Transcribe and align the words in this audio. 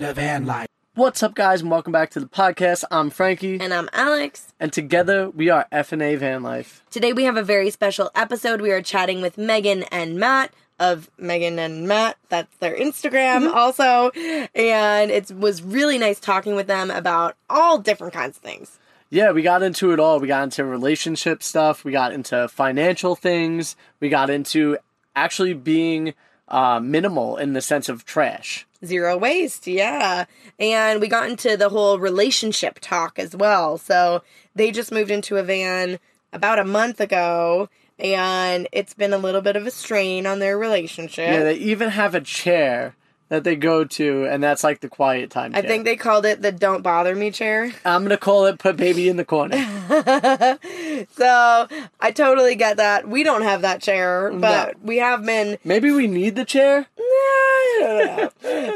bit 0.00 0.06
of 0.10 0.16
van 0.16 0.44
life. 0.44 0.66
What's 0.94 1.22
up, 1.22 1.34
guys, 1.34 1.62
and 1.62 1.70
welcome 1.70 1.90
back 1.90 2.10
to 2.10 2.20
the 2.20 2.26
podcast. 2.26 2.84
I'm 2.90 3.08
Frankie, 3.08 3.58
And 3.58 3.72
I'm 3.72 3.88
Alex. 3.94 4.52
and 4.60 4.70
together 4.70 5.30
we 5.30 5.48
are 5.48 5.66
FNA 5.72 6.18
Van 6.18 6.42
Life. 6.42 6.84
Today 6.90 7.14
we 7.14 7.24
have 7.24 7.38
a 7.38 7.42
very 7.42 7.70
special 7.70 8.10
episode. 8.14 8.60
We 8.60 8.72
are 8.72 8.82
chatting 8.82 9.22
with 9.22 9.38
Megan 9.38 9.84
and 9.84 10.20
Matt 10.20 10.52
of 10.78 11.10
Megan 11.16 11.58
and 11.58 11.88
Matt. 11.88 12.18
That's 12.28 12.54
their 12.58 12.76
Instagram 12.76 13.50
also. 13.54 14.10
And 14.54 15.10
it 15.10 15.30
was 15.30 15.62
really 15.62 15.96
nice 15.96 16.20
talking 16.20 16.56
with 16.56 16.66
them 16.66 16.90
about 16.90 17.34
all 17.48 17.78
different 17.78 18.12
kinds 18.12 18.36
of 18.36 18.42
things. 18.42 18.78
Yeah, 19.08 19.30
we 19.30 19.40
got 19.40 19.62
into 19.62 19.92
it 19.92 19.98
all. 19.98 20.20
We 20.20 20.28
got 20.28 20.42
into 20.42 20.62
relationship 20.62 21.42
stuff. 21.42 21.84
We 21.86 21.92
got 21.92 22.12
into 22.12 22.48
financial 22.48 23.16
things. 23.16 23.76
We 24.00 24.10
got 24.10 24.28
into 24.28 24.76
actually 25.14 25.54
being 25.54 26.12
uh, 26.48 26.80
minimal 26.80 27.38
in 27.38 27.54
the 27.54 27.62
sense 27.62 27.88
of 27.88 28.04
trash. 28.04 28.65
Zero 28.84 29.16
waste, 29.16 29.66
yeah. 29.66 30.26
And 30.58 31.00
we 31.00 31.08
got 31.08 31.28
into 31.28 31.56
the 31.56 31.68
whole 31.68 31.98
relationship 31.98 32.78
talk 32.80 33.18
as 33.18 33.34
well. 33.34 33.78
So 33.78 34.22
they 34.54 34.70
just 34.70 34.92
moved 34.92 35.10
into 35.10 35.36
a 35.36 35.42
van 35.42 35.98
about 36.32 36.58
a 36.58 36.64
month 36.64 37.00
ago. 37.00 37.68
And 37.98 38.68
it's 38.72 38.92
been 38.92 39.14
a 39.14 39.18
little 39.18 39.40
bit 39.40 39.56
of 39.56 39.66
a 39.66 39.70
strain 39.70 40.26
on 40.26 40.38
their 40.38 40.58
relationship. 40.58 41.28
Yeah, 41.28 41.44
they 41.44 41.54
even 41.54 41.88
have 41.88 42.14
a 42.14 42.20
chair 42.20 42.94
that 43.28 43.44
they 43.44 43.56
go 43.56 43.84
to, 43.84 44.24
and 44.26 44.42
that's 44.42 44.62
like 44.62 44.80
the 44.80 44.88
quiet 44.88 45.30
time. 45.30 45.52
I 45.54 45.60
chair. 45.60 45.68
think 45.68 45.84
they 45.84 45.96
called 45.96 46.24
it 46.26 46.42
the 46.42 46.52
don't 46.52 46.82
bother 46.82 47.14
me 47.14 47.30
chair. 47.30 47.72
I'm 47.84 48.02
gonna 48.02 48.16
call 48.16 48.46
it 48.46 48.58
"Put 48.58 48.76
Baby 48.76 49.08
in 49.08 49.16
the 49.16 49.24
Corner." 49.24 49.56
so 51.16 51.68
I 52.00 52.10
totally 52.12 52.54
get 52.54 52.76
that. 52.76 53.08
We 53.08 53.22
don't 53.22 53.42
have 53.42 53.62
that 53.62 53.82
chair, 53.82 54.32
but 54.32 54.80
we 54.82 54.98
have 54.98 55.24
been. 55.24 55.58
Maybe 55.64 55.90
we 55.90 56.06
need 56.06 56.36
the 56.36 56.44
chair. 56.44 56.86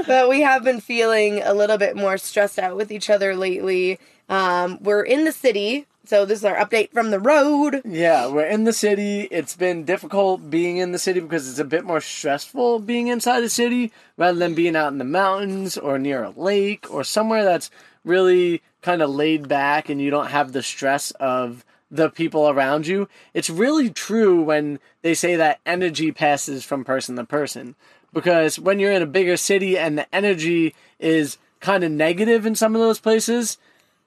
But 0.07 0.29
we 0.29 0.41
have 0.43 0.63
been 0.65 0.81
feeling 0.81 1.41
a 1.43 1.55
little 1.55 1.79
bit 1.79 1.97
more 1.97 2.19
stressed 2.19 2.59
out 2.59 2.77
with 2.77 2.91
each 2.91 3.09
other 3.09 3.35
lately. 3.35 3.99
Um, 4.29 4.79
we're 4.83 5.03
in 5.03 5.25
the 5.25 5.33
city, 5.33 5.87
so 6.05 6.25
this 6.25 6.39
is 6.39 6.45
our 6.45 6.57
update 6.57 6.93
from 6.93 7.11
the 7.11 7.21
road. 7.21 7.83
Yeah, 7.85 8.27
we're 8.27 8.47
in 8.47 8.65
the 8.65 8.73
city. 8.73 9.29
It's 9.31 9.55
been 9.55 9.85
difficult 9.85 10.51
being 10.51 10.79
in 10.79 10.93
the 10.93 10.99
city 10.99 11.21
because 11.21 11.49
it's 11.49 11.59
a 11.59 11.65
bit 11.65 11.85
more 11.85 12.01
stressful 12.01 12.81
being 12.81 13.09
inside 13.09 13.41
the 13.41 13.51
city 13.51 13.93
rather 14.17 14.39
than 14.39 14.55
being 14.55 14.77
out 14.77 14.93
in 14.93 14.99
the 14.99 15.05
mountains 15.05 15.77
or 15.77 15.99
near 15.99 16.25
a 16.25 16.31
lake 16.31 16.91
or 16.91 17.05
somewhere 17.05 17.45
that's 17.45 17.71
really 18.05 18.63
kind 18.83 19.03
of 19.03 19.11
laid 19.11 19.49
back 19.49 19.89
and 19.89 20.01
you 20.01 20.11
don't 20.11 20.31
have 20.31 20.53
the 20.53 20.63
stress 20.63 21.11
of 21.13 21.65
the 21.91 22.09
people 22.09 22.49
around 22.49 22.87
you. 22.87 23.09
It's 23.35 23.51
really 23.51 23.91
true 23.91 24.43
when 24.43 24.79
they 25.03 25.15
say 25.15 25.37
that 25.37 25.61
energy 25.67 26.13
passes 26.13 26.65
from 26.65 26.85
person 26.85 27.17
to 27.17 27.25
person 27.25 27.75
because 28.13 28.59
when 28.59 28.79
you're 28.79 28.93
in 28.93 29.03
a 29.03 29.07
bigger 29.07 29.37
city 29.37 29.77
and 29.77 29.99
the 29.99 30.15
energy 30.15 30.75
is 30.99 31.39
kind 31.61 31.85
of 31.85 31.91
negative 31.91 32.47
in 32.47 32.55
some 32.55 32.75
of 32.75 32.81
those 32.81 33.01
places, 33.01 33.59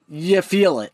you 0.08 0.42
feel 0.42 0.80
it. 0.80 0.92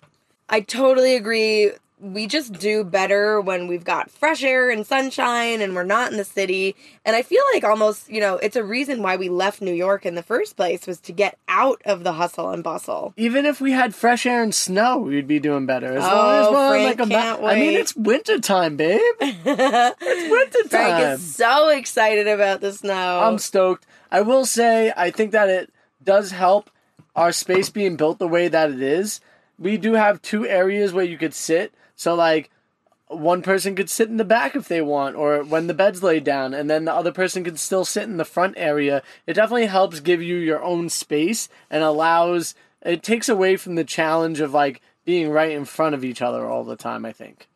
I 0.50 0.60
totally 0.60 1.14
agree. 1.14 1.70
We 2.02 2.26
just 2.26 2.54
do 2.54 2.82
better 2.82 3.42
when 3.42 3.66
we've 3.68 3.84
got 3.84 4.10
fresh 4.10 4.42
air 4.42 4.70
and 4.70 4.86
sunshine 4.86 5.60
and 5.60 5.74
we're 5.74 5.84
not 5.84 6.10
in 6.10 6.16
the 6.16 6.24
city. 6.24 6.74
And 7.04 7.14
I 7.14 7.20
feel 7.20 7.42
like 7.52 7.62
almost, 7.62 8.08
you 8.10 8.20
know, 8.20 8.36
it's 8.36 8.56
a 8.56 8.64
reason 8.64 9.02
why 9.02 9.16
we 9.16 9.28
left 9.28 9.60
New 9.60 9.74
York 9.74 10.06
in 10.06 10.14
the 10.14 10.22
first 10.22 10.56
place 10.56 10.86
was 10.86 10.98
to 11.00 11.12
get 11.12 11.36
out 11.46 11.82
of 11.84 12.02
the 12.02 12.14
hustle 12.14 12.50
and 12.50 12.64
bustle. 12.64 13.12
Even 13.18 13.44
if 13.44 13.60
we 13.60 13.72
had 13.72 13.94
fresh 13.94 14.24
air 14.24 14.42
and 14.42 14.54
snow, 14.54 14.96
we'd 14.98 15.28
be 15.28 15.38
doing 15.38 15.66
better. 15.66 15.92
As 15.92 16.02
long 16.02 16.10
Oh, 16.10 16.40
as 16.40 16.50
we're 16.50 16.68
Frank 16.70 16.98
like 17.00 17.06
a 17.06 17.10
can't 17.10 17.44
I 17.44 17.54
mean, 17.56 17.74
it's 17.74 17.94
winter 17.94 18.38
time, 18.40 18.76
babe. 18.76 19.00
it's 19.20 20.30
winter 20.30 20.68
Frank 20.70 21.04
is 21.20 21.34
so 21.36 21.68
excited 21.68 22.26
about 22.26 22.62
the 22.62 22.72
snow. 22.72 23.20
I'm 23.20 23.38
stoked. 23.38 23.86
I 24.10 24.22
will 24.22 24.46
say, 24.46 24.90
I 24.96 25.10
think 25.10 25.32
that 25.32 25.50
it 25.50 25.70
does 26.02 26.30
help 26.30 26.70
our 27.14 27.30
space 27.32 27.68
being 27.68 27.96
built 27.96 28.18
the 28.18 28.26
way 28.26 28.48
that 28.48 28.70
it 28.70 28.80
is. 28.80 29.20
We 29.60 29.76
do 29.76 29.92
have 29.92 30.22
two 30.22 30.44
areas 30.46 30.92
where 30.92 31.04
you 31.04 31.18
could 31.18 31.34
sit. 31.34 31.72
So, 31.94 32.14
like, 32.16 32.50
one 33.08 33.42
person 33.42 33.74
could 33.74 33.90
sit 33.90 34.08
in 34.08 34.16
the 34.16 34.24
back 34.24 34.56
if 34.56 34.66
they 34.68 34.80
want, 34.80 35.16
or 35.16 35.44
when 35.44 35.66
the 35.66 35.74
bed's 35.74 36.02
laid 36.02 36.24
down, 36.24 36.54
and 36.54 36.70
then 36.70 36.86
the 36.86 36.94
other 36.94 37.12
person 37.12 37.44
could 37.44 37.58
still 37.58 37.84
sit 37.84 38.04
in 38.04 38.16
the 38.16 38.24
front 38.24 38.54
area. 38.56 39.02
It 39.26 39.34
definitely 39.34 39.66
helps 39.66 40.00
give 40.00 40.22
you 40.22 40.36
your 40.36 40.62
own 40.62 40.88
space 40.88 41.48
and 41.70 41.84
allows, 41.84 42.54
it 42.82 43.02
takes 43.02 43.28
away 43.28 43.56
from 43.56 43.74
the 43.74 43.84
challenge 43.84 44.40
of, 44.40 44.54
like, 44.54 44.80
being 45.04 45.28
right 45.28 45.50
in 45.50 45.64
front 45.64 45.94
of 45.94 46.04
each 46.04 46.22
other 46.22 46.48
all 46.48 46.64
the 46.64 46.76
time, 46.76 47.04
I 47.04 47.12
think. 47.12 47.48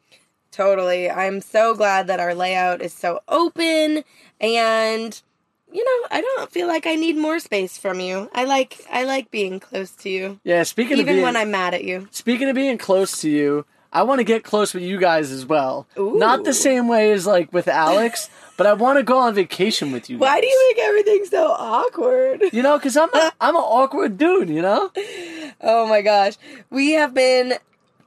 Totally. 0.50 1.10
I'm 1.10 1.40
so 1.40 1.74
glad 1.74 2.06
that 2.06 2.20
our 2.20 2.34
layout 2.34 2.82
is 2.82 2.92
so 2.92 3.20
open 3.28 4.04
and 4.40 5.22
you 5.74 5.84
know, 5.84 6.08
I 6.10 6.20
don't 6.20 6.50
feel 6.52 6.68
like 6.68 6.86
I 6.86 6.94
need 6.94 7.16
more 7.16 7.40
space 7.40 7.76
from 7.76 7.98
you. 7.98 8.30
I 8.32 8.44
like 8.44 8.80
I 8.90 9.04
like 9.04 9.30
being 9.32 9.58
close 9.58 9.90
to 9.96 10.08
you. 10.08 10.40
Yeah, 10.44 10.62
speaking 10.62 10.94
of 10.94 11.00
Even 11.00 11.16
being, 11.16 11.24
when 11.24 11.36
I'm 11.36 11.50
mad 11.50 11.74
at 11.74 11.82
you. 11.82 12.08
Speaking 12.12 12.48
of 12.48 12.54
being 12.54 12.78
close 12.78 13.20
to 13.22 13.28
you, 13.28 13.66
I 13.92 14.04
want 14.04 14.20
to 14.20 14.24
get 14.24 14.44
close 14.44 14.72
with 14.72 14.84
you 14.84 14.98
guys 14.98 15.32
as 15.32 15.44
well. 15.44 15.88
Not 15.96 16.44
the 16.44 16.54
same 16.54 16.86
way 16.86 17.10
as 17.10 17.26
like 17.26 17.52
with 17.52 17.66
Alex, 17.66 18.30
but 18.56 18.68
I 18.68 18.74
want 18.74 18.98
to 18.98 19.02
go 19.02 19.18
on 19.18 19.34
vacation 19.34 19.90
with 19.90 20.08
you. 20.08 20.18
Why 20.18 20.40
do 20.40 20.46
you 20.46 20.74
make 20.76 20.84
everything 20.84 21.24
so 21.24 21.50
awkward? 21.50 22.42
You 22.52 22.62
know, 22.62 22.78
because 22.78 22.96
I'm 22.96 23.12
a, 23.12 23.32
I'm 23.40 23.56
an 23.56 23.62
awkward 23.62 24.16
dude. 24.16 24.50
You 24.50 24.62
know. 24.62 24.92
Oh 25.60 25.88
my 25.88 26.02
gosh. 26.02 26.34
We 26.70 26.92
have 26.92 27.14
been 27.14 27.54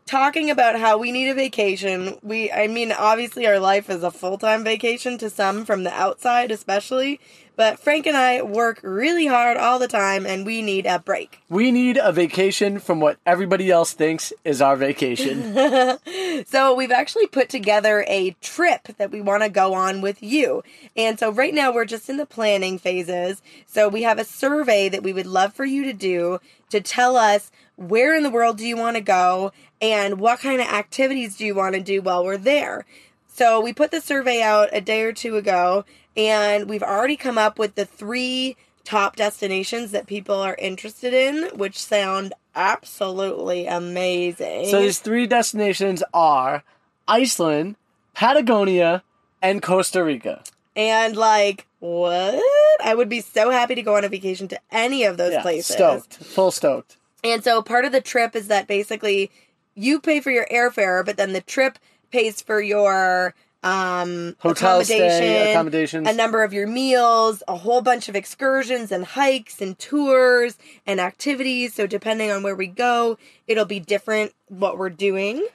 talking 0.06 0.50
about 0.50 0.80
how 0.80 0.98
we 0.98 1.12
need 1.12 1.30
a 1.30 1.34
vacation. 1.34 2.18
We 2.24 2.50
I 2.52 2.68
mean 2.68 2.92
obviously 2.92 3.46
our 3.46 3.60
life 3.60 3.90
is 3.90 4.04
a 4.04 4.12
full-time 4.12 4.64
vacation 4.64 5.18
to 5.20 5.30
some 5.30 5.66
from 5.66 5.84
the 5.84 5.94
outside 5.94 6.50
especially, 6.50 7.20
but 7.58 7.80
Frank 7.80 8.06
and 8.06 8.16
I 8.16 8.44
work 8.44 8.80
really 8.84 9.26
hard 9.26 9.58
all 9.58 9.80
the 9.80 9.88
time 9.90 10.26
and 10.26 10.46
we 10.46 10.62
need 10.62 10.86
a 10.86 11.00
break. 11.00 11.42
We 11.50 11.72
need 11.72 11.98
a 11.98 12.12
vacation 12.12 12.78
from 12.78 13.00
what 13.00 13.18
everybody 13.26 13.72
else 13.72 13.94
thinks 13.94 14.32
is 14.46 14.62
our 14.62 14.78
vacation. 14.78 15.54
So 16.46 16.76
we've 16.76 16.92
actually 16.92 17.26
put 17.28 17.50
together 17.50 18.06
a 18.08 18.36
trip 18.42 18.90
that 18.98 19.12
we 19.12 19.22
want 19.22 19.42
to 19.44 19.50
go 19.50 19.74
on 19.74 20.02
with 20.02 20.22
you. 20.22 20.64
And 20.96 21.18
so 21.18 21.32
right 21.32 21.54
now 21.54 21.74
we're 21.74 21.86
just 21.86 22.10
in 22.10 22.18
the 22.18 22.28
planning 22.28 22.78
phases. 22.78 23.42
So 23.66 23.90
we 23.90 24.04
have 24.04 24.20
a 24.20 24.24
survey 24.24 24.88
that 24.90 25.04
we 25.04 25.14
would 25.14 25.26
love 25.26 25.54
for 25.54 25.66
you 25.66 25.84
to 25.84 25.94
do 25.94 26.40
to 26.70 26.80
tell 26.80 27.18
us 27.18 27.52
where 27.76 28.16
in 28.16 28.24
the 28.24 28.30
world 28.30 28.58
do 28.58 28.68
you 28.68 28.78
want 28.78 28.98
to 28.98 29.02
go 29.02 29.52
and 29.82 30.20
what 30.20 30.40
kind 30.40 30.62
of 30.62 30.68
activities 30.68 31.38
do 31.38 31.46
you 31.46 31.56
want 31.56 31.74
to 31.74 31.82
do 31.82 32.02
while 32.02 32.24
we're 32.24 32.38
there. 32.38 32.86
So 33.28 33.60
we 33.60 33.74
put 33.74 33.92
the 33.92 34.02
survey 34.02 34.42
out 34.42 34.70
a 34.72 34.82
day 34.82 35.04
or 35.04 35.14
two 35.14 35.38
ago 35.38 35.86
and 36.18 36.68
we've 36.70 36.84
already 36.84 37.16
come 37.16 37.38
up 37.38 37.58
with 37.60 37.76
the 37.76 37.86
three 37.86 38.58
top 38.84 39.16
destinations 39.16 39.92
that 39.92 40.08
people 40.08 40.36
are 40.36 40.56
interested 40.56 41.14
in, 41.14 41.50
which 41.58 41.78
sound 41.78 42.34
absolutely 42.56 43.68
amazing. 43.68 44.66
so 44.68 44.82
these 44.82 45.00
three 45.00 45.28
destinations 45.28 46.02
are 46.14 46.64
Iceland, 47.08 47.76
Patagonia, 48.14 49.04
and 49.42 49.62
Costa 49.62 50.04
Rica. 50.04 50.44
And 50.76 51.16
like, 51.16 51.68
what? 51.80 52.42
I 52.84 52.94
would 52.96 53.10
be 53.10 53.22
so 53.22 53.50
happy 53.50 53.76
to 53.76 53.82
go 53.82 53.96
on 53.96 54.04
a 54.04 54.10
vacation 54.10 54.48
to 54.50 54.60
any 54.72 55.04
of 55.04 55.18
those 55.18 55.34
Yeah, 55.34 55.42
places. 55.42 55.76
stoked, 55.76 56.18
full 56.18 56.52
stoked. 56.52 56.98
And 57.24 57.44
so 57.44 57.62
part 57.62 57.86
of 57.86 57.92
the 57.92 58.02
trip 58.02 58.36
is 58.36 58.48
that 58.48 58.68
basically 58.68 59.32
you 59.76 60.00
pay 60.00 60.22
for 60.22 60.32
your 60.32 60.48
airfare, 60.52 61.06
but 61.06 61.18
then 61.18 61.34
the 61.34 61.42
trip 61.42 61.78
pays 62.12 62.42
for 62.42 62.62
your 62.62 63.34
um 63.64 64.36
Hotel 64.40 64.84
stay, 64.84 64.98
accommodation, 65.08 65.50
accommodations. 65.52 66.08
a 66.10 66.14
number 66.14 66.44
of 66.44 66.54
your 66.54 66.68
meals, 66.68 67.42
a 67.48 67.56
whole 67.58 67.82
bunch 67.82 68.08
of 68.08 68.16
excursions 68.16 68.92
and 68.92 69.04
hikes 69.04 69.62
and 69.62 69.78
tours 69.80 70.58
and 70.86 71.00
activities. 71.00 71.74
So 71.74 71.88
depending 71.88 72.32
on 72.32 72.44
where 72.44 72.56
we 72.56 72.68
go, 72.68 73.18
it'll 73.48 73.66
be 73.66 73.80
different 73.80 74.34
what 74.48 74.78
we're 74.78 74.90
doing. 74.90 75.46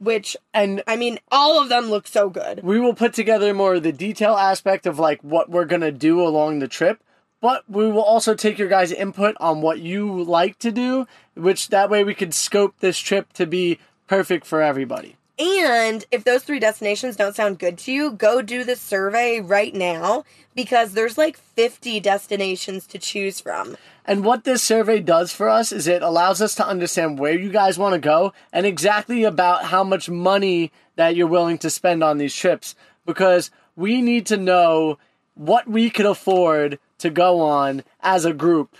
Which 0.00 0.36
And 0.54 0.82
I 0.86 0.94
mean, 0.94 1.18
all 1.32 1.60
of 1.60 1.68
them 1.68 1.86
look 1.90 2.06
so 2.06 2.30
good. 2.30 2.62
we 2.62 2.78
will 2.78 2.94
put 2.94 3.12
together 3.14 3.52
more 3.52 3.74
of 3.74 3.82
the 3.82 3.92
detail 3.92 4.34
aspect 4.34 4.86
of 4.86 4.98
like 4.98 5.20
what 5.22 5.50
we're 5.50 5.64
gonna 5.64 5.90
do 5.90 6.20
along 6.20 6.60
the 6.60 6.68
trip 6.68 7.00
but 7.40 7.62
we 7.68 7.86
will 7.90 8.02
also 8.02 8.34
take 8.34 8.58
your 8.58 8.68
guys 8.68 8.90
input 8.90 9.36
on 9.38 9.60
what 9.60 9.78
you 9.80 10.22
like 10.24 10.58
to 10.60 10.70
do 10.72 11.06
which 11.34 11.68
that 11.70 11.88
way 11.90 12.02
we 12.04 12.14
could 12.14 12.32
scope 12.34 12.74
this 12.80 12.98
trip 12.98 13.32
to 13.32 13.46
be 13.46 13.78
perfect 14.06 14.44
for 14.46 14.60
everybody 14.62 15.16
And 15.38 16.04
if 16.10 16.24
those 16.24 16.42
three 16.42 16.58
destinations 16.58 17.16
don't 17.16 17.36
sound 17.36 17.58
good 17.58 17.78
to 17.78 17.92
you, 17.92 18.10
go 18.10 18.42
do 18.42 18.64
the 18.64 18.74
survey 18.74 19.40
right 19.40 19.72
now 19.72 20.24
because 20.54 20.92
there's 20.92 21.16
like 21.16 21.36
50 21.36 22.00
destinations 22.00 22.86
to 22.88 22.98
choose 22.98 23.40
from. 23.40 23.76
and 24.04 24.24
what 24.24 24.42
this 24.42 24.62
survey 24.62 24.98
does 24.98 25.32
for 25.32 25.48
us 25.48 25.70
is 25.70 25.86
it 25.86 26.02
allows 26.02 26.42
us 26.42 26.54
to 26.56 26.66
understand 26.66 27.18
where 27.18 27.38
you 27.38 27.50
guys 27.50 27.78
want 27.78 27.92
to 27.92 28.00
go 28.00 28.32
and 28.52 28.66
exactly 28.66 29.22
about 29.22 29.66
how 29.66 29.84
much 29.84 30.10
money 30.10 30.72
that 30.96 31.14
you're 31.14 31.28
willing 31.28 31.58
to 31.58 31.70
spend 31.70 32.02
on 32.02 32.18
these 32.18 32.34
trips 32.34 32.74
because 33.06 33.50
we 33.76 34.02
need 34.02 34.26
to 34.26 34.36
know 34.36 34.98
what 35.34 35.68
we 35.68 35.90
could 35.90 36.06
afford 36.06 36.80
to 36.98 37.10
go 37.10 37.40
on 37.40 37.84
as 38.00 38.24
a 38.24 38.32
group 38.32 38.74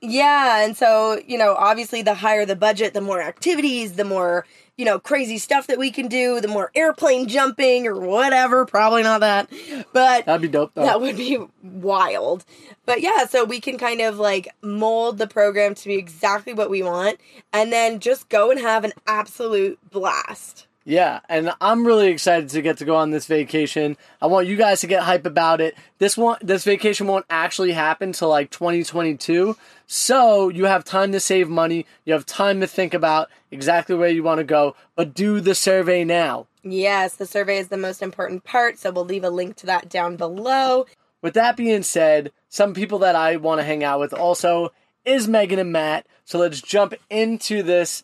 Yeah, 0.00 0.62
and 0.64 0.76
so, 0.76 1.18
you 1.26 1.38
know, 1.38 1.54
obviously 1.54 2.02
the 2.02 2.14
higher 2.14 2.44
the 2.46 2.54
budget, 2.54 2.92
the 2.94 3.00
more 3.00 3.22
activities, 3.22 3.94
the 3.94 4.04
more, 4.04 4.46
you 4.76 4.84
know, 4.84 4.98
crazy 4.98 5.38
stuff 5.38 5.66
that 5.68 5.78
we 5.78 5.90
can 5.90 6.08
do, 6.08 6.40
the 6.40 6.48
more 6.48 6.70
airplane 6.74 7.28
jumping 7.28 7.86
or 7.86 7.98
whatever. 8.00 8.64
Probably 8.66 9.02
not 9.02 9.20
that, 9.20 9.48
but 9.92 10.26
That'd 10.26 10.42
be 10.42 10.48
dope 10.48 10.72
though. 10.74 10.82
that 10.82 11.00
would 11.00 11.16
be 11.16 11.38
wild. 11.62 12.44
But 12.86 13.00
yeah, 13.00 13.26
so 13.26 13.44
we 13.44 13.60
can 13.60 13.78
kind 13.78 14.00
of 14.00 14.18
like 14.18 14.48
mold 14.62 15.18
the 15.18 15.26
program 15.26 15.74
to 15.76 15.86
be 15.86 15.94
exactly 15.94 16.52
what 16.52 16.70
we 16.70 16.82
want 16.82 17.18
and 17.52 17.72
then 17.72 18.00
just 18.00 18.28
go 18.28 18.50
and 18.50 18.60
have 18.60 18.84
an 18.84 18.92
absolute 19.06 19.78
blast. 19.90 20.66
Yeah, 20.86 21.20
and 21.30 21.52
I'm 21.62 21.86
really 21.86 22.08
excited 22.08 22.50
to 22.50 22.60
get 22.60 22.76
to 22.78 22.84
go 22.84 22.96
on 22.96 23.10
this 23.10 23.26
vacation. 23.26 23.96
I 24.20 24.26
want 24.26 24.46
you 24.46 24.56
guys 24.56 24.82
to 24.82 24.86
get 24.86 25.02
hype 25.02 25.24
about 25.24 25.62
it. 25.62 25.74
This 25.98 26.14
one, 26.14 26.36
this 26.42 26.64
vacation 26.64 27.06
won't 27.06 27.24
actually 27.30 27.72
happen 27.72 28.12
till 28.12 28.28
like 28.28 28.50
2022, 28.50 29.56
so 29.86 30.50
you 30.50 30.66
have 30.66 30.84
time 30.84 31.12
to 31.12 31.20
save 31.20 31.48
money. 31.48 31.86
You 32.04 32.12
have 32.12 32.26
time 32.26 32.60
to 32.60 32.66
think 32.66 32.92
about 32.92 33.30
exactly 33.50 33.94
where 33.94 34.10
you 34.10 34.22
want 34.22 34.38
to 34.38 34.44
go, 34.44 34.76
but 34.94 35.14
do 35.14 35.40
the 35.40 35.54
survey 35.54 36.04
now. 36.04 36.48
Yes, 36.62 37.16
the 37.16 37.26
survey 37.26 37.58
is 37.58 37.68
the 37.68 37.78
most 37.78 38.02
important 38.02 38.44
part, 38.44 38.78
so 38.78 38.90
we'll 38.90 39.06
leave 39.06 39.24
a 39.24 39.30
link 39.30 39.56
to 39.56 39.66
that 39.66 39.88
down 39.88 40.16
below. 40.16 40.84
With 41.22 41.32
that 41.32 41.56
being 41.56 41.82
said, 41.82 42.30
some 42.50 42.74
people 42.74 42.98
that 42.98 43.16
I 43.16 43.36
want 43.36 43.58
to 43.58 43.64
hang 43.64 43.82
out 43.82 44.00
with 44.00 44.12
also 44.12 44.70
is 45.06 45.28
Megan 45.28 45.58
and 45.58 45.72
Matt. 45.72 46.06
So 46.26 46.38
let's 46.38 46.60
jump 46.60 46.92
into 47.08 47.62
this 47.62 48.02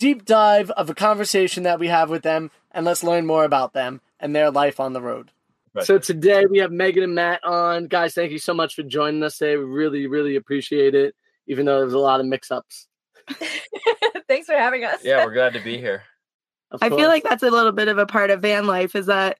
deep 0.00 0.24
dive 0.24 0.70
of 0.70 0.90
a 0.90 0.94
conversation 0.94 1.62
that 1.64 1.78
we 1.78 1.86
have 1.86 2.10
with 2.10 2.22
them 2.22 2.50
and 2.72 2.84
let's 2.84 3.04
learn 3.04 3.26
more 3.26 3.44
about 3.44 3.74
them 3.74 4.00
and 4.18 4.34
their 4.34 4.50
life 4.50 4.80
on 4.80 4.94
the 4.94 5.00
road. 5.00 5.30
Right. 5.74 5.86
So 5.86 5.98
today 5.98 6.46
we 6.46 6.58
have 6.58 6.72
Megan 6.72 7.04
and 7.04 7.14
Matt 7.14 7.44
on. 7.44 7.86
Guys, 7.86 8.14
thank 8.14 8.32
you 8.32 8.40
so 8.40 8.54
much 8.54 8.74
for 8.74 8.82
joining 8.82 9.22
us 9.22 9.38
today. 9.38 9.56
We 9.56 9.64
really, 9.64 10.06
really 10.08 10.34
appreciate 10.34 10.96
it, 10.96 11.14
even 11.46 11.66
though 11.66 11.78
there's 11.78 11.92
a 11.92 11.98
lot 11.98 12.18
of 12.18 12.26
mix 12.26 12.50
ups. 12.50 12.88
Thanks 14.26 14.46
for 14.46 14.56
having 14.56 14.84
us. 14.84 15.04
Yeah, 15.04 15.24
we're 15.24 15.34
glad 15.34 15.52
to 15.52 15.60
be 15.60 15.78
here. 15.78 16.02
I 16.80 16.88
feel 16.88 17.08
like 17.08 17.22
that's 17.22 17.42
a 17.42 17.50
little 17.50 17.72
bit 17.72 17.88
of 17.88 17.98
a 17.98 18.06
part 18.06 18.30
of 18.30 18.42
van 18.42 18.66
life 18.66 18.96
is 18.96 19.06
that 19.06 19.38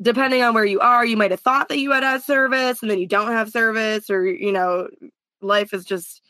depending 0.00 0.42
on 0.42 0.54
where 0.54 0.64
you 0.64 0.80
are, 0.80 1.04
you 1.04 1.16
might 1.16 1.32
have 1.32 1.40
thought 1.40 1.68
that 1.68 1.78
you 1.78 1.92
had 1.92 2.02
had 2.02 2.22
service 2.22 2.82
and 2.82 2.90
then 2.90 2.98
you 2.98 3.06
don't 3.06 3.32
have 3.32 3.50
service, 3.50 4.08
or, 4.10 4.26
you 4.26 4.52
know, 4.52 4.88
life 5.40 5.74
is 5.74 5.84
just, 5.84 6.22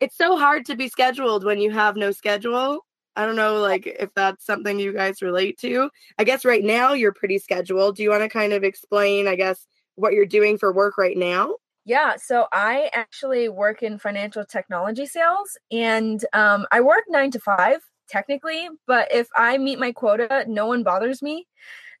it's 0.00 0.16
so 0.16 0.36
hard 0.36 0.66
to 0.66 0.74
be 0.74 0.88
scheduled 0.88 1.44
when 1.44 1.60
you 1.60 1.70
have 1.70 1.96
no 1.96 2.10
schedule. 2.10 2.84
I 3.16 3.26
don't 3.26 3.36
know, 3.36 3.58
like, 3.58 3.86
if 3.86 4.12
that's 4.14 4.46
something 4.46 4.78
you 4.78 4.92
guys 4.92 5.22
relate 5.22 5.58
to. 5.58 5.90
I 6.18 6.24
guess 6.24 6.44
right 6.44 6.64
now 6.64 6.92
you're 6.92 7.12
pretty 7.12 7.38
scheduled. 7.38 7.96
Do 7.96 8.02
you 8.02 8.10
want 8.10 8.22
to 8.22 8.28
kind 8.28 8.52
of 8.52 8.64
explain, 8.64 9.26
I 9.26 9.36
guess, 9.36 9.66
what 9.96 10.12
you're 10.12 10.26
doing 10.26 10.58
for 10.58 10.72
work 10.72 10.96
right 10.96 11.16
now? 11.16 11.56
Yeah, 11.84 12.16
so 12.16 12.46
I 12.52 12.90
actually 12.92 13.48
work 13.48 13.82
in 13.82 13.98
financial 13.98 14.44
technology 14.44 15.06
sales 15.06 15.58
and 15.72 16.24
um, 16.32 16.66
I 16.70 16.80
work 16.82 17.04
nine 17.08 17.30
to 17.32 17.40
five 17.40 17.80
technically, 18.08 18.68
but 18.86 19.12
if 19.12 19.28
I 19.36 19.56
meet 19.58 19.78
my 19.78 19.92
quota, 19.92 20.44
no 20.46 20.66
one 20.66 20.82
bothers 20.82 21.22
me. 21.22 21.46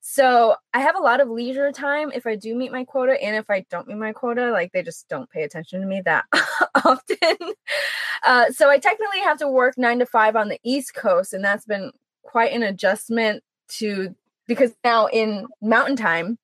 So 0.00 0.56
I 0.72 0.80
have 0.80 0.96
a 0.96 1.02
lot 1.02 1.20
of 1.20 1.28
leisure 1.28 1.72
time 1.72 2.10
if 2.14 2.26
I 2.26 2.34
do 2.34 2.54
meet 2.54 2.72
my 2.72 2.84
quota, 2.84 3.22
and 3.22 3.36
if 3.36 3.50
I 3.50 3.66
don't 3.70 3.86
meet 3.86 3.98
my 3.98 4.12
quota, 4.12 4.50
like 4.50 4.72
they 4.72 4.82
just 4.82 5.08
don't 5.08 5.30
pay 5.30 5.42
attention 5.42 5.80
to 5.80 5.86
me 5.86 6.00
that 6.04 6.24
often. 6.84 7.54
Uh, 8.24 8.50
so 8.50 8.70
I 8.70 8.78
technically 8.78 9.20
have 9.20 9.38
to 9.38 9.48
work 9.48 9.76
nine 9.76 9.98
to 9.98 10.06
five 10.06 10.36
on 10.36 10.48
the 10.48 10.58
East 10.64 10.94
Coast, 10.94 11.32
and 11.32 11.44
that's 11.44 11.66
been 11.66 11.92
quite 12.22 12.52
an 12.52 12.62
adjustment 12.62 13.42
to 13.68 14.14
because 14.46 14.72
now 14.84 15.06
in 15.06 15.46
mountain 15.62 15.96
time 15.96 16.38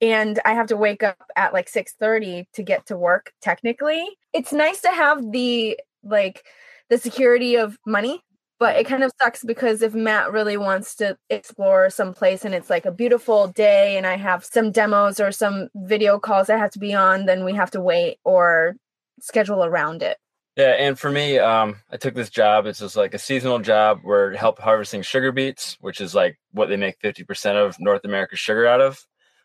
and 0.00 0.40
I 0.44 0.54
have 0.54 0.66
to 0.68 0.76
wake 0.76 1.02
up 1.02 1.22
at 1.36 1.52
like 1.52 1.68
6:30 1.68 2.46
to 2.54 2.62
get 2.62 2.86
to 2.86 2.96
work 2.96 3.32
technically. 3.40 4.06
It's 4.32 4.52
nice 4.52 4.80
to 4.82 4.90
have 4.90 5.32
the 5.32 5.78
like 6.02 6.44
the 6.88 6.98
security 6.98 7.56
of 7.56 7.78
money, 7.86 8.22
but 8.58 8.76
it 8.76 8.86
kind 8.86 9.04
of 9.04 9.12
sucks 9.20 9.44
because 9.44 9.82
if 9.82 9.94
Matt 9.94 10.32
really 10.32 10.56
wants 10.56 10.94
to 10.96 11.16
explore 11.30 11.90
some 11.90 12.12
place 12.12 12.44
and 12.44 12.54
it's 12.54 12.70
like 12.70 12.86
a 12.86 12.90
beautiful 12.90 13.48
day 13.48 13.96
and 13.96 14.06
I 14.06 14.16
have 14.16 14.44
some 14.44 14.72
demos 14.72 15.20
or 15.20 15.32
some 15.32 15.68
video 15.74 16.18
calls 16.18 16.50
I 16.50 16.56
have 16.56 16.72
to 16.72 16.78
be 16.78 16.94
on, 16.94 17.26
then 17.26 17.44
we 17.44 17.54
have 17.54 17.70
to 17.72 17.80
wait 17.80 18.18
or 18.24 18.76
schedule 19.20 19.64
around 19.64 20.02
it. 20.02 20.18
Yeah, 20.56 20.70
and 20.70 20.98
for 20.98 21.08
me, 21.08 21.38
um, 21.38 21.76
I 21.88 21.98
took 21.98 22.14
this 22.14 22.30
job. 22.30 22.66
It's 22.66 22.80
just 22.80 22.96
like 22.96 23.14
a 23.14 23.18
seasonal 23.18 23.60
job 23.60 24.00
where 24.02 24.34
help 24.34 24.58
harvesting 24.58 25.02
sugar 25.02 25.30
beets, 25.30 25.76
which 25.80 26.00
is 26.00 26.16
like 26.16 26.36
what 26.50 26.68
they 26.68 26.76
make 26.76 26.98
50% 26.98 27.64
of 27.64 27.76
North 27.78 28.04
America's 28.04 28.40
sugar 28.40 28.66
out 28.66 28.80
of. 28.80 28.98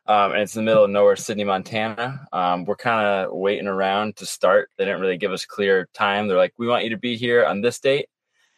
Um, 0.08 0.32
and 0.32 0.42
it's 0.42 0.56
in 0.56 0.66
the 0.66 0.70
middle 0.70 0.84
of 0.84 0.90
nowhere, 0.90 1.16
Sidney, 1.16 1.44
Montana. 1.44 2.28
Um, 2.34 2.66
we're 2.66 2.76
kind 2.76 3.06
of 3.06 3.32
waiting 3.32 3.68
around 3.68 4.18
to 4.18 4.26
start. 4.26 4.70
They 4.78 4.86
didn't 4.86 5.02
really 5.02 5.18
give 5.18 5.32
us 5.32 5.46
clear 5.46 5.88
time. 5.94 6.28
They're 6.28 6.36
like, 6.36 6.54
we 6.58 6.68
want 6.68 6.84
you 6.84 6.90
to 6.90 6.98
be 6.98 7.16
here 7.16 7.46
on 7.46 7.62
this 7.62 7.80
date, 7.80 8.08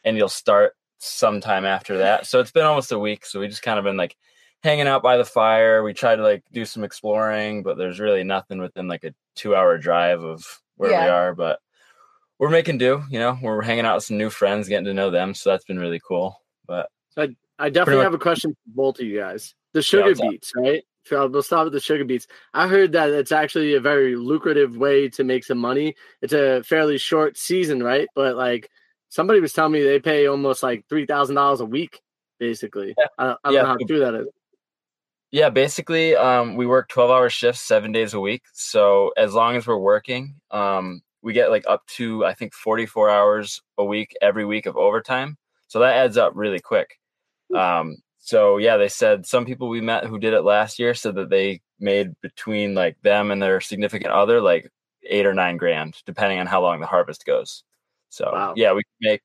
and 0.05 0.15
you'll 0.15 0.29
start 0.29 0.73
sometime 0.99 1.65
after 1.65 1.97
that. 1.97 2.25
So 2.25 2.39
it's 2.39 2.51
been 2.51 2.63
almost 2.63 2.91
a 2.91 2.99
week. 2.99 3.25
So 3.25 3.39
we 3.39 3.47
just 3.47 3.63
kind 3.63 3.77
of 3.77 3.83
been 3.83 3.97
like 3.97 4.15
hanging 4.63 4.87
out 4.87 5.03
by 5.03 5.17
the 5.17 5.25
fire. 5.25 5.83
We 5.83 5.93
try 5.93 6.15
to 6.15 6.23
like 6.23 6.43
do 6.53 6.63
some 6.63 6.83
exploring, 6.85 7.63
but 7.63 7.77
there's 7.77 7.99
really 7.99 8.23
nothing 8.23 8.59
within 8.59 8.87
like 8.87 9.03
a 9.03 9.13
two 9.35 9.55
hour 9.55 9.77
drive 9.77 10.23
of 10.23 10.45
where 10.77 10.91
we 10.91 10.95
are. 10.95 11.35
But 11.35 11.59
we're 12.39 12.49
making 12.49 12.77
do, 12.77 13.03
you 13.09 13.19
know, 13.19 13.37
we're 13.41 13.61
hanging 13.61 13.85
out 13.85 13.95
with 13.95 14.05
some 14.05 14.17
new 14.17 14.29
friends, 14.29 14.69
getting 14.69 14.85
to 14.85 14.93
know 14.93 15.09
them. 15.09 15.33
So 15.33 15.49
that's 15.49 15.65
been 15.65 15.79
really 15.79 16.01
cool. 16.07 16.41
But 16.65 16.89
I 17.59 17.69
definitely 17.69 17.97
much- 17.97 18.05
have 18.05 18.13
a 18.13 18.19
question 18.19 18.51
for 18.51 18.71
both 18.75 18.99
of 18.99 19.05
you 19.05 19.19
guys. 19.19 19.55
The 19.73 19.81
sugar 19.81 20.09
what's 20.09 20.21
up? 20.21 20.29
beets, 20.29 20.51
right? 20.55 20.83
So 21.05 21.27
we'll 21.27 21.43
stop 21.43 21.65
with 21.65 21.73
the 21.73 21.79
sugar 21.79 22.03
beets. 22.03 22.27
I 22.53 22.67
heard 22.67 22.91
that 22.93 23.09
it's 23.09 23.31
actually 23.31 23.75
a 23.75 23.79
very 23.79 24.15
lucrative 24.15 24.75
way 24.75 25.07
to 25.09 25.23
make 25.23 25.43
some 25.43 25.59
money. 25.59 25.95
It's 26.21 26.33
a 26.33 26.63
fairly 26.63 26.97
short 26.97 27.37
season, 27.37 27.83
right? 27.83 28.07
But 28.15 28.35
like 28.35 28.69
somebody 29.15 29.39
was 29.39 29.53
telling 29.53 29.71
me 29.71 29.81
they 29.81 29.99
pay 29.99 30.27
almost 30.27 30.61
like 30.61 30.85
three 30.89 31.05
thousand 31.05 31.35
dollars 31.35 31.61
a 31.61 31.65
week, 31.65 32.01
basically. 32.37 32.93
Yeah. 32.97 33.05
I, 33.17 33.25
I 33.25 33.35
don't 33.45 33.53
Yeah. 33.53 33.61
know 33.61 33.67
how 33.69 33.77
true 33.87 33.99
that 33.99 34.13
is. 34.15 34.27
Yeah, 35.31 35.49
basically, 35.49 36.15
um, 36.15 36.55
we 36.55 36.65
work 36.65 36.87
12 36.89 37.09
hour 37.11 37.29
shifts, 37.29 37.61
seven 37.61 37.91
days 37.91 38.13
a 38.13 38.19
week. 38.19 38.43
So 38.53 39.11
as 39.17 39.33
long 39.33 39.55
as 39.55 39.65
we're 39.67 39.77
working, 39.77 40.35
um, 40.51 41.01
we 41.23 41.33
get 41.33 41.49
like 41.49 41.65
up 41.67 41.85
to, 41.97 42.23
I 42.25 42.33
think, 42.33 42.53
44 42.53 43.09
hours 43.09 43.61
a 43.77 43.83
week 43.83 44.13
every 44.21 44.45
week 44.45 44.65
of 44.65 44.77
overtime. 44.77 45.37
So 45.67 45.79
that 45.79 45.95
adds 45.95 46.15
up 46.17 46.33
really 46.35 46.59
quick. 46.59 46.99
Um, 47.53 47.97
so 48.19 48.57
yeah, 48.57 48.77
they 48.77 48.87
said 48.87 49.25
some 49.25 49.45
people 49.45 49.67
we 49.67 49.81
met 49.81 50.05
who 50.05 50.19
did 50.19 50.33
it 50.33 50.41
last 50.43 50.79
year 50.79 50.93
said 50.93 51.15
that 51.15 51.29
they 51.29 51.61
made 51.79 52.13
between 52.21 52.73
like 52.73 52.95
them 53.01 53.31
and 53.31 53.41
their 53.41 53.59
significant 53.61 54.11
other 54.13 54.39
like 54.41 54.69
eight 55.03 55.25
or 55.25 55.33
nine 55.33 55.57
grand, 55.57 55.95
depending 56.05 56.39
on 56.39 56.47
how 56.47 56.61
long 56.61 56.79
the 56.79 56.87
harvest 56.87 57.25
goes. 57.25 57.63
So 58.15 58.31
Wow. 58.31 58.53
yeah, 58.55 58.71
we 58.71 58.81
can 58.81 59.11
make, 59.11 59.23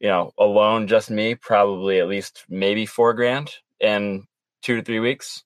you 0.00 0.08
know, 0.08 0.32
alone, 0.38 0.88
just 0.88 1.08
me, 1.08 1.36
probably 1.36 2.00
at 2.00 2.08
least 2.08 2.44
maybe 2.48 2.84
four 2.84 3.14
grand 3.14 3.54
in 3.78 4.26
two 4.60 4.74
to 4.74 4.82
three 4.82 4.98
weeks. 4.98 5.44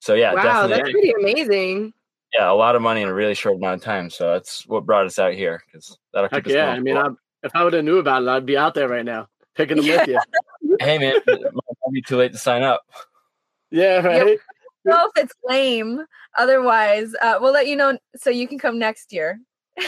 So 0.00 0.12
yeah, 0.12 0.34
wow, 0.34 0.42
definitely, 0.42 0.76
that's 0.76 0.90
pretty 0.90 1.12
amazing. 1.18 1.94
yeah, 2.34 2.50
a 2.50 2.52
lot 2.52 2.76
of 2.76 2.82
money 2.82 3.00
in 3.00 3.08
a 3.08 3.14
really 3.14 3.32
short 3.34 3.56
amount 3.56 3.76
of 3.76 3.82
time. 3.82 4.10
So 4.10 4.30
that's 4.30 4.66
what 4.66 4.84
brought 4.84 5.06
us 5.06 5.18
out 5.18 5.32
here 5.32 5.62
because 5.66 5.96
that'll 6.12 6.28
keep 6.28 6.36
Heck 6.36 6.46
us 6.48 6.52
yeah! 6.52 6.66
going 6.66 6.76
I 6.76 6.80
mean, 6.80 6.94
for 6.96 7.00
a 7.00 7.08
I, 7.08 7.14
if 7.44 7.52
I 7.54 7.64
would 7.64 7.72
have 7.72 7.84
knew 7.84 7.96
about 7.96 8.22
it, 8.22 8.28
I'd 8.28 8.44
be 8.44 8.58
out 8.58 8.74
there 8.74 8.88
right 8.88 9.04
now 9.04 9.28
picking 9.54 9.78
them 9.78 9.86
with 9.96 10.06
you. 10.06 10.20
hey 10.78 10.98
man, 10.98 11.16
it 11.26 11.54
might 11.54 11.92
be 11.92 12.02
too 12.02 12.18
late 12.18 12.32
to 12.32 12.38
sign 12.38 12.62
up. 12.62 12.82
Yeah, 13.70 14.06
right. 14.06 14.38
know 14.84 15.10
if 15.14 15.24
it's 15.24 15.34
lame. 15.46 16.04
Otherwise, 16.36 17.14
uh, 17.22 17.38
we'll 17.40 17.54
let 17.54 17.66
you 17.66 17.74
know 17.76 17.98
so 18.16 18.28
you 18.28 18.46
can 18.46 18.58
come 18.58 18.78
next 18.78 19.14
year. 19.14 19.40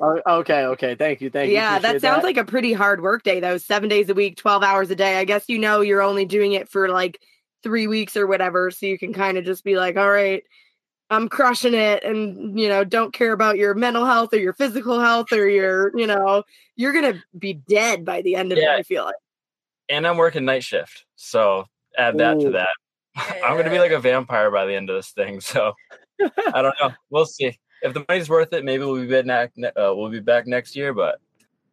Oh, 0.00 0.20
okay, 0.40 0.64
okay. 0.64 0.94
Thank 0.94 1.20
you, 1.20 1.30
thank 1.30 1.48
you. 1.48 1.54
yeah, 1.54 1.78
that 1.78 1.90
Appreciate 1.90 2.02
sounds 2.02 2.24
like 2.24 2.36
a 2.36 2.44
pretty 2.44 2.72
hard 2.72 3.02
work 3.02 3.22
day 3.22 3.40
though. 3.40 3.58
Seven 3.58 3.88
days 3.88 4.08
a 4.08 4.14
week, 4.14 4.36
12 4.36 4.62
hours 4.62 4.90
a 4.90 4.96
day. 4.96 5.18
I 5.18 5.24
guess 5.24 5.48
you 5.48 5.58
know 5.58 5.80
you're 5.80 6.02
only 6.02 6.24
doing 6.24 6.52
it 6.52 6.68
for 6.68 6.88
like 6.88 7.20
three 7.62 7.86
weeks 7.86 8.16
or 8.16 8.26
whatever. 8.26 8.70
So 8.70 8.86
you 8.86 8.98
can 8.98 9.12
kind 9.12 9.38
of 9.38 9.44
just 9.44 9.64
be 9.64 9.76
like, 9.76 9.96
all 9.96 10.10
right, 10.10 10.42
I'm 11.10 11.28
crushing 11.28 11.74
it. 11.74 12.02
And, 12.04 12.58
you 12.58 12.68
know, 12.68 12.84
don't 12.84 13.12
care 13.12 13.32
about 13.32 13.58
your 13.58 13.74
mental 13.74 14.06
health 14.06 14.32
or 14.32 14.38
your 14.38 14.54
physical 14.54 14.98
health 14.98 15.32
or 15.32 15.48
your, 15.48 15.96
you 15.96 16.06
know, 16.06 16.42
you're 16.74 16.92
going 16.92 17.12
to 17.12 17.22
be 17.38 17.54
dead 17.54 18.04
by 18.04 18.22
the 18.22 18.34
end 18.34 18.50
of 18.50 18.58
Yeah. 18.58 18.74
it, 18.74 18.78
I 18.78 18.82
feel 18.82 19.04
like. 19.04 19.14
And 19.88 20.06
I'm 20.06 20.16
working 20.16 20.44
night 20.44 20.64
shift, 20.64 21.04
so 21.16 21.66
add 21.98 22.16
that 22.18 22.40
to 22.40 22.48
Ooh. 22.48 22.52
that. 22.52 22.70
I'm 23.44 23.58
gonna 23.58 23.68
be 23.68 23.78
like 23.78 23.90
a 23.90 24.00
vampire 24.00 24.50
by 24.50 24.64
the 24.64 24.74
end 24.74 24.88
of 24.88 24.96
this 24.96 25.10
thing. 25.10 25.40
So 25.40 25.74
I 26.54 26.62
don't 26.62 26.74
know. 26.80 26.92
We'll 27.10 27.26
see. 27.26 27.58
If 27.82 27.94
the 27.94 28.04
money's 28.08 28.28
worth 28.28 28.52
it, 28.52 28.64
maybe 28.64 28.84
we'll 28.84 29.04
be 29.06 29.22
back. 29.22 29.52
Ne- 29.56 29.68
uh, 29.68 29.92
we'll 29.94 30.08
be 30.10 30.20
back 30.20 30.46
next 30.46 30.76
year, 30.76 30.92
but 30.94 31.20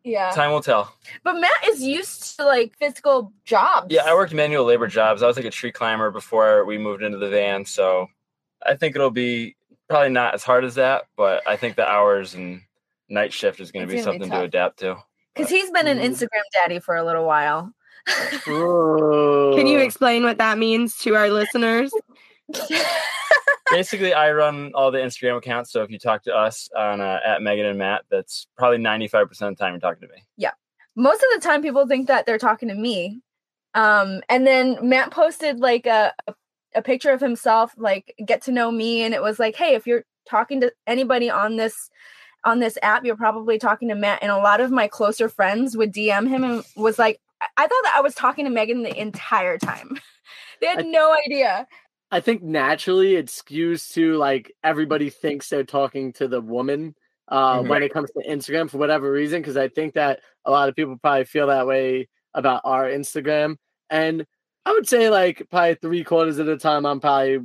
Yeah. 0.03 0.31
time 0.31 0.51
will 0.51 0.61
tell. 0.61 0.93
But 1.23 1.35
Matt 1.35 1.67
is 1.67 1.81
used 1.83 2.35
to 2.37 2.45
like 2.45 2.75
physical 2.77 3.31
jobs. 3.45 3.87
Yeah, 3.93 4.03
I 4.05 4.13
worked 4.13 4.33
manual 4.33 4.65
labor 4.65 4.87
jobs. 4.87 5.21
I 5.21 5.27
was 5.27 5.37
like 5.37 5.45
a 5.45 5.51
tree 5.51 5.71
climber 5.71 6.09
before 6.11 6.65
we 6.65 6.77
moved 6.77 7.03
into 7.03 7.17
the 7.19 7.29
van, 7.29 7.63
so 7.65 8.07
I 8.65 8.75
think 8.75 8.95
it'll 8.95 9.11
be 9.11 9.55
probably 9.87 10.09
not 10.09 10.33
as 10.33 10.43
hard 10.43 10.65
as 10.65 10.75
that, 10.75 11.05
but 11.15 11.47
I 11.47 11.55
think 11.55 11.75
the 11.75 11.87
hours 11.87 12.33
and 12.35 12.61
night 13.07 13.33
shift 13.33 13.59
is 13.59 13.71
going 13.71 13.87
to 13.87 13.91
be 13.91 13.99
gonna 14.01 14.11
be 14.17 14.19
something 14.19 14.29
to 14.31 14.43
adapt 14.45 14.79
to. 14.79 14.97
Because 15.35 15.49
he's 15.49 15.71
been 15.71 15.87
an 15.87 15.99
Mhm. 15.99 16.09
Instagram 16.11 16.43
daddy 16.53 16.79
for 16.79 16.95
a 16.95 17.03
little 17.03 17.25
while. 17.25 17.71
Can 18.45 19.67
you 19.67 19.79
explain 19.79 20.23
what 20.23 20.37
that 20.39 20.57
means 20.57 20.97
to 20.99 21.15
our 21.15 21.29
listeners? 21.29 21.91
Basically, 23.71 24.13
I 24.13 24.31
run 24.31 24.71
all 24.73 24.91
the 24.91 24.99
Instagram 24.99 25.37
accounts. 25.37 25.71
So 25.71 25.83
if 25.83 25.91
you 25.91 25.99
talk 25.99 26.23
to 26.23 26.35
us 26.35 26.69
on 26.75 27.01
uh, 27.01 27.19
at 27.25 27.41
Megan 27.41 27.65
and 27.65 27.77
Matt, 27.77 28.05
that's 28.09 28.47
probably 28.57 28.77
ninety 28.77 29.07
five 29.07 29.27
percent 29.27 29.51
of 29.51 29.57
the 29.57 29.63
time 29.63 29.73
you're 29.73 29.79
talking 29.79 30.07
to 30.07 30.13
me. 30.13 30.23
Yeah, 30.37 30.51
most 30.95 31.23
of 31.23 31.27
the 31.33 31.41
time, 31.41 31.61
people 31.61 31.87
think 31.87 32.07
that 32.07 32.25
they're 32.25 32.37
talking 32.37 32.69
to 32.69 32.75
me, 32.75 33.21
Um, 33.73 34.21
and 34.29 34.45
then 34.45 34.77
Matt 34.81 35.11
posted 35.11 35.59
like 35.59 35.85
a, 35.85 36.13
a 36.75 36.81
picture 36.81 37.11
of 37.11 37.21
himself, 37.21 37.73
like 37.77 38.15
get 38.25 38.41
to 38.43 38.51
know 38.51 38.71
me, 38.71 39.03
and 39.03 39.13
it 39.13 39.21
was 39.21 39.39
like, 39.39 39.55
hey, 39.55 39.75
if 39.75 39.85
you're 39.87 40.05
talking 40.29 40.61
to 40.61 40.71
anybody 40.87 41.29
on 41.29 41.57
this 41.57 41.89
on 42.45 42.59
this 42.59 42.77
app, 42.81 43.03
you're 43.05 43.17
probably 43.17 43.57
talking 43.57 43.89
to 43.89 43.95
Matt. 43.95 44.19
And 44.21 44.31
a 44.31 44.37
lot 44.37 44.61
of 44.61 44.71
my 44.71 44.87
closer 44.87 45.29
friends 45.29 45.75
would 45.75 45.93
DM 45.93 46.27
him 46.27 46.43
and 46.43 46.63
was 46.75 46.97
like, 46.97 47.19
I 47.57 47.67
thought 47.67 47.83
that 47.83 47.95
I 47.95 48.01
was 48.01 48.15
talking 48.15 48.45
to 48.45 48.51
Megan 48.51 48.83
the 48.83 48.99
entire 48.99 49.57
time. 49.57 49.99
they 50.61 50.67
had 50.67 50.85
no 50.85 51.15
idea. 51.25 51.67
I 52.11 52.19
think 52.19 52.41
naturally 52.41 53.15
it 53.15 53.27
skews 53.27 53.91
to 53.93 54.15
like 54.17 54.51
everybody 54.63 55.09
thinks 55.09 55.49
they're 55.49 55.63
talking 55.63 56.13
to 56.13 56.27
the 56.27 56.41
woman 56.41 56.95
uh, 57.27 57.59
Mhm. 57.59 57.67
when 57.67 57.83
it 57.83 57.93
comes 57.93 58.09
to 58.11 58.23
Instagram 58.27 58.69
for 58.69 58.79
whatever 58.79 59.11
reason. 59.11 59.41
Because 59.41 59.57
I 59.57 59.67
think 59.67 59.93
that 59.93 60.21
a 60.45 60.51
lot 60.51 60.69
of 60.69 60.75
people 60.75 60.97
probably 60.97 61.25
feel 61.25 61.47
that 61.47 61.67
way 61.67 62.07
about 62.33 62.61
our 62.63 62.85
Instagram. 62.89 63.57
And 63.89 64.25
I 64.65 64.71
would 64.71 64.87
say 64.87 65.09
like 65.09 65.47
probably 65.49 65.75
three 65.75 66.03
quarters 66.03 66.39
of 66.39 66.45
the 66.47 66.57
time 66.57 66.85
I'm 66.85 66.99
probably 66.99 67.39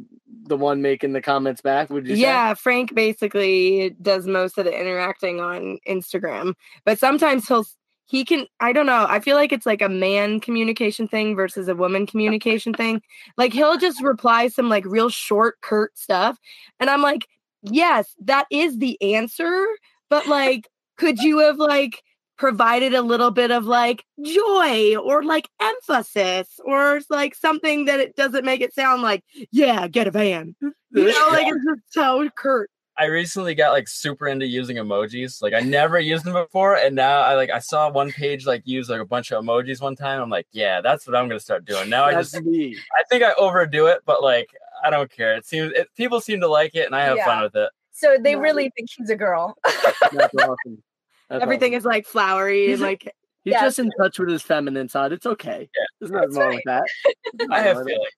the 0.47 0.57
one 0.57 0.83
making 0.83 1.13
the 1.13 1.23
comments 1.23 1.61
back. 1.61 1.91
Would 1.91 2.07
you 2.07 2.17
say? 2.17 2.23
Yeah, 2.23 2.55
Frank 2.55 2.95
basically 2.95 3.95
does 4.03 4.27
most 4.27 4.59
of 4.59 4.65
the 4.65 4.73
interacting 4.79 5.41
on 5.41 5.79
Instagram, 5.89 6.55
but 6.85 6.99
sometimes 6.99 7.47
he'll 7.49 7.65
he 8.07 8.25
can 8.25 8.47
I 8.61 8.73
don't 8.73 8.87
know. 8.87 9.07
I 9.09 9.21
feel 9.21 9.37
like 9.37 9.53
it's 9.53 9.67
like 9.67 9.83
a 9.83 9.89
man 9.89 10.41
communication 10.41 11.09
thing 11.09 11.35
versus 11.37 11.69
a 11.69 11.75
woman 11.75 12.07
communication 12.07 12.75
thing. 12.75 13.03
Like 13.37 13.53
he'll 13.53 13.79
just 13.79 14.03
reply 14.03 14.49
some 14.49 14.69
like 14.69 14.85
real 14.85 15.09
short 15.09 15.61
curt 15.61 15.97
stuff 15.97 16.39
and 16.81 16.91
I'm 16.91 17.03
like, 17.03 17.27
"Yes, 17.63 18.15
that 18.25 18.47
is 18.51 18.79
the 18.79 19.01
answer, 19.03 19.67
but 20.11 20.27
like 20.27 20.69
could 20.97 21.19
you 21.19 21.39
have 21.39 21.59
like 21.59 22.03
provided 22.37 22.95
a 22.95 23.03
little 23.03 23.31
bit 23.31 23.51
of 23.51 23.65
like 23.65 24.05
joy 24.25 24.97
or 24.97 25.23
like 25.23 25.49
emphasis 25.61 26.61
or 26.65 27.01
like 27.11 27.35
something 27.35 27.85
that 27.85 28.01
it 28.01 28.17
doesn't 28.17 28.45
make 28.45 28.61
it 28.61 28.75
sound 28.75 29.03
like, 29.03 29.23
yeah, 29.53 29.87
get 29.89 30.07
a 30.07 30.11
van. 30.11 30.55
You 30.61 30.73
know, 30.93 31.29
like 31.31 31.47
it's 31.49 31.65
just 31.65 31.83
so 31.93 32.29
curt. 32.37 32.71
I 32.97 33.07
recently 33.07 33.55
got 33.57 33.73
like 33.73 33.89
super 33.89 34.29
into 34.29 34.47
using 34.47 34.77
emojis. 34.77 35.43
Like 35.43 35.53
I 35.53 35.61
never 35.61 35.99
used 35.99 36.25
them 36.25 36.35
before, 36.35 36.77
and 36.77 36.95
now 36.95 37.21
I 37.23 37.35
like 37.35 37.51
I 37.51 37.59
saw 37.59 37.91
one 37.91 38.13
page 38.13 38.47
like 38.47 38.63
use 38.65 38.89
like 38.89 39.01
a 39.01 39.05
bunch 39.05 39.33
of 39.33 39.43
emojis 39.45 39.81
one 39.81 39.97
time. 39.97 40.21
I'm 40.23 40.31
like, 40.31 40.47
yeah, 40.53 40.81
that's 40.81 41.07
what 41.07 41.17
I'm 41.17 41.27
gonna 41.29 41.41
start 41.41 41.65
doing. 41.65 41.91
Now 41.91 42.05
I 42.05 42.13
just 42.13 42.41
me. 42.43 42.77
I 42.97 43.03
think 43.11 43.25
I 43.25 43.33
overdo 43.39 43.87
it, 43.87 44.03
but 44.07 44.23
like 44.23 44.49
I 44.85 44.91
don't 44.91 45.11
care. 45.11 45.35
It 45.35 45.45
seems 45.47 45.73
it, 45.73 45.89
people 45.97 46.21
seem 46.21 46.41
to 46.41 46.49
like 46.49 46.75
it, 46.77 46.87
and 46.87 46.95
I 46.95 47.03
have 47.05 47.17
Yeah. 47.17 47.25
fun 47.25 47.43
with 47.43 47.57
it. 47.57 47.71
So 47.93 48.17
they 48.21 48.35
No. 48.35 48.41
really 48.43 48.71
think 48.77 48.91
he's 48.97 49.11
a 49.11 49.17
girl. 49.17 49.57
That's 49.65 50.35
awesome. 50.35 50.83
That's 51.29 51.43
Everything 51.43 51.73
awesome. 51.73 51.79
is 51.79 51.85
like 51.85 52.07
flowery 52.07 52.73
and 52.73 52.81
like 52.83 53.13
He's 53.45 53.53
Yeah. 53.53 53.61
just 53.63 53.79
in 53.79 53.91
touch 54.01 54.19
with 54.19 54.31
his 54.31 54.41
feminine 54.43 54.89
side. 54.89 55.13
It's 55.13 55.27
okay. 55.27 55.69
Yeah. 55.77 55.85
There's 56.01 56.11
nothing 56.13 56.29
That's 56.31 56.39
wrong 56.39 56.55
with 56.55 56.63
that. 56.67 56.85
I 57.51 57.61
have 57.61 57.77
Nothing. 57.77 57.89
feelings. 57.89 58.09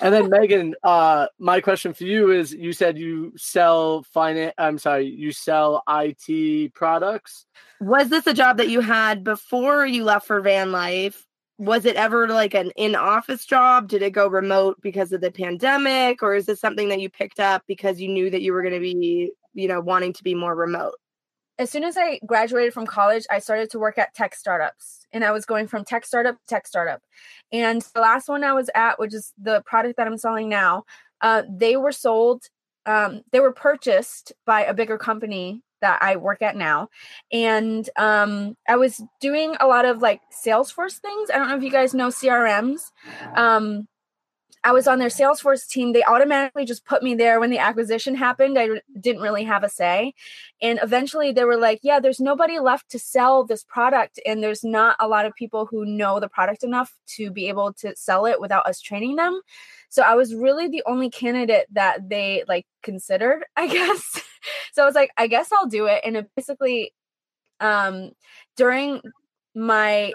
And 0.00 0.14
then 0.14 0.30
Megan, 0.30 0.74
uh, 0.82 1.26
my 1.38 1.60
question 1.60 1.92
for 1.92 2.04
you 2.04 2.30
is: 2.30 2.52
You 2.52 2.72
said 2.72 2.98
you 2.98 3.32
sell 3.36 4.02
finance. 4.04 4.54
I'm 4.58 4.78
sorry, 4.78 5.06
you 5.06 5.32
sell 5.32 5.82
IT 5.88 6.74
products. 6.74 7.46
was 7.80 8.08
this 8.08 8.26
a 8.26 8.34
job 8.34 8.58
that 8.58 8.68
you 8.68 8.80
had 8.80 9.24
before 9.24 9.86
you 9.86 10.04
left 10.04 10.26
for 10.26 10.40
van 10.40 10.72
life? 10.72 11.26
Was 11.58 11.84
it 11.84 11.96
ever 11.96 12.28
like 12.28 12.54
an 12.54 12.72
in-office 12.76 13.44
job? 13.44 13.88
Did 13.88 14.02
it 14.02 14.10
go 14.10 14.26
remote 14.26 14.78
because 14.82 15.12
of 15.12 15.20
the 15.20 15.30
pandemic 15.30 16.22
or 16.22 16.34
is 16.34 16.46
this 16.46 16.60
something 16.60 16.88
that 16.88 17.00
you 17.00 17.08
picked 17.08 17.38
up 17.38 17.62
because 17.68 18.00
you 18.00 18.08
knew 18.08 18.30
that 18.30 18.42
you 18.42 18.52
were 18.52 18.62
going 18.62 18.74
to 18.74 18.80
be, 18.80 19.30
you 19.54 19.68
know, 19.68 19.80
wanting 19.80 20.12
to 20.14 20.24
be 20.24 20.34
more 20.34 20.56
remote? 20.56 20.94
As 21.62 21.70
soon 21.70 21.84
as 21.84 21.96
I 21.96 22.18
graduated 22.26 22.74
from 22.74 22.86
college, 22.86 23.24
I 23.30 23.38
started 23.38 23.70
to 23.70 23.78
work 23.78 23.96
at 23.96 24.14
tech 24.14 24.34
startups 24.34 25.06
and 25.12 25.24
I 25.24 25.30
was 25.30 25.46
going 25.46 25.68
from 25.68 25.84
tech 25.84 26.04
startup 26.04 26.34
to 26.34 26.46
tech 26.48 26.66
startup. 26.66 27.00
And 27.52 27.82
the 27.94 28.00
last 28.00 28.28
one 28.28 28.44
I 28.44 28.52
was 28.52 28.68
at, 28.74 28.98
which 28.98 29.14
is 29.14 29.32
the 29.40 29.62
product 29.64 29.96
that 29.96 30.06
I'm 30.06 30.18
selling 30.18 30.48
now, 30.48 30.84
uh, 31.20 31.42
they 31.48 31.76
were 31.76 31.92
sold, 31.92 32.42
um, 32.86 33.22
they 33.30 33.40
were 33.40 33.52
purchased 33.52 34.32
by 34.44 34.64
a 34.64 34.74
bigger 34.74 34.98
company 34.98 35.62
that 35.82 35.98
I 36.02 36.16
work 36.16 36.42
at 36.42 36.56
now. 36.56 36.88
And 37.30 37.88
um, 37.96 38.56
I 38.68 38.76
was 38.76 39.02
doing 39.20 39.54
a 39.60 39.66
lot 39.66 39.84
of 39.84 40.00
like 40.00 40.20
Salesforce 40.44 40.98
things. 40.98 41.30
I 41.30 41.38
don't 41.38 41.48
know 41.48 41.56
if 41.56 41.62
you 41.62 41.70
guys 41.70 41.94
know 41.94 42.08
CRMs. 42.08 42.90
Um, 43.34 43.86
I 44.64 44.72
was 44.72 44.86
on 44.86 44.98
their 44.98 45.08
Salesforce 45.08 45.66
team. 45.66 45.92
They 45.92 46.04
automatically 46.04 46.64
just 46.64 46.84
put 46.84 47.02
me 47.02 47.14
there 47.14 47.40
when 47.40 47.50
the 47.50 47.58
acquisition 47.58 48.14
happened. 48.14 48.58
I 48.58 48.68
didn't 49.00 49.22
really 49.22 49.42
have 49.44 49.64
a 49.64 49.68
say. 49.68 50.14
And 50.60 50.78
eventually 50.82 51.32
they 51.32 51.44
were 51.44 51.56
like, 51.56 51.80
yeah, 51.82 51.98
there's 51.98 52.20
nobody 52.20 52.60
left 52.60 52.90
to 52.90 52.98
sell 52.98 53.44
this 53.44 53.64
product. 53.64 54.20
And 54.24 54.42
there's 54.42 54.62
not 54.62 54.96
a 55.00 55.08
lot 55.08 55.26
of 55.26 55.34
people 55.34 55.66
who 55.66 55.84
know 55.84 56.20
the 56.20 56.28
product 56.28 56.62
enough 56.62 56.92
to 57.16 57.30
be 57.30 57.48
able 57.48 57.72
to 57.74 57.96
sell 57.96 58.24
it 58.24 58.40
without 58.40 58.66
us 58.66 58.80
training 58.80 59.16
them. 59.16 59.40
So 59.88 60.02
I 60.02 60.14
was 60.14 60.34
really 60.34 60.68
the 60.68 60.84
only 60.86 61.10
candidate 61.10 61.66
that 61.72 62.08
they 62.08 62.44
like 62.46 62.66
considered, 62.82 63.44
I 63.56 63.66
guess. 63.66 64.22
so 64.72 64.82
I 64.82 64.86
was 64.86 64.94
like, 64.94 65.10
I 65.16 65.26
guess 65.26 65.50
I'll 65.52 65.66
do 65.66 65.86
it. 65.86 66.02
And 66.04 66.16
it 66.16 66.30
basically, 66.36 66.94
um, 67.58 68.12
during 68.56 69.00
my 69.54 70.12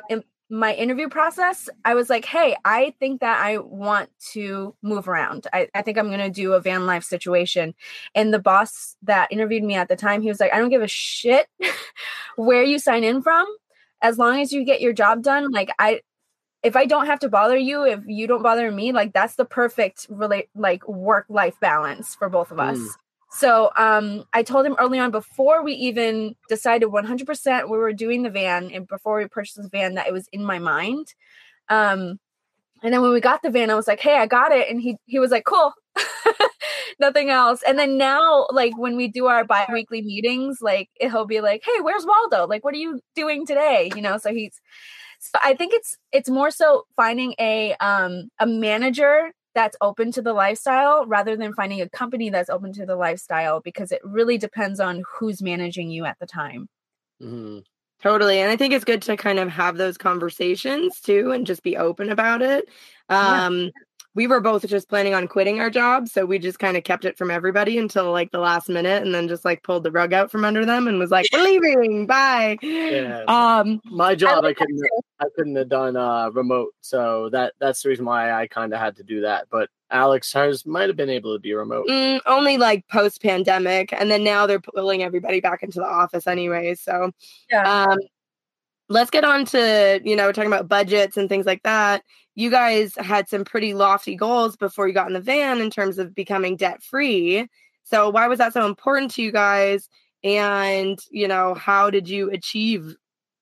my 0.50 0.74
interview 0.74 1.10
process, 1.10 1.70
I 1.84 1.94
was 1.94 2.10
like, 2.10 2.24
hey, 2.26 2.56
I 2.64 2.94
think 3.00 3.20
that 3.20 3.44
I 3.44 3.58
want 3.58 4.10
to 4.32 4.74
move 4.82 5.08
around. 5.08 5.48
I, 5.52 5.68
I 5.76 5.82
think 5.82 5.98
I'm 5.98 6.08
going 6.08 6.20
to 6.20 6.30
do 6.30 6.54
a 6.54 6.62
van 6.62 6.86
life 6.86 7.04
situation. 7.04 7.74
And 8.16 8.34
the 8.34 8.40
boss 8.40 8.96
that 9.04 9.32
interviewed 9.32 9.64
me 9.64 9.76
at 9.76 9.90
the 9.90 9.98
time, 9.98 10.22
he 10.22 10.30
was 10.30 10.40
like, 10.40 10.54
I 10.54 10.60
don't 10.60 10.70
give 10.70 10.82
a 10.82 10.88
shit 10.88 11.48
where 12.38 12.64
you 12.64 12.80
sign 12.80 13.04
in 13.04 13.22
from. 13.22 13.46
As 14.02 14.18
long 14.18 14.40
as 14.40 14.54
you 14.54 14.64
get 14.64 14.80
your 14.80 14.94
job 14.94 15.24
done, 15.24 15.52
like, 15.52 15.70
I, 15.80 16.02
if 16.64 16.76
I 16.76 16.86
don't 16.86 17.08
have 17.08 17.20
to 17.20 17.30
bother 17.30 17.58
you, 17.58 17.84
if 17.84 18.02
you 18.06 18.28
don't 18.28 18.44
bother 18.44 18.72
me, 18.72 18.92
like, 18.92 19.12
that's 19.12 19.36
the 19.36 19.46
perfect 19.46 20.06
relate, 20.10 20.50
like, 20.56 20.88
work 20.88 21.26
life 21.30 21.60
balance 21.60 22.16
for 22.16 22.30
both 22.30 22.52
of 22.52 22.60
us. 22.60 22.78
Mm. 22.78 22.88
So 23.38 23.70
um, 23.76 24.24
I 24.34 24.42
told 24.42 24.66
him 24.66 24.76
early 24.80 24.98
on 24.98 25.12
before 25.12 25.64
we 25.64 25.74
even 25.74 26.36
decided 26.50 26.90
100% 26.90 27.70
we 27.70 27.78
were 27.78 27.94
doing 27.94 28.24
the 28.24 28.32
van 28.32 28.72
and 28.72 28.88
before 28.88 29.18
we 29.20 29.28
purchased 29.28 29.62
the 29.62 29.70
van 29.70 29.94
that 29.94 30.08
it 30.08 30.14
was 30.14 30.28
in 30.34 30.44
my 30.44 30.58
mind. 30.60 31.14
Um, 31.70 32.20
and 32.84 32.94
then 32.94 33.02
when 33.02 33.12
we 33.14 33.22
got 33.22 33.42
the 33.44 33.50
van, 33.52 33.72
I 33.72 33.76
was 33.76 33.88
like, 33.88 34.00
"Hey, 34.02 34.18
I 34.18 34.28
got 34.28 34.52
it," 34.52 34.70
and 34.70 34.82
he 34.82 34.98
he 35.06 35.20
was 35.20 35.32
like, 35.32 35.46
"Cool." 35.46 35.74
Nothing 37.00 37.30
else. 37.30 37.62
And 37.68 37.78
then 37.80 37.98
now, 37.98 38.48
like 38.52 38.78
when 38.78 38.98
we 38.98 39.08
do 39.08 39.28
our 39.28 39.44
bi-weekly 39.46 40.02
meetings, 40.04 40.60
like 40.62 40.90
he'll 41.00 41.26
be 41.26 41.42
like, 41.42 41.64
"Hey, 41.66 41.82
where's 41.82 42.06
Waldo? 42.06 42.48
Like, 42.48 42.64
what 42.66 42.74
are 42.76 42.78
you 42.78 43.02
doing 43.16 43.46
today?" 43.48 43.92
You 43.96 44.02
know. 44.02 44.18
So 44.18 44.34
he's. 44.34 44.62
So 45.20 45.40
I 45.44 45.56
think 45.56 45.74
it's 45.74 45.98
it's 46.12 46.30
more 46.30 46.52
so 46.52 46.86
finding 46.96 47.34
a 47.40 47.76
um 47.82 48.30
a 48.40 48.46
manager 48.48 49.32
that's 49.58 49.76
open 49.82 50.12
to 50.14 50.22
the 50.22 50.34
lifestyle 50.34 51.06
rather 51.08 51.36
than 51.36 51.54
finding 51.56 51.82
a 51.82 51.90
company 51.90 52.30
that's 52.30 52.50
open 52.52 52.74
to 52.74 52.86
the 52.86 52.96
lifestyle 52.96 53.60
because 53.60 53.92
it 53.92 54.02
really 54.06 54.38
depends 54.38 54.80
on 54.80 55.04
who's 55.20 55.42
managing 55.42 55.90
you 55.90 56.06
at 56.06 56.20
the 56.20 56.28
time. 56.28 56.70
Mhm. 57.22 57.64
Totally. 58.00 58.40
And 58.40 58.52
I 58.52 58.56
think 58.56 58.74
it's 58.74 58.86
good 58.86 59.02
to 59.04 59.18
kind 59.18 59.40
of 59.40 59.50
have 59.50 59.78
those 59.78 59.98
conversations 59.98 61.02
too 61.02 61.32
and 61.32 61.48
just 61.48 61.64
be 61.64 61.76
open 61.76 62.12
about 62.12 62.44
it. 62.44 62.70
Yeah. 63.10 63.42
We 64.18 64.26
were 64.26 64.40
both 64.40 64.68
just 64.68 64.90
planning 64.90 65.14
on 65.14 65.28
quitting 65.28 65.60
our 65.60 65.70
jobs, 65.70 66.12
so 66.12 66.26
we 66.26 66.40
just 66.40 66.58
kind 66.58 66.76
of 66.76 66.84
kept 66.84 67.06
it 67.06 67.20
from 67.20 67.30
everybody 67.30 67.78
until 67.78 68.12
like 68.12 68.32
the 68.32 68.40
last 68.40 68.68
minute 68.68 69.04
and 69.04 69.14
then 69.14 69.28
just 69.28 69.46
like 69.46 69.62
pulled 69.62 69.84
the 69.84 69.92
rug 69.92 70.12
out 70.12 70.32
from 70.32 70.44
under 70.44 70.66
them 70.66 70.88
and 70.88 70.98
was 70.98 71.12
like, 71.12 71.28
We're 71.32 71.44
leaving, 71.44 72.08
bye. 72.08 72.58
Yeah. 72.64 73.26
Um 73.28 73.80
My 73.86 74.16
job, 74.16 74.44
I 74.44 74.48
like 74.48 74.58
that 74.58 74.66
couldn't, 74.66 74.90
I 75.20 75.26
couldn't 75.36 75.56
have 75.56 75.70
done 75.70 75.96
uh, 75.96 76.32
remote, 76.32 76.74
so 76.82 77.30
that 77.30 77.54
that's 77.60 77.84
the 77.84 77.90
reason 77.90 78.06
why 78.06 78.32
I 78.32 78.48
kind 78.48 78.74
of 78.74 78.80
had 78.80 78.96
to 78.96 79.04
do 79.04 79.22
that. 79.22 79.50
But 79.52 79.70
Alex, 79.92 80.34
hers 80.34 80.66
might 80.66 80.90
have 80.90 80.98
been 80.98 81.12
able 81.12 81.36
to 81.36 81.40
be 81.40 81.54
remote. 81.54 81.88
mm, 81.88 82.20
only 82.26 82.58
like 82.58 82.88
post 82.88 83.22
pandemic, 83.22 83.94
and 83.94 84.10
then 84.10 84.24
now 84.24 84.48
they're 84.48 84.60
pulling 84.60 85.04
everybody 85.04 85.42
back 85.42 85.62
into 85.62 85.80
the 85.80 85.86
office 85.86 86.26
anyway. 86.26 86.74
So 86.74 87.12
Yeah. 87.52 87.84
um 87.84 88.00
let's 88.90 89.10
get 89.10 89.24
on 89.24 89.46
to 89.46 90.02
you 90.04 90.16
know 90.16 90.32
talking 90.32 90.52
about 90.52 90.68
budgets 90.68 91.18
and 91.18 91.30
things 91.30 91.46
like 91.46 91.64
that 91.64 92.04
you 92.36 92.52
guys 92.52 92.94
had 92.98 93.28
some 93.28 93.44
pretty 93.44 93.74
lofty 93.74 94.16
goals 94.16 94.56
before 94.56 94.88
you 94.88 94.94
got 94.94 95.08
in 95.08 95.14
the 95.14 95.20
van 95.20 95.60
in 95.60 95.70
terms 95.70 95.98
of 95.98 96.16
becoming 96.16 96.56
debt 96.56 96.82
free 96.84 97.48
so 97.84 98.10
why 98.10 98.28
was 98.28 98.40
that 98.40 98.54
so 98.54 98.66
important 98.66 99.12
to 99.12 99.22
you 99.22 99.32
guys 99.32 99.90
and 100.24 101.00
you 101.12 101.28
know 101.28 101.54
how 101.54 101.90
did 101.90 102.10
you 102.10 102.30
achieve 102.32 102.96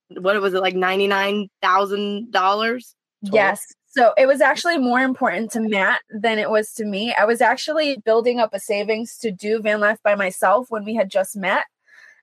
what 0.09 0.39
was 0.41 0.53
it 0.53 0.61
like 0.61 0.75
$99000 0.75 2.95
Yes. 3.33 3.65
So 3.87 4.13
it 4.17 4.25
was 4.25 4.41
actually 4.41 4.77
more 4.77 4.99
important 4.99 5.51
to 5.51 5.61
Matt 5.61 6.01
than 6.09 6.37
it 6.37 6.49
was 6.49 6.73
to 6.73 6.85
me. 6.85 7.13
I 7.17 7.25
was 7.25 7.41
actually 7.41 7.97
building 8.03 8.39
up 8.39 8.53
a 8.53 8.59
savings 8.59 9.17
to 9.19 9.31
do 9.31 9.61
van 9.61 9.79
life 9.79 9.99
by 10.03 10.15
myself 10.15 10.67
when 10.69 10.83
we 10.83 10.95
had 10.95 11.09
just 11.09 11.35
met. 11.35 11.65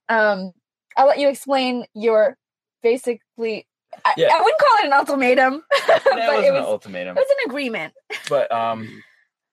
Um, 0.08 0.52
I'll 0.96 1.06
let 1.06 1.18
you 1.18 1.28
explain 1.28 1.86
your 1.94 2.36
basically. 2.82 3.66
I, 4.04 4.14
Yeah. 4.16 4.28
I 4.32 4.40
wouldn't 4.40 4.58
call 4.58 4.78
it 4.78 4.86
an 4.86 4.92
ultimatum, 4.94 5.64
but 5.86 6.02
That 6.04 6.06
it 6.06 6.34
wasn't 6.34 6.52
was 6.54 6.60
an 6.60 6.64
ultimatum. 6.64 7.16
it 7.16 7.20
was 7.20 7.30
an 7.30 7.50
agreement. 7.50 7.92
but 8.28 8.50
um 8.52 9.02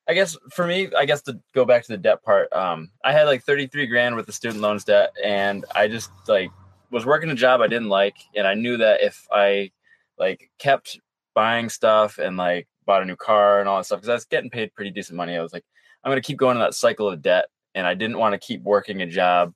i 0.08 0.14
guess 0.14 0.36
for 0.52 0.66
me 0.66 0.90
i 0.98 1.06
guess 1.06 1.22
to 1.22 1.40
go 1.54 1.66
back 1.66 1.84
to 1.84 1.90
the 1.90 1.98
debt 1.98 2.24
part 2.24 2.52
um 2.54 2.90
i 3.04 3.12
had 3.12 3.26
like 3.26 3.44
33 3.44 3.86
grand 3.86 4.16
with 4.16 4.26
the 4.26 4.32
student 4.32 4.60
loans 4.60 4.84
debt 4.84 5.12
and 5.24 5.66
i 5.76 5.88
just 5.88 6.10
like 6.28 6.50
was 6.90 7.06
working 7.06 7.30
a 7.30 7.36
job 7.36 7.62
i 7.62 7.68
didn't 7.68 7.90
like 7.90 8.16
and 8.36 8.48
i 8.48 8.56
knew 8.56 8.76
that 8.78 9.02
if 9.02 9.28
i 9.32 9.70
like 10.18 10.50
kept 10.58 11.00
buying 11.36 11.70
stuff 11.70 12.18
and 12.18 12.38
like 12.38 12.68
bought 12.86 13.04
a 13.04 13.06
new 13.06 13.16
car 13.16 13.60
and 13.60 13.70
all 13.70 13.78
that 13.78 13.86
stuff 13.86 14.00
because 14.00 14.10
I 14.10 14.14
was 14.16 14.26
getting 14.26 14.50
paid 14.50 14.74
pretty 14.74 14.90
decent 14.92 15.16
money. 15.16 15.38
I 15.38 15.42
was 15.44 15.54
like, 15.54 15.64
I'm 16.04 16.10
gonna 16.12 16.22
keep 16.22 16.38
going 16.38 16.58
in 16.58 16.62
that 16.62 16.74
cycle 16.74 17.08
of 17.08 17.22
debt, 17.22 17.46
and 17.76 17.86
I 17.86 17.94
didn't 17.94 18.18
want 18.18 18.34
to 18.34 18.40
keep 18.40 18.64
working 18.64 19.02
a 19.04 19.06
job 19.06 19.54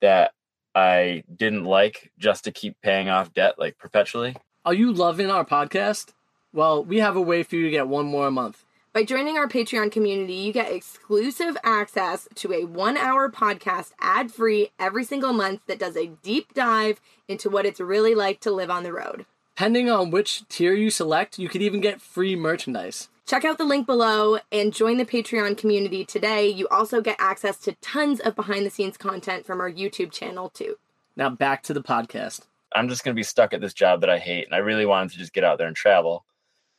that 0.00 0.30
I 0.74 1.24
didn't 1.34 1.64
like 1.64 2.12
just 2.18 2.44
to 2.44 2.52
keep 2.52 2.80
paying 2.82 3.08
off 3.08 3.34
debt 3.34 3.58
like 3.58 3.78
perpetually. 3.78 4.36
Are 4.64 4.74
you 4.74 4.92
loving 4.92 5.30
our 5.30 5.44
podcast? 5.44 6.12
Well, 6.52 6.84
we 6.84 6.98
have 6.98 7.16
a 7.16 7.20
way 7.20 7.42
for 7.42 7.56
you 7.56 7.64
to 7.64 7.70
get 7.70 7.88
one 7.88 8.06
more 8.06 8.26
a 8.26 8.30
month. 8.30 8.64
By 8.92 9.04
joining 9.04 9.36
our 9.36 9.46
Patreon 9.46 9.92
community, 9.92 10.34
you 10.34 10.52
get 10.52 10.72
exclusive 10.72 11.56
access 11.62 12.26
to 12.36 12.52
a 12.52 12.64
one 12.64 12.96
hour 12.96 13.30
podcast 13.30 13.92
ad 14.00 14.32
free 14.32 14.70
every 14.78 15.04
single 15.04 15.32
month 15.32 15.60
that 15.66 15.78
does 15.78 15.96
a 15.96 16.08
deep 16.22 16.54
dive 16.54 17.00
into 17.28 17.50
what 17.50 17.66
it's 17.66 17.80
really 17.80 18.14
like 18.14 18.40
to 18.40 18.50
live 18.50 18.70
on 18.70 18.82
the 18.82 18.92
road. 18.92 19.26
Depending 19.54 19.90
on 19.90 20.10
which 20.10 20.48
tier 20.48 20.72
you 20.72 20.90
select, 20.90 21.38
you 21.38 21.48
could 21.48 21.62
even 21.62 21.80
get 21.80 22.00
free 22.00 22.34
merchandise. 22.34 23.08
Check 23.28 23.44
out 23.44 23.58
the 23.58 23.64
link 23.64 23.86
below 23.86 24.38
and 24.50 24.72
join 24.72 24.96
the 24.96 25.04
Patreon 25.04 25.58
community 25.58 26.02
today. 26.02 26.48
You 26.48 26.66
also 26.68 27.02
get 27.02 27.16
access 27.18 27.58
to 27.58 27.72
tons 27.82 28.20
of 28.20 28.34
behind 28.34 28.64
the 28.64 28.70
scenes 28.70 28.96
content 28.96 29.44
from 29.44 29.60
our 29.60 29.70
YouTube 29.70 30.10
channel, 30.10 30.48
too. 30.48 30.76
Now 31.14 31.28
back 31.28 31.62
to 31.64 31.74
the 31.74 31.82
podcast. 31.82 32.46
I'm 32.74 32.88
just 32.88 33.04
going 33.04 33.14
to 33.14 33.18
be 33.18 33.22
stuck 33.22 33.52
at 33.52 33.60
this 33.60 33.74
job 33.74 34.00
that 34.00 34.08
I 34.08 34.18
hate. 34.18 34.46
And 34.46 34.54
I 34.54 34.58
really 34.60 34.86
wanted 34.86 35.10
to 35.12 35.18
just 35.18 35.34
get 35.34 35.44
out 35.44 35.58
there 35.58 35.66
and 35.66 35.76
travel. 35.76 36.24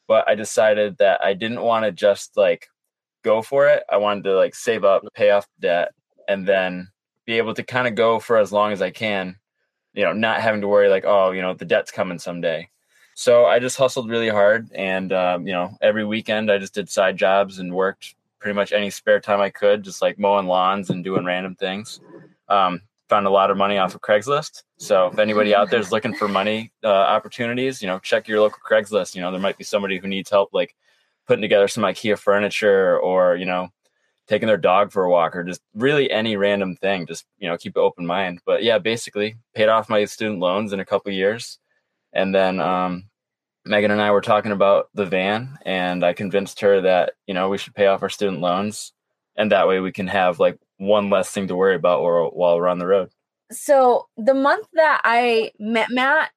But 0.07 0.27
I 0.27 0.33
decided 0.33 0.97
that 0.97 1.23
I 1.23 1.35
didn't 1.35 1.61
want 1.61 1.85
to 1.85 1.91
just 1.91 2.35
like 2.35 2.65
go 3.23 3.43
for 3.43 3.67
it. 3.67 3.83
I 3.87 3.97
wanted 3.97 4.23
to 4.23 4.35
like 4.35 4.55
save 4.55 4.83
up, 4.83 5.03
pay 5.13 5.29
off 5.29 5.47
debt, 5.59 5.91
and 6.27 6.47
then 6.47 6.87
be 7.27 7.37
able 7.37 7.53
to 7.53 7.63
kind 7.63 7.87
of 7.87 7.93
go 7.93 8.17
for 8.17 8.39
as 8.39 8.51
long 8.51 8.71
as 8.71 8.81
I 8.81 8.89
can, 8.89 9.35
you 9.93 10.03
know, 10.03 10.13
not 10.13 10.41
having 10.41 10.61
to 10.61 10.67
worry 10.67 10.89
like, 10.89 11.05
oh, 11.05 11.29
you 11.29 11.43
know, 11.43 11.53
the 11.53 11.65
debt's 11.65 11.91
coming 11.91 12.17
someday. 12.17 12.69
So 13.19 13.47
I 13.47 13.59
just 13.59 13.75
hustled 13.75 14.09
really 14.09 14.29
hard. 14.29 14.71
And, 14.71 15.11
um, 15.11 15.45
you 15.45 15.51
know, 15.51 15.77
every 15.81 16.05
weekend 16.05 16.49
I 16.49 16.57
just 16.57 16.73
did 16.73 16.89
side 16.89 17.17
jobs 17.17 17.59
and 17.59 17.75
worked 17.75 18.15
pretty 18.39 18.55
much 18.55 18.71
any 18.71 18.89
spare 18.89 19.19
time 19.19 19.41
I 19.41 19.49
could, 19.49 19.83
just 19.83 20.01
like 20.01 20.17
mowing 20.17 20.47
lawns 20.47 20.89
and 20.89 21.03
doing 21.03 21.25
random 21.25 21.53
things. 21.55 21.99
Um, 22.47 22.79
found 23.09 23.27
a 23.27 23.29
lot 23.29 23.51
of 23.51 23.57
money 23.57 23.77
off 23.77 23.93
of 23.93 23.99
Craigslist. 23.99 24.63
So 24.77 25.07
if 25.07 25.19
anybody 25.19 25.53
out 25.53 25.69
there 25.69 25.81
is 25.81 25.91
looking 25.91 26.15
for 26.15 26.29
money 26.29 26.71
uh, 26.81 26.87
opportunities, 26.87 27.81
you 27.81 27.89
know, 27.89 27.99
check 27.99 28.25
your 28.29 28.39
local 28.39 28.59
Craigslist. 28.65 29.15
You 29.15 29.21
know, 29.21 29.31
there 29.31 29.41
might 29.41 29.57
be 29.57 29.65
somebody 29.65 29.99
who 29.99 30.07
needs 30.07 30.29
help, 30.29 30.53
like 30.53 30.73
putting 31.27 31.41
together 31.41 31.67
some 31.67 31.83
IKEA 31.83 32.17
furniture, 32.17 32.97
or 32.99 33.35
you 33.35 33.45
know, 33.45 33.67
taking 34.29 34.47
their 34.47 34.55
dog 34.55 34.93
for 34.93 35.03
a 35.03 35.09
walk, 35.09 35.35
or 35.35 35.43
just 35.43 35.61
really 35.75 36.09
any 36.09 36.37
random 36.37 36.77
thing. 36.77 37.05
Just 37.05 37.25
you 37.37 37.49
know, 37.49 37.57
keep 37.57 37.75
an 37.75 37.81
open 37.81 38.05
mind. 38.05 38.39
But 38.45 38.63
yeah, 38.63 38.77
basically, 38.77 39.35
paid 39.53 39.67
off 39.67 39.89
my 39.89 40.05
student 40.05 40.39
loans 40.39 40.71
in 40.71 40.79
a 40.79 40.85
couple 40.85 41.11
years, 41.11 41.59
and 42.13 42.33
then 42.33 42.61
um, 42.61 43.08
Megan 43.69 43.91
and 43.91 44.01
I 44.01 44.09
were 44.09 44.21
talking 44.21 44.51
about 44.51 44.89
the 44.95 45.05
van, 45.05 45.59
and 45.63 46.03
I 46.03 46.13
convinced 46.13 46.59
her 46.61 46.81
that 46.81 47.13
you 47.27 47.35
know 47.35 47.49
we 47.49 47.59
should 47.59 47.75
pay 47.75 47.85
off 47.85 48.01
our 48.01 48.09
student 48.09 48.41
loans, 48.41 48.93
and 49.37 49.51
that 49.51 49.67
way 49.67 49.79
we 49.79 49.91
can 49.91 50.07
have 50.07 50.39
like 50.39 50.57
one 50.77 51.11
less 51.11 51.29
thing 51.29 51.47
to 51.47 51.55
worry 51.55 51.75
about 51.75 52.01
while 52.01 52.57
we're 52.57 52.67
on 52.67 52.79
the 52.79 52.87
road. 52.87 53.11
So 53.51 54.07
the 54.17 54.33
month 54.33 54.65
that 54.73 55.01
I 55.03 55.51
met 55.59 55.89
Matt, 55.91 56.31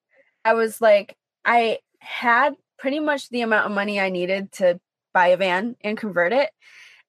I 0.44 0.52
was 0.52 0.82
like, 0.82 1.16
I 1.44 1.78
had 2.00 2.54
pretty 2.78 3.00
much 3.00 3.30
the 3.30 3.40
amount 3.40 3.64
of 3.64 3.72
money 3.72 3.98
I 3.98 4.10
needed 4.10 4.52
to 4.52 4.78
buy 5.14 5.28
a 5.28 5.36
van 5.38 5.76
and 5.82 5.96
convert 5.96 6.34
it. 6.34 6.50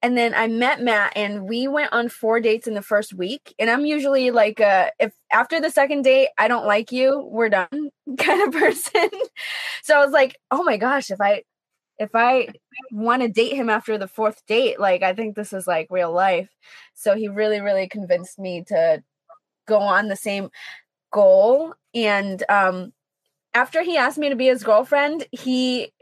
And 0.04 0.18
then 0.18 0.34
I 0.34 0.48
met 0.48 0.82
Matt 0.82 1.14
and 1.16 1.48
we 1.48 1.70
went 1.70 1.94
on 1.94 2.10
four 2.10 2.42
dates 2.42 2.68
in 2.68 2.74
the 2.74 2.82
first 2.82 3.14
week. 3.14 3.56
And 3.58 3.70
I'm 3.70 3.86
usually 3.86 4.32
like, 4.32 4.60
uh, 4.60 4.90
if 5.00 5.14
after 5.32 5.62
the 5.62 5.72
second 5.72 6.02
date, 6.04 6.28
I 6.38 6.50
don't 6.50 6.66
like 6.68 6.92
you, 6.92 7.26
we're 7.32 7.48
done 7.48 7.90
kind 8.18 8.42
of 8.44 8.52
person. 8.52 9.10
so 9.82 9.98
I 9.98 10.04
was 10.04 10.12
like, 10.12 10.38
oh 10.52 10.64
my 10.64 10.76
gosh, 10.76 11.10
if 11.10 11.22
I 11.22 11.44
if 12.00 12.10
I 12.14 12.50
want 12.92 13.22
to 13.22 13.30
date 13.30 13.54
him 13.54 13.70
after 13.70 13.98
the 13.98 14.08
fourth 14.08 14.46
date, 14.46 14.78
like 14.78 15.04
I 15.04 15.14
think 15.14 15.36
this 15.36 15.54
is 15.54 15.68
like 15.68 15.88
real 15.90 16.12
life. 16.12 16.50
So 16.96 17.16
he 17.16 17.30
really, 17.30 17.62
really 17.62 17.88
convinced 17.88 18.38
me 18.38 18.66
to 18.68 19.02
go 19.68 19.78
on 19.78 20.10
the 20.10 20.18
same 20.18 20.50
goal. 21.14 21.76
And 21.96 22.44
um 22.50 22.92
after 23.54 23.84
he 23.84 23.96
asked 23.96 24.18
me 24.18 24.30
to 24.30 24.36
be 24.36 24.48
his 24.48 24.64
girlfriend, 24.64 25.28
he 25.32 25.93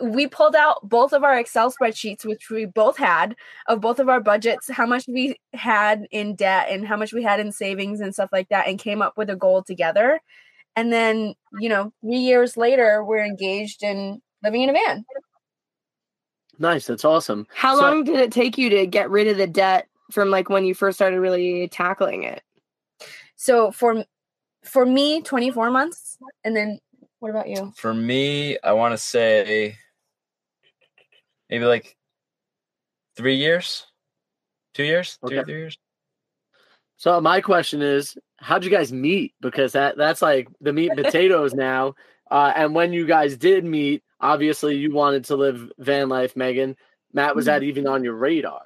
we 0.00 0.26
pulled 0.26 0.54
out 0.54 0.88
both 0.88 1.12
of 1.12 1.24
our 1.24 1.38
Excel 1.38 1.72
spreadsheets, 1.72 2.24
which 2.24 2.50
we 2.50 2.66
both 2.66 2.96
had 2.96 3.34
of 3.66 3.80
both 3.80 3.98
of 3.98 4.08
our 4.08 4.20
budgets, 4.20 4.70
how 4.70 4.86
much 4.86 5.06
we 5.08 5.36
had 5.54 6.06
in 6.10 6.34
debt 6.34 6.68
and 6.70 6.86
how 6.86 6.96
much 6.96 7.12
we 7.12 7.22
had 7.22 7.40
in 7.40 7.52
savings 7.52 8.00
and 8.00 8.14
stuff 8.14 8.30
like 8.32 8.48
that, 8.48 8.68
and 8.68 8.78
came 8.78 9.02
up 9.02 9.16
with 9.16 9.30
a 9.30 9.36
goal 9.36 9.62
together. 9.62 10.20
And 10.76 10.92
then, 10.92 11.34
you 11.58 11.68
know, 11.68 11.92
three 12.00 12.18
years 12.18 12.56
later, 12.56 13.04
we're 13.04 13.24
engaged 13.24 13.82
and 13.82 14.20
living 14.42 14.62
in 14.62 14.70
a 14.70 14.72
van. 14.72 15.04
Nice. 16.58 16.86
That's 16.86 17.04
awesome. 17.04 17.46
How 17.54 17.76
so, 17.76 17.82
long 17.82 18.04
did 18.04 18.20
it 18.20 18.32
take 18.32 18.58
you 18.58 18.70
to 18.70 18.86
get 18.86 19.10
rid 19.10 19.28
of 19.28 19.36
the 19.36 19.46
debt 19.46 19.88
from 20.10 20.30
like 20.30 20.48
when 20.48 20.64
you 20.64 20.74
first 20.74 20.96
started 20.96 21.20
really 21.20 21.68
tackling 21.68 22.22
it? 22.24 22.42
So 23.36 23.70
for 23.70 24.04
for 24.64 24.84
me, 24.84 25.22
24 25.22 25.70
months. 25.70 26.18
And 26.44 26.54
then 26.54 26.78
what 27.20 27.30
about 27.30 27.48
you? 27.48 27.72
For 27.76 27.94
me, 27.94 28.58
I 28.62 28.72
want 28.72 28.92
to 28.92 28.98
say 28.98 29.76
maybe 31.50 31.64
like 31.64 31.96
three 33.16 33.36
years, 33.36 33.86
two 34.74 34.84
years, 34.84 35.18
okay. 35.24 35.36
two 35.36 35.44
three 35.44 35.58
years. 35.58 35.78
So 36.96 37.20
my 37.20 37.40
question 37.40 37.80
is, 37.80 38.18
how'd 38.38 38.64
you 38.64 38.70
guys 38.70 38.92
meet? 38.92 39.34
Because 39.40 39.72
that 39.72 39.96
that's 39.96 40.22
like 40.22 40.48
the 40.60 40.72
meat 40.72 40.90
and 40.90 40.98
potatoes 41.04 41.54
now. 41.54 41.94
Uh, 42.30 42.52
and 42.54 42.74
when 42.74 42.92
you 42.92 43.06
guys 43.06 43.36
did 43.36 43.64
meet, 43.64 44.02
obviously 44.20 44.76
you 44.76 44.92
wanted 44.92 45.24
to 45.26 45.36
live 45.36 45.70
van 45.78 46.08
life, 46.08 46.36
Megan. 46.36 46.76
Matt, 47.12 47.34
was 47.34 47.46
that 47.46 47.62
mm-hmm. 47.62 47.70
even 47.70 47.86
on 47.86 48.04
your 48.04 48.14
radar? 48.14 48.62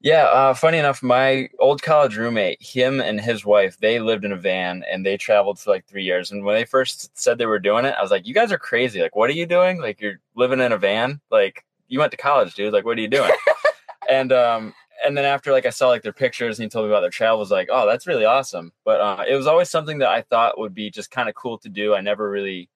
Yeah, 0.00 0.24
uh, 0.24 0.54
funny 0.54 0.78
enough, 0.78 1.02
my 1.02 1.48
old 1.58 1.82
college 1.82 2.16
roommate, 2.16 2.62
him 2.62 3.00
and 3.00 3.20
his 3.20 3.44
wife, 3.44 3.78
they 3.78 3.98
lived 3.98 4.24
in 4.24 4.32
a 4.32 4.36
van 4.36 4.84
and 4.90 5.04
they 5.04 5.16
traveled 5.16 5.58
for 5.58 5.70
like 5.70 5.86
three 5.86 6.04
years. 6.04 6.30
And 6.30 6.44
when 6.44 6.54
they 6.54 6.64
first 6.64 7.16
said 7.18 7.38
they 7.38 7.46
were 7.46 7.58
doing 7.58 7.86
it, 7.86 7.94
I 7.98 8.02
was 8.02 8.10
like, 8.10 8.26
"You 8.26 8.34
guys 8.34 8.52
are 8.52 8.58
crazy! 8.58 9.00
Like, 9.00 9.16
what 9.16 9.30
are 9.30 9.34
you 9.34 9.46
doing? 9.46 9.80
Like, 9.80 10.00
you're 10.00 10.20
living 10.34 10.60
in 10.60 10.72
a 10.72 10.78
van? 10.78 11.20
Like, 11.30 11.64
you 11.88 11.98
went 11.98 12.10
to 12.12 12.16
college, 12.16 12.54
dude? 12.54 12.72
Like, 12.72 12.84
what 12.84 12.98
are 12.98 13.00
you 13.00 13.08
doing?" 13.08 13.32
and 14.10 14.32
um, 14.32 14.74
and 15.04 15.16
then 15.16 15.24
after 15.24 15.52
like 15.52 15.66
I 15.66 15.70
saw 15.70 15.88
like 15.88 16.02
their 16.02 16.12
pictures 16.12 16.58
and 16.58 16.64
he 16.64 16.68
told 16.70 16.86
me 16.86 16.92
about 16.92 17.00
their 17.00 17.10
travels, 17.10 17.50
like, 17.50 17.68
"Oh, 17.70 17.86
that's 17.86 18.06
really 18.06 18.24
awesome." 18.24 18.72
But 18.84 19.00
uh, 19.00 19.24
it 19.28 19.36
was 19.36 19.46
always 19.46 19.70
something 19.70 19.98
that 19.98 20.08
I 20.08 20.22
thought 20.22 20.58
would 20.58 20.74
be 20.74 20.90
just 20.90 21.10
kind 21.10 21.28
of 21.28 21.34
cool 21.34 21.58
to 21.58 21.68
do. 21.68 21.94
I 21.94 22.00
never 22.00 22.30
really 22.30 22.68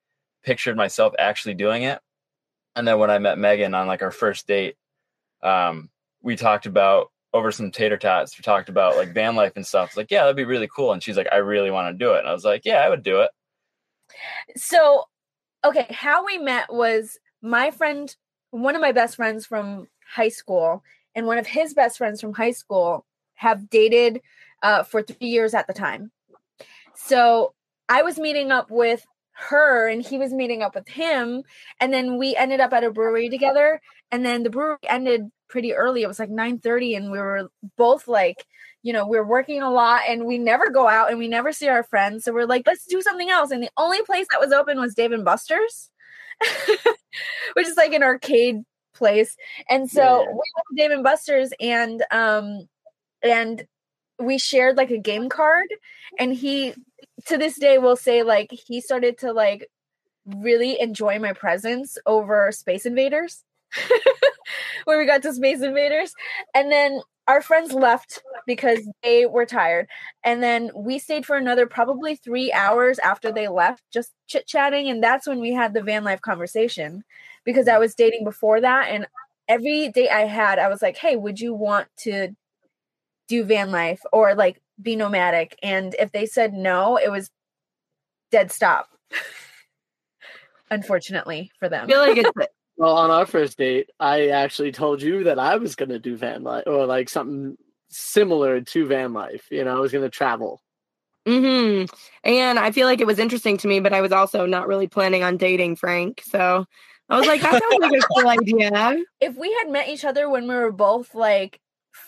pictured 0.43 0.77
myself 0.77 1.15
actually 1.19 1.55
doing 1.55 1.83
it. 1.83 2.01
And 2.77 2.87
then 2.87 2.99
when 2.99 3.11
I 3.11 3.19
met 3.19 3.39
Megan 3.39 3.75
on 3.75 3.87
like 3.87 4.03
our 4.03 4.11
first 4.11 4.47
date, 4.47 4.77
um, 5.43 5.91
we 6.23 6.37
talked 6.37 6.67
about 6.67 7.11
over 7.33 7.53
some 7.53 7.71
tater 7.71 7.97
tots. 7.97 8.37
We 8.39 8.43
talked 8.43 8.69
about 8.69 8.97
like 8.97 9.15
van 9.15 9.37
life 9.37 9.53
and 9.57 9.67
stuff. 9.67 9.97
like, 9.97 10.11
yeah, 10.11 10.23
that'd 10.23 10.37
be 10.37 10.45
really 10.45 10.69
cool. 10.75 10.93
And 10.93 11.03
she's 11.03 11.17
like, 11.17 11.29
I 11.33 11.37
really 11.37 11.71
want 11.71 11.93
to 11.93 12.05
do 12.05 12.13
it. 12.13 12.21
And 12.21 12.29
I 12.29 12.33
was 12.33 12.45
like, 12.45 12.63
yeah, 12.65 12.79
I 12.79 12.89
would 12.89 13.03
do 13.03 13.21
it. 13.21 13.31
So, 14.57 15.05
okay, 15.65 15.87
how 15.91 16.25
we 16.25 16.39
met 16.39 16.73
was 16.73 17.19
my 17.43 17.71
friend, 17.71 18.15
one 18.51 18.75
of 18.75 18.81
my 18.81 18.93
best 18.93 19.17
friends 19.17 19.47
from 19.47 19.89
high 20.15 20.29
school, 20.29 20.83
and 21.15 21.27
one 21.27 21.39
of 21.39 21.47
his 21.47 21.75
best 21.75 21.99
friends 21.99 22.21
from 22.21 22.33
high 22.33 22.53
school 22.53 23.05
have 23.35 23.71
dated 23.71 24.21
uh, 24.63 24.83
for 24.83 25.03
three 25.03 25.29
years 25.29 25.55
at 25.55 25.67
the 25.67 25.73
time. 25.73 26.11
So 26.95 27.55
I 27.89 28.03
was 28.03 28.19
meeting 28.19 28.51
up 28.51 28.71
with 28.71 29.05
her 29.33 29.89
and 29.89 30.03
he 30.03 30.19
was 30.19 30.33
meeting 30.33 30.63
up 30.63 30.75
with 30.75 30.87
him 30.87 31.43
and 31.81 31.93
then 31.93 32.19
we 32.19 32.37
ended 32.37 32.61
up 32.61 32.73
at 32.75 32.85
a 32.85 32.91
brewery 32.91 33.31
together 33.31 33.81
and 34.13 34.25
then 34.25 34.43
the 34.43 34.51
brewery 34.51 34.77
ended 34.87 35.31
pretty 35.49 35.73
early. 35.73 36.03
It 36.03 36.09
was 36.09 36.19
like 36.19 36.29
9 36.29 36.59
30 36.59 36.95
and 36.95 37.11
we 37.11 37.19
were 37.19 37.51
both 37.77 38.07
like 38.07 38.45
you 38.83 38.93
know 38.93 39.07
we 39.07 39.17
are 39.17 39.27
working 39.27 39.63
a 39.63 39.71
lot 39.71 40.03
and 40.09 40.27
we 40.27 40.39
never 40.39 40.71
go 40.71 40.89
out 40.89 41.11
and 41.11 41.19
we 41.19 41.27
never 41.27 41.53
see 41.53 41.69
our 41.69 41.83
friends. 41.83 42.25
So 42.25 42.33
we're 42.33 42.47
like 42.47 42.67
let's 42.67 42.85
do 42.85 43.01
something 43.01 43.31
else. 43.31 43.51
And 43.51 43.63
the 43.63 43.71
only 43.79 44.03
place 44.03 44.27
that 44.31 44.41
was 44.41 44.53
open 44.53 44.79
was 44.79 44.95
dave 44.95 45.13
and 45.13 45.25
buster's 45.25 45.91
which 47.55 47.67
is 47.67 47.77
like 47.77 47.93
an 47.93 48.03
arcade 48.03 48.63
place. 48.95 49.37
And 49.69 49.91
so 49.91 50.03
yeah. 50.03 50.27
we 50.27 50.35
went 50.35 50.67
to 50.71 50.77
dave 50.77 50.91
and 50.91 51.05
buster's 51.05 51.53
and 51.61 52.05
um 52.11 52.69
and 53.23 53.67
we 54.19 54.39
shared 54.39 54.77
like 54.77 54.91
a 54.91 54.99
game 54.99 55.29
card. 55.29 55.69
And 56.19 56.33
he 56.35 56.75
to 57.27 57.39
this 57.39 57.59
day 57.59 57.79
will 57.79 57.97
say 57.97 58.23
like 58.23 58.51
he 58.51 58.81
started 58.81 59.19
to 59.19 59.33
like 59.33 59.69
really 60.27 60.81
enjoy 60.81 61.19
my 61.19 61.33
presence 61.33 61.99
over 62.07 62.53
space 62.53 62.87
invaders. 62.87 63.45
Where 64.85 64.99
we 64.99 65.07
got 65.07 65.23
to 65.23 65.33
space 65.33 65.63
invaders. 65.63 66.13
And 66.55 66.73
then 66.73 67.01
our 67.31 67.41
friends 67.41 67.73
left 67.73 68.23
because 68.47 68.89
they 69.03 69.27
were 69.27 69.47
tired 69.47 69.87
and 70.25 70.43
then 70.43 70.71
we 70.75 70.99
stayed 70.99 71.25
for 71.25 71.37
another 71.37 71.67
probably 71.67 72.17
three 72.17 72.53
hours 72.53 72.99
after 73.01 73.31
they 73.31 73.49
left 73.49 73.83
just 73.93 74.13
chit 74.27 74.47
chatting 74.47 74.89
and 74.89 75.03
that's 75.03 75.27
when 75.27 75.41
we 75.41 75.53
had 75.53 75.73
the 75.73 75.83
van 75.83 76.05
life 76.05 76.21
conversation 76.21 77.03
because 77.45 77.69
i 77.69 77.79
was 77.79 77.95
dating 77.95 78.25
before 78.25 78.61
that 78.61 78.89
and 78.89 79.07
every 79.49 79.89
date 79.91 80.11
i 80.11 80.23
had 80.27 80.59
i 80.59 80.69
was 80.69 80.83
like 80.83 80.97
hey 80.97 81.17
would 81.17 81.39
you 81.39 81.55
want 81.55 81.87
to 81.97 82.29
do 83.29 83.45
van 83.45 83.71
life 83.71 84.01
or 84.13 84.35
like 84.35 84.61
be 84.83 84.97
nomadic. 84.97 85.57
And 85.63 85.95
if 85.99 86.13
they 86.13 86.27
said 86.27 86.53
no, 86.53 86.97
it 86.97 87.11
was 87.11 87.31
dead 88.31 88.53
stop. 88.53 88.89
unfortunately 90.73 91.51
for 91.59 91.67
I 91.67 91.69
them. 91.69 91.89
feel 91.89 91.99
like 91.99 92.17
it's 92.17 92.31
Well, 92.81 92.97
on 92.97 93.11
our 93.11 93.27
first 93.27 93.59
date, 93.59 93.91
I 94.01 94.29
actually 94.29 94.73
told 94.73 95.03
you 95.03 95.25
that 95.25 95.39
I 95.39 95.57
was 95.57 95.77
going 95.77 95.91
to 95.91 95.99
do 95.99 96.17
van 96.17 96.43
life 96.43 96.65
or 96.67 96.87
like 96.87 97.11
something 97.11 97.59
similar 97.91 98.63
to 98.63 98.87
van 98.87 99.13
life. 99.13 99.47
You 99.51 99.65
know, 99.65 99.77
I 99.77 99.81
was 99.81 99.93
going 99.93 100.05
to 100.05 100.09
travel. 100.09 100.63
hmm 101.27 101.85
And 102.25 102.59
I 102.59 102.71
feel 102.71 102.87
like 102.87 103.03
it 103.03 103.07
was 103.07 103.19
interesting 103.19 103.59
to 103.59 103.69
me, 103.69 103.81
but 103.81 103.93
I 103.93 104.01
was 104.01 104.13
also 104.13 104.47
not 104.47 104.67
really 104.67 104.87
planning 104.87 105.23
on 105.23 105.37
dating 105.37 105.77
Frank. 105.77 106.23
So 106.25 106.65
I 107.11 107.19
was 107.19 107.27
like, 107.27 107.43
that 107.43 107.53
sounds 107.53 107.83
like 107.83 108.01
a 108.03 108.07
cool 108.15 108.27
idea. 108.31 109.05
if 109.21 109.37
we 109.37 109.53
had 109.63 109.71
met 109.71 109.91
each 109.91 110.07
other 110.07 110.31
when 110.31 110.49
we 110.49 110.55
were 110.55 110.73
both 110.73 111.15
like 111.15 111.61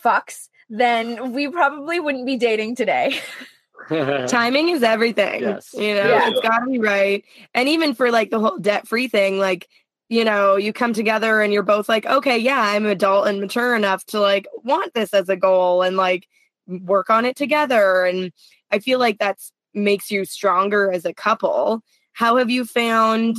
fucks, 0.03 0.49
then 0.71 1.35
we 1.35 1.49
probably 1.51 2.01
wouldn't 2.01 2.25
be 2.25 2.39
dating 2.39 2.77
today. 2.77 3.21
Timing 4.27 4.71
is 4.71 4.83
everything. 4.83 5.43
Yes. 5.43 5.71
You 5.75 5.95
know, 5.97 6.09
Yeah. 6.09 6.31
it's 6.31 6.41
got 6.41 6.61
to 6.61 6.71
be 6.71 6.79
right. 6.79 7.25
And 7.53 7.69
even 7.69 7.95
for 7.95 8.11
like 8.11 8.31
the 8.31 8.39
whole 8.41 8.57
debt 8.57 8.89
free 8.89 9.09
thing, 9.09 9.39
like, 9.39 9.69
you 10.13 10.25
know, 10.25 10.57
you 10.57 10.75
come 10.75 10.93
together 10.93 11.41
and 11.41 11.55
you're 11.55 11.63
both 11.63 11.89
like, 11.89 12.05
okay, 12.05 12.37
yeah, 12.37 12.61
I'm 12.61 12.85
adult 12.85 13.27
and 13.29 13.41
mature 13.41 13.75
enough 13.75 14.05
to 14.07 14.21
like 14.21 14.47
want 14.63 14.93
this 14.93 15.15
as 15.15 15.31
a 15.31 15.37
goal 15.37 15.81
and 15.81 15.97
like 15.97 16.29
work 16.67 17.09
on 17.09 17.25
it 17.25 17.35
together. 17.35 18.05
And 18.05 18.31
I 18.71 18.79
feel 18.79 18.99
like 18.99 19.19
that's 19.19 19.53
makes 19.73 20.11
you 20.11 20.27
stronger 20.27 20.93
as 20.93 21.07
a 21.07 21.15
couple. 21.15 21.81
How 22.13 22.37
have 22.37 22.51
you 22.51 22.67
found 22.67 23.39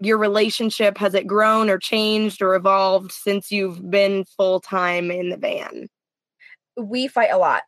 your 0.00 0.18
relationship? 0.18 0.98
Has 0.98 1.14
it 1.14 1.28
grown 1.28 1.70
or 1.70 1.78
changed 1.78 2.42
or 2.42 2.56
evolved 2.56 3.12
since 3.12 3.52
you've 3.52 3.88
been 3.88 4.24
full 4.36 4.58
time 4.58 5.12
in 5.12 5.30
the 5.30 5.36
van? 5.36 5.86
we 6.76 7.08
fight 7.08 7.30
a 7.32 7.38
lot. 7.38 7.62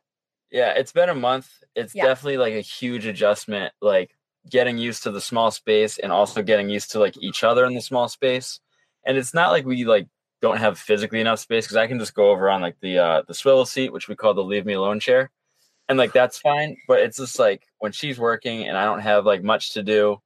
Yeah, 0.51 0.71
it's 0.71 0.91
been 0.91 1.09
a 1.09 1.15
month. 1.15 1.49
It's 1.75 1.95
Yeah. 1.95 2.05
definitely 2.05 2.37
like 2.37 2.53
a 2.53 2.61
huge 2.61 3.05
adjustment, 3.05 3.73
like 3.81 4.11
getting 4.49 4.77
used 4.77 5.03
to 5.03 5.11
the 5.11 5.21
small 5.21 5.51
space 5.51 5.97
and 5.97 6.11
also 6.11 6.41
getting 6.41 6.69
used 6.69 6.91
to 6.91 6.99
like 6.99 7.17
each 7.21 7.43
other 7.43 7.65
in 7.65 7.73
the 7.73 7.81
small 7.81 8.07
space. 8.07 8.59
And 9.05 9.17
it's 9.17 9.33
not 9.33 9.51
like 9.51 9.65
we 9.65 9.85
like 9.85 10.07
don't 10.41 10.57
have 10.57 10.79
physically 10.79 11.21
enough 11.21 11.39
space 11.39 11.65
because 11.65 11.77
I 11.77 11.87
can 11.87 11.99
just 11.99 12.15
go 12.15 12.31
over 12.31 12.49
on 12.49 12.61
like 12.61 12.75
the 12.81 12.97
uh 12.97 13.21
the 13.27 13.33
swivel 13.33 13.65
seat, 13.65 13.93
which 13.93 14.07
we 14.07 14.15
call 14.15 14.33
the 14.33 14.43
leave 14.43 14.65
me 14.65 14.73
alone 14.73 14.99
chair. 14.99 15.29
And 15.89 15.97
like 15.97 16.13
that's 16.13 16.37
fine. 16.37 16.77
But 16.87 16.99
it's 17.01 17.17
just 17.17 17.39
like 17.39 17.67
when 17.79 17.91
she's 17.91 18.19
working 18.19 18.67
and 18.67 18.77
I 18.77 18.85
don't 18.85 19.01
have 19.01 19.25
like 19.25 19.43
much 19.43 19.73
to 19.73 19.83
do, 19.83 20.17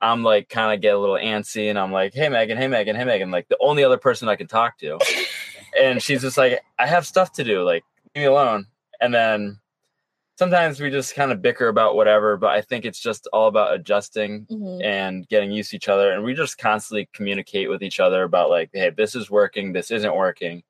I'm 0.00 0.22
like 0.22 0.48
kind 0.48 0.74
of 0.74 0.80
get 0.82 0.94
a 0.94 0.98
little 0.98 1.16
antsy 1.16 1.68
and 1.70 1.78
I'm 1.78 1.92
like, 1.92 2.14
hey 2.14 2.28
Megan, 2.28 2.58
hey 2.58 2.68
Megan, 2.68 2.96
hey 2.96 3.04
Megan, 3.04 3.30
like 3.30 3.48
the 3.48 3.58
only 3.60 3.82
other 3.82 3.98
person 3.98 4.28
I 4.28 4.36
can 4.36 4.46
talk 4.46 4.78
to. 4.78 4.98
and 5.80 6.02
she's 6.02 6.22
just 6.22 6.38
like, 6.38 6.60
I 6.78 6.86
have 6.86 7.06
stuff 7.06 7.32
to 7.32 7.44
do, 7.44 7.62
like 7.62 7.84
leave 8.14 8.22
me 8.22 8.26
alone. 8.26 8.66
And 9.00 9.12
then 9.12 9.58
sometimes 10.36 10.80
we 10.80 10.90
just 10.90 11.14
kind 11.14 11.32
of 11.32 11.42
bicker 11.42 11.68
about 11.68 11.96
whatever, 11.96 12.36
but 12.36 12.50
I 12.50 12.60
think 12.60 12.84
it's 12.84 13.00
just 13.00 13.26
all 13.32 13.48
about 13.48 13.74
adjusting 13.74 14.46
Mhm. 14.50 14.84
and 14.84 15.28
getting 15.28 15.50
used 15.50 15.70
to 15.70 15.76
each 15.76 15.88
other. 15.88 16.10
And 16.12 16.22
we 16.24 16.34
just 16.34 16.58
constantly 16.58 17.08
communicate 17.12 17.68
with 17.68 17.82
each 17.82 18.00
other 18.00 18.22
about 18.22 18.50
like, 18.50 18.70
hey, 18.72 18.90
this 18.90 19.14
is 19.14 19.30
working, 19.30 19.72
this 19.72 19.90
isn't 19.90 20.14
working. 20.14 20.62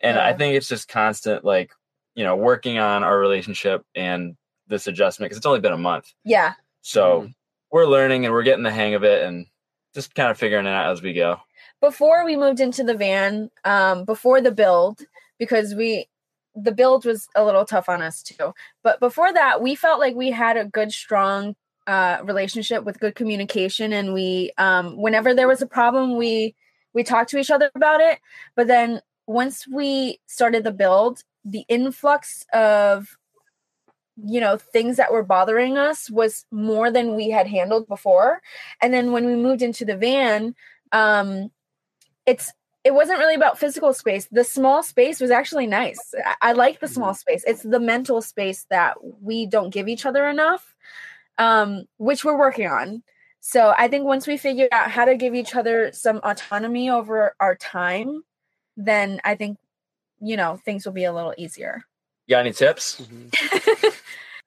And 0.00 0.18
I 0.18 0.32
think 0.32 0.56
it's 0.56 0.66
just 0.68 0.88
constant, 0.88 1.44
like, 1.44 1.70
you 2.14 2.24
know, 2.24 2.34
working 2.34 2.78
on 2.78 3.04
our 3.04 3.18
relationship 3.18 3.84
and 3.94 4.36
this 4.66 4.86
adjustment 4.86 5.28
because 5.28 5.36
it's 5.36 5.46
only 5.46 5.60
been 5.60 5.72
a 5.72 5.78
month. 5.78 6.12
Yeah. 6.24 6.54
So 6.80 7.28
we're 7.70 7.86
learning 7.86 8.24
and 8.24 8.34
we're 8.34 8.42
getting 8.42 8.64
the 8.64 8.72
hang 8.72 8.94
of 8.94 9.04
it 9.04 9.22
and 9.22 9.46
just 9.94 10.14
kind 10.14 10.30
of 10.30 10.38
figuring 10.38 10.66
it 10.66 10.70
out 10.70 10.90
as 10.90 11.02
we 11.02 11.12
go. 11.12 11.40
before 11.80 12.24
we 12.24 12.36
moved 12.36 12.60
into 12.60 12.82
the 12.84 12.94
van, 12.94 13.50
um, 13.64 14.04
before 14.04 14.40
the 14.40 14.52
build, 14.52 15.00
because 15.38 15.74
we 15.74 16.08
the 16.54 16.72
build 16.72 17.04
was 17.04 17.28
a 17.34 17.44
little 17.44 17.64
tough 17.64 17.88
on 17.88 18.02
us 18.02 18.22
too. 18.22 18.52
But 18.82 19.00
before 19.00 19.32
that, 19.32 19.62
we 19.62 19.74
felt 19.74 20.00
like 20.00 20.14
we 20.14 20.30
had 20.30 20.56
a 20.56 20.64
good, 20.64 20.92
strong 20.92 21.54
uh, 21.86 22.18
relationship 22.24 22.84
with 22.84 23.00
good 23.00 23.14
communication, 23.14 23.92
and 23.92 24.12
we, 24.12 24.52
um, 24.58 24.96
whenever 24.96 25.34
there 25.34 25.48
was 25.48 25.62
a 25.62 25.66
problem, 25.66 26.16
we 26.16 26.54
we 26.94 27.02
talked 27.02 27.30
to 27.30 27.38
each 27.38 27.50
other 27.50 27.70
about 27.74 28.00
it. 28.00 28.18
But 28.54 28.66
then 28.66 29.00
once 29.26 29.66
we 29.66 30.20
started 30.26 30.64
the 30.64 30.72
build, 30.72 31.22
the 31.44 31.64
influx 31.68 32.44
of 32.52 33.16
you 34.24 34.40
know 34.40 34.58
things 34.58 34.98
that 34.98 35.10
were 35.10 35.22
bothering 35.22 35.78
us 35.78 36.10
was 36.10 36.44
more 36.50 36.90
than 36.90 37.16
we 37.16 37.30
had 37.30 37.46
handled 37.46 37.88
before 37.88 38.42
and 38.82 38.92
then 38.92 39.10
when 39.10 39.24
we 39.24 39.34
moved 39.34 39.62
into 39.62 39.86
the 39.86 39.96
van 39.96 40.54
um 40.92 41.50
it's 42.26 42.52
it 42.84 42.94
wasn't 42.94 43.18
really 43.18 43.34
about 43.34 43.58
physical 43.58 43.92
space. 43.92 44.26
The 44.30 44.44
small 44.44 44.82
space 44.82 45.20
was 45.20 45.30
actually 45.30 45.66
nice. 45.66 46.14
I, 46.24 46.50
I 46.50 46.52
like 46.52 46.80
the 46.80 46.88
small 46.88 47.14
space. 47.14 47.44
It's 47.46 47.62
the 47.62 47.78
mental 47.78 48.20
space 48.22 48.66
that 48.70 48.96
we 49.22 49.46
don't 49.46 49.70
give 49.70 49.88
each 49.88 50.06
other 50.06 50.26
enough 50.28 50.74
um 51.38 51.84
which 51.96 52.24
we're 52.24 52.38
working 52.38 52.66
on. 52.66 53.02
So 53.40 53.74
i 53.76 53.88
think 53.88 54.04
once 54.04 54.26
we 54.26 54.36
figure 54.36 54.68
out 54.70 54.90
how 54.90 55.04
to 55.04 55.16
give 55.16 55.34
each 55.34 55.54
other 55.54 55.90
some 55.92 56.20
autonomy 56.22 56.90
over 56.90 57.34
our 57.40 57.56
time 57.56 58.22
then 58.76 59.20
i 59.24 59.34
think 59.34 59.58
you 60.20 60.36
know 60.36 60.56
things 60.64 60.86
will 60.86 60.92
be 60.92 61.04
a 61.04 61.12
little 61.12 61.34
easier. 61.36 61.82
You 62.26 62.34
got 62.34 62.40
any 62.40 62.52
tips? 62.52 63.00
Mm-hmm. 63.00 63.88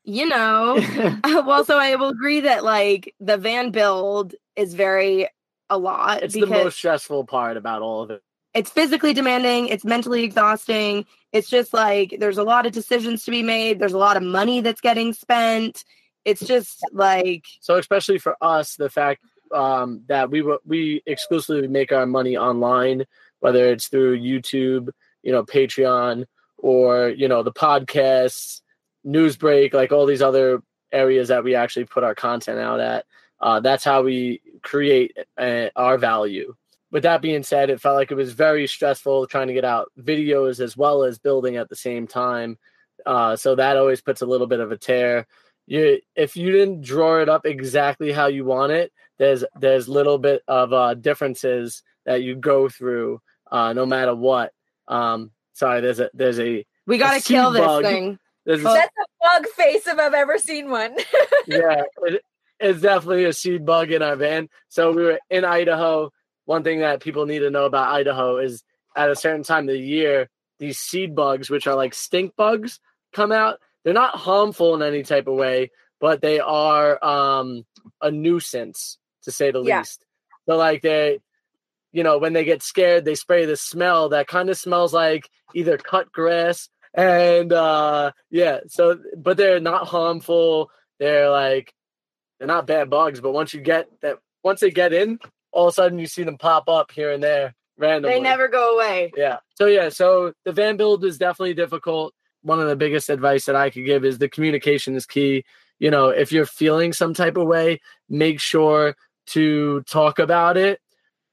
You 0.07 0.27
know, 0.27 0.79
well, 1.23 1.65
so 1.65 1.79
I 1.79 1.95
will 1.95 2.09
agree 2.09 2.41
that 2.41 2.63
like 2.63 3.15
the 3.19 3.37
van 3.37 3.71
build 3.71 4.35
is 4.55 4.75
very 4.75 5.27
a 5.71 5.79
lot 5.79 6.21
it's 6.21 6.35
the 6.35 6.45
most 6.45 6.77
stressful 6.77 7.25
part 7.25 7.57
about 7.57 7.81
all 7.81 8.03
of 8.03 8.11
it. 8.11 8.21
It's 8.55 8.71
physically 8.71 9.13
demanding, 9.13 9.67
it's 9.67 9.83
mentally 9.83 10.23
exhausting. 10.23 11.05
It's 11.33 11.49
just 11.49 11.73
like 11.73 12.15
there's 12.19 12.37
a 12.37 12.43
lot 12.43 12.65
of 12.65 12.71
decisions 12.71 13.25
to 13.25 13.31
be 13.31 13.43
made, 13.43 13.77
there's 13.79 13.93
a 13.93 13.97
lot 13.97 14.17
of 14.17 14.23
money 14.23 14.61
that's 14.61 14.81
getting 14.81 15.13
spent. 15.13 15.83
It's 16.23 16.41
just 16.41 16.79
like 16.91 17.43
So 17.59 17.77
especially 17.77 18.17
for 18.17 18.35
us, 18.41 18.77
the 18.77 18.89
fact 18.89 19.21
um, 19.53 20.01
that 20.07 20.31
we 20.31 20.41
we 20.65 21.03
exclusively 21.05 21.67
make 21.67 21.91
our 21.91 22.05
money 22.05 22.37
online, 22.37 23.05
whether 23.41 23.71
it's 23.71 23.89
through 23.89 24.19
YouTube, 24.19 24.89
you 25.21 25.31
know, 25.33 25.43
Patreon, 25.43 26.25
or 26.57 27.09
you 27.09 27.27
know 27.27 27.43
the 27.43 27.51
podcasts, 27.51 28.61
Newsbreak, 29.05 29.73
like 29.73 29.91
all 29.91 30.05
these 30.05 30.21
other 30.21 30.63
areas 30.91 31.27
that 31.27 31.43
we 31.43 31.55
actually 31.55 31.85
put 31.85 32.05
our 32.05 32.15
content 32.15 32.59
out 32.59 32.79
at. 32.79 33.05
Uh, 33.41 33.59
that's 33.59 33.83
how 33.83 34.01
we 34.01 34.41
create 34.63 35.15
uh, 35.37 35.67
our 35.75 35.97
value. 35.97 36.55
With 36.91 37.03
that 37.03 37.21
being 37.21 37.43
said, 37.43 37.69
it 37.69 37.81
felt 37.81 37.95
like 37.97 38.11
it 38.11 38.15
was 38.15 38.33
very 38.33 38.67
stressful 38.67 39.27
trying 39.27 39.47
to 39.47 39.53
get 39.53 39.65
out 39.65 39.91
videos 39.99 40.59
as 40.59 40.77
well 40.77 41.03
as 41.03 41.19
building 41.19 41.57
at 41.57 41.69
the 41.69 41.75
same 41.75 42.07
time. 42.07 42.57
Uh, 43.05 43.35
so 43.35 43.55
that 43.55 43.77
always 43.77 44.01
puts 44.01 44.21
a 44.21 44.25
little 44.25 44.47
bit 44.47 44.59
of 44.59 44.71
a 44.71 44.77
tear 44.77 45.27
you 45.67 45.99
if 46.15 46.35
you 46.35 46.51
didn't 46.51 46.81
draw 46.81 47.21
it 47.21 47.29
up 47.29 47.45
exactly 47.45 48.11
how 48.11 48.27
you 48.27 48.45
want 48.45 48.71
it 48.71 48.91
there's 49.17 49.43
there's 49.59 49.89
little 49.89 50.17
bit 50.17 50.41
of 50.47 50.73
uh 50.73 50.93
differences 50.93 51.83
that 52.05 52.21
you 52.21 52.35
go 52.35 52.69
through 52.69 53.19
uh 53.51 53.73
no 53.73 53.85
matter 53.85 54.15
what 54.15 54.51
um 54.87 55.31
sorry 55.53 55.81
there's 55.81 55.99
a 55.99 56.09
there's 56.13 56.39
a 56.39 56.65
we 56.85 56.97
got 56.97 57.13
to 57.13 57.19
seed 57.19 57.35
kill 57.35 57.51
this 57.51 57.65
bug. 57.65 57.83
thing. 57.83 58.19
there's 58.45 58.59
a, 58.59 58.63
that's 58.63 58.91
a 59.01 59.39
bug 59.41 59.47
face 59.49 59.87
if 59.87 59.97
i've 59.97 60.13
ever 60.13 60.37
seen 60.37 60.69
one 60.69 60.95
yeah 61.47 61.81
it, 62.03 62.21
it's 62.59 62.81
definitely 62.81 63.25
a 63.25 63.33
seed 63.33 63.65
bug 63.65 63.91
in 63.91 64.01
our 64.01 64.15
van 64.15 64.47
so 64.67 64.91
we 64.91 65.03
were 65.03 65.19
in 65.29 65.43
idaho 65.43 66.11
one 66.45 66.63
thing 66.63 66.79
that 66.79 67.01
people 67.01 67.25
need 67.25 67.39
to 67.39 67.49
know 67.49 67.65
about 67.65 67.91
idaho 67.93 68.37
is 68.37 68.63
at 68.95 69.09
a 69.09 69.15
certain 69.15 69.43
time 69.43 69.67
of 69.67 69.73
the 69.75 69.79
year 69.79 70.29
these 70.59 70.79
seed 70.79 71.15
bugs 71.15 71.49
which 71.49 71.67
are 71.67 71.75
like 71.75 71.93
stink 71.93 72.33
bugs 72.37 72.79
come 73.13 73.31
out. 73.31 73.59
They're 73.83 73.93
not 73.93 74.15
harmful 74.15 74.73
in 74.75 74.81
any 74.81 75.03
type 75.03 75.27
of 75.27 75.35
way 75.35 75.71
but 75.99 76.21
they 76.21 76.39
are 76.39 77.03
um 77.03 77.65
a 78.01 78.11
nuisance 78.11 78.97
to 79.23 79.31
say 79.31 79.51
the 79.51 79.61
Yeah. 79.61 79.79
least. 79.79 80.05
So 80.47 80.55
like 80.57 80.81
they 80.81 81.19
you 81.91 82.03
know 82.03 82.17
when 82.17 82.33
they 82.33 82.43
get 82.45 82.61
scared 82.63 83.05
they 83.05 83.15
spray 83.15 83.45
the 83.45 83.55
smell 83.57 84.09
that 84.09 84.27
kind 84.27 84.49
of 84.49 84.57
smells 84.57 84.93
like 84.93 85.29
either 85.53 85.77
cut 85.77 86.11
grass 86.11 86.69
and 86.93 87.51
uh 87.53 88.11
yeah 88.29 88.59
so 88.67 88.97
but 89.17 89.37
they're 89.37 89.59
not 89.59 89.87
harmful. 89.87 90.69
They're 90.99 91.29
like 91.29 91.73
they're 92.39 92.47
not 92.47 92.67
bad 92.67 92.89
bugs 92.89 93.19
but 93.21 93.31
once 93.31 93.53
you 93.53 93.61
get 93.61 93.87
that 94.01 94.19
once 94.43 94.59
they 94.59 94.71
get 94.71 94.93
in 94.93 95.19
all 95.55 95.67
of 95.67 95.71
a 95.71 95.73
sudden 95.73 95.97
you 95.99 96.05
see 96.07 96.23
them 96.23 96.37
pop 96.37 96.67
up 96.69 96.91
here 96.91 97.11
and 97.11 97.23
there 97.23 97.55
randomly 97.77 98.15
They 98.15 98.21
never 98.21 98.47
go 98.47 98.75
away. 98.75 99.11
yeah. 99.17 99.37
So 99.55 99.65
yeah, 99.65 99.89
so 99.89 100.33
the 100.43 100.51
van 100.51 100.77
build 100.77 101.03
is 101.05 101.17
definitely 101.17 101.53
difficult. 101.53 102.13
One 102.41 102.59
of 102.59 102.67
the 102.67 102.75
biggest 102.75 103.09
advice 103.09 103.45
that 103.45 103.55
I 103.55 103.69
could 103.69 103.85
give 103.85 104.05
is 104.05 104.17
the 104.17 104.29
communication 104.29 104.95
is 104.95 105.05
key. 105.05 105.45
You 105.79 105.91
know, 105.91 106.09
if 106.09 106.31
you're 106.31 106.45
feeling 106.45 106.93
some 106.93 107.13
type 107.13 107.37
of 107.37 107.47
way, 107.47 107.81
make 108.09 108.39
sure 108.39 108.95
to 109.27 109.81
talk 109.83 110.19
about 110.19 110.55
it, 110.57 110.79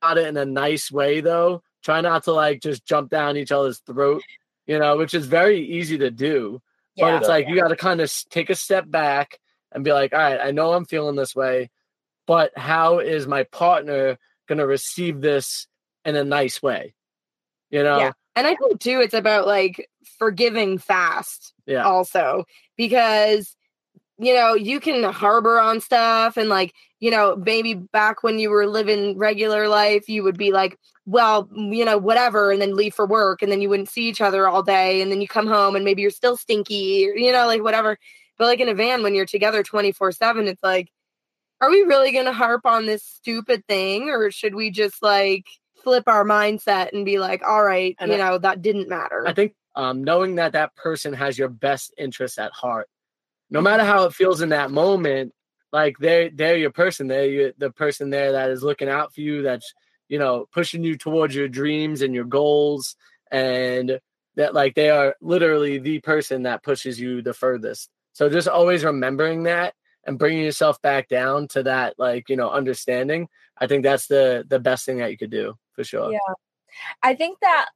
about 0.00 0.18
it 0.18 0.26
in 0.26 0.36
a 0.36 0.44
nice 0.44 0.90
way 0.90 1.20
though. 1.20 1.62
Try 1.84 2.00
not 2.00 2.24
to 2.24 2.32
like 2.32 2.60
just 2.62 2.84
jump 2.86 3.10
down 3.10 3.36
each 3.36 3.52
other's 3.52 3.78
throat, 3.80 4.22
you 4.66 4.78
know, 4.78 4.96
which 4.96 5.14
is 5.14 5.26
very 5.26 5.60
easy 5.60 5.98
to 5.98 6.10
do. 6.10 6.60
Yeah, 6.94 7.04
But 7.04 7.08
yeah 7.08 7.18
it's 7.18 7.28
like 7.28 7.48
you 7.48 7.56
got 7.56 7.68
to 7.68 7.76
kind 7.76 8.00
of 8.00 8.12
take 8.30 8.50
a 8.50 8.54
step 8.54 8.88
back 8.90 9.38
and 9.72 9.82
be 9.84 9.92
like, 9.92 10.12
all 10.12 10.18
right, 10.20 10.40
I 10.40 10.50
know 10.52 10.72
I'm 10.72 10.84
feeling 10.84 11.16
this 11.16 11.34
way, 11.34 11.70
but 12.26 12.56
how 12.56 12.98
is 12.98 13.26
my 13.26 13.44
partner 13.44 14.18
going 14.48 14.58
to 14.58 14.66
receive 14.66 15.20
this 15.20 15.66
in 16.04 16.16
a 16.16 16.24
nice 16.24 16.62
way? 16.62 16.94
You 17.70 17.82
know? 17.82 17.98
Yeah. 17.98 18.12
And 18.36 18.46
I 18.46 18.54
think 18.54 18.80
too, 18.80 19.00
it's 19.00 19.14
about 19.14 19.46
like 19.46 19.88
forgiving 20.18 20.78
fast 20.78 21.52
Yeah. 21.66 21.84
also 21.84 22.44
because 22.76 23.56
you 24.18 24.34
know, 24.34 24.54
you 24.54 24.78
can 24.78 25.02
harbor 25.02 25.58
on 25.58 25.80
stuff 25.80 26.36
and 26.36 26.48
like, 26.48 26.74
you 27.00 27.10
know, 27.10 27.34
maybe 27.34 27.74
back 27.74 28.22
when 28.22 28.38
you 28.38 28.50
were 28.50 28.66
living 28.68 29.18
regular 29.18 29.68
life, 29.68 30.08
you 30.08 30.22
would 30.22 30.38
be 30.38 30.52
like, 30.52 30.78
well, 31.06 31.48
you 31.52 31.84
know, 31.84 31.98
whatever, 31.98 32.52
and 32.52 32.62
then 32.62 32.76
leave 32.76 32.94
for 32.94 33.04
work, 33.04 33.42
and 33.42 33.50
then 33.50 33.60
you 33.60 33.68
wouldn't 33.68 33.88
see 33.88 34.08
each 34.08 34.20
other 34.20 34.46
all 34.46 34.62
day, 34.62 35.02
and 35.02 35.10
then 35.10 35.20
you 35.20 35.26
come 35.26 35.48
home 35.48 35.74
and 35.74 35.84
maybe 35.84 36.02
you're 36.02 36.12
still 36.12 36.36
stinky, 36.36 37.08
or, 37.08 37.16
you 37.16 37.32
know, 37.32 37.46
like 37.46 37.62
whatever. 37.62 37.98
But 38.38 38.46
like 38.46 38.60
in 38.60 38.68
a 38.68 38.74
van, 38.74 39.02
when 39.02 39.14
you're 39.14 39.26
together 39.26 39.64
24 39.64 40.12
7, 40.12 40.46
it's 40.46 40.62
like, 40.62 40.90
are 41.62 41.70
we 41.70 41.82
really 41.82 42.12
going 42.12 42.24
to 42.26 42.32
harp 42.32 42.66
on 42.66 42.86
this 42.86 43.04
stupid 43.04 43.64
thing, 43.68 44.10
or 44.10 44.30
should 44.32 44.54
we 44.54 44.70
just 44.72 45.00
like 45.02 45.46
flip 45.82 46.04
our 46.08 46.24
mindset 46.24 46.92
and 46.92 47.04
be 47.04 47.18
like, 47.18 47.42
all 47.46 47.64
right, 47.64 47.96
And 48.00 48.10
you 48.10 48.18
I- 48.18 48.30
know, 48.30 48.38
that 48.38 48.60
didn't 48.62 48.88
matter? 48.88 49.24
I 49.26 49.32
think 49.32 49.54
um, 49.76 50.02
knowing 50.04 50.34
that 50.34 50.52
that 50.52 50.74
person 50.74 51.12
has 51.14 51.38
your 51.38 51.48
best 51.48 51.94
interests 51.96 52.38
at 52.38 52.52
heart, 52.52 52.88
no 53.48 53.60
matter 53.60 53.84
how 53.84 54.04
it 54.06 54.12
feels 54.14 54.40
in 54.42 54.48
that 54.50 54.70
moment, 54.70 55.32
like 55.72 55.96
they're 55.98 56.30
they're 56.30 56.56
your 56.56 56.70
person. 56.72 57.06
They're 57.06 57.26
your, 57.26 57.52
the 57.56 57.70
person 57.70 58.10
there 58.10 58.32
that 58.32 58.50
is 58.50 58.62
looking 58.62 58.88
out 58.88 59.14
for 59.14 59.20
you. 59.20 59.42
That's 59.42 59.72
you 60.08 60.18
know 60.18 60.46
pushing 60.52 60.82
you 60.84 60.96
towards 60.98 61.34
your 61.34 61.48
dreams 61.48 62.02
and 62.02 62.12
your 62.14 62.24
goals, 62.24 62.96
and 63.30 64.00
that 64.36 64.52
like 64.52 64.74
they 64.74 64.90
are 64.90 65.14
literally 65.20 65.78
the 65.78 66.00
person 66.00 66.42
that 66.42 66.62
pushes 66.62 66.98
you 67.00 67.22
the 67.22 67.32
furthest. 67.34 67.88
So 68.14 68.28
just 68.28 68.48
always 68.48 68.84
remembering 68.84 69.44
that 69.44 69.74
and 70.04 70.18
bringing 70.18 70.44
yourself 70.44 70.80
back 70.82 71.08
down 71.08 71.48
to 71.48 71.62
that 71.62 71.94
like 71.98 72.28
you 72.28 72.36
know 72.36 72.50
understanding. 72.50 73.28
I 73.58 73.66
think 73.66 73.82
that's 73.82 74.06
the 74.06 74.44
the 74.48 74.58
best 74.58 74.84
thing 74.84 74.98
that 74.98 75.10
you 75.10 75.18
could 75.18 75.30
do 75.30 75.54
for 75.72 75.84
sure. 75.84 76.12
Yeah. 76.12 76.18
I 77.02 77.14
think 77.14 77.38
that 77.40 77.66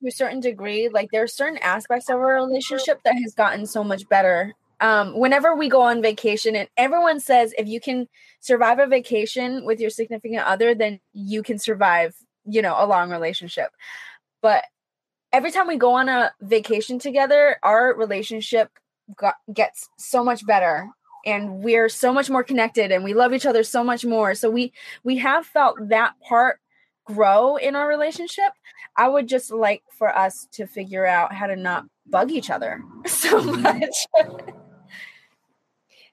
to 0.00 0.08
a 0.08 0.10
certain 0.10 0.40
degree, 0.40 0.88
like 0.88 1.10
there 1.12 1.22
are 1.22 1.28
certain 1.28 1.58
aspects 1.58 2.08
of 2.08 2.16
our 2.16 2.34
relationship 2.34 3.00
that 3.04 3.14
has 3.14 3.34
gotten 3.34 3.66
so 3.66 3.84
much 3.84 4.08
better. 4.08 4.54
Um, 4.80 5.16
whenever 5.16 5.54
we 5.54 5.68
go 5.68 5.80
on 5.80 6.02
vacation, 6.02 6.56
and 6.56 6.68
everyone 6.76 7.20
says 7.20 7.54
if 7.56 7.68
you 7.68 7.80
can 7.80 8.08
survive 8.40 8.80
a 8.80 8.86
vacation 8.86 9.64
with 9.64 9.78
your 9.78 9.90
significant 9.90 10.42
other, 10.42 10.74
then 10.74 10.98
you 11.12 11.44
can 11.44 11.58
survive, 11.58 12.16
you 12.44 12.62
know, 12.62 12.74
a 12.76 12.86
long 12.86 13.10
relationship. 13.10 13.70
But 14.40 14.64
every 15.32 15.52
time 15.52 15.68
we 15.68 15.76
go 15.76 15.92
on 15.92 16.08
a 16.08 16.32
vacation 16.40 16.98
together, 16.98 17.56
our 17.62 17.94
relationship 17.94 18.70
got, 19.16 19.36
gets 19.52 19.88
so 19.98 20.24
much 20.24 20.44
better 20.44 20.88
and 21.24 21.62
we're 21.62 21.88
so 21.88 22.12
much 22.12 22.30
more 22.30 22.42
connected 22.42 22.90
and 22.92 23.04
we 23.04 23.14
love 23.14 23.32
each 23.32 23.46
other 23.46 23.62
so 23.62 23.82
much 23.82 24.04
more 24.04 24.34
so 24.34 24.50
we 24.50 24.72
we 25.04 25.18
have 25.18 25.46
felt 25.46 25.76
that 25.88 26.14
part 26.20 26.60
grow 27.04 27.56
in 27.56 27.76
our 27.76 27.88
relationship 27.88 28.52
i 28.96 29.08
would 29.08 29.28
just 29.28 29.50
like 29.50 29.82
for 29.98 30.16
us 30.16 30.46
to 30.52 30.66
figure 30.66 31.06
out 31.06 31.32
how 31.32 31.46
to 31.46 31.56
not 31.56 31.84
bug 32.06 32.30
each 32.30 32.50
other 32.50 32.82
so 33.06 33.40
mm-hmm. 33.40 33.62
much 33.62 34.06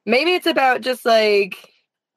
maybe 0.05 0.33
it's 0.33 0.47
about 0.47 0.81
just 0.81 1.05
like 1.05 1.69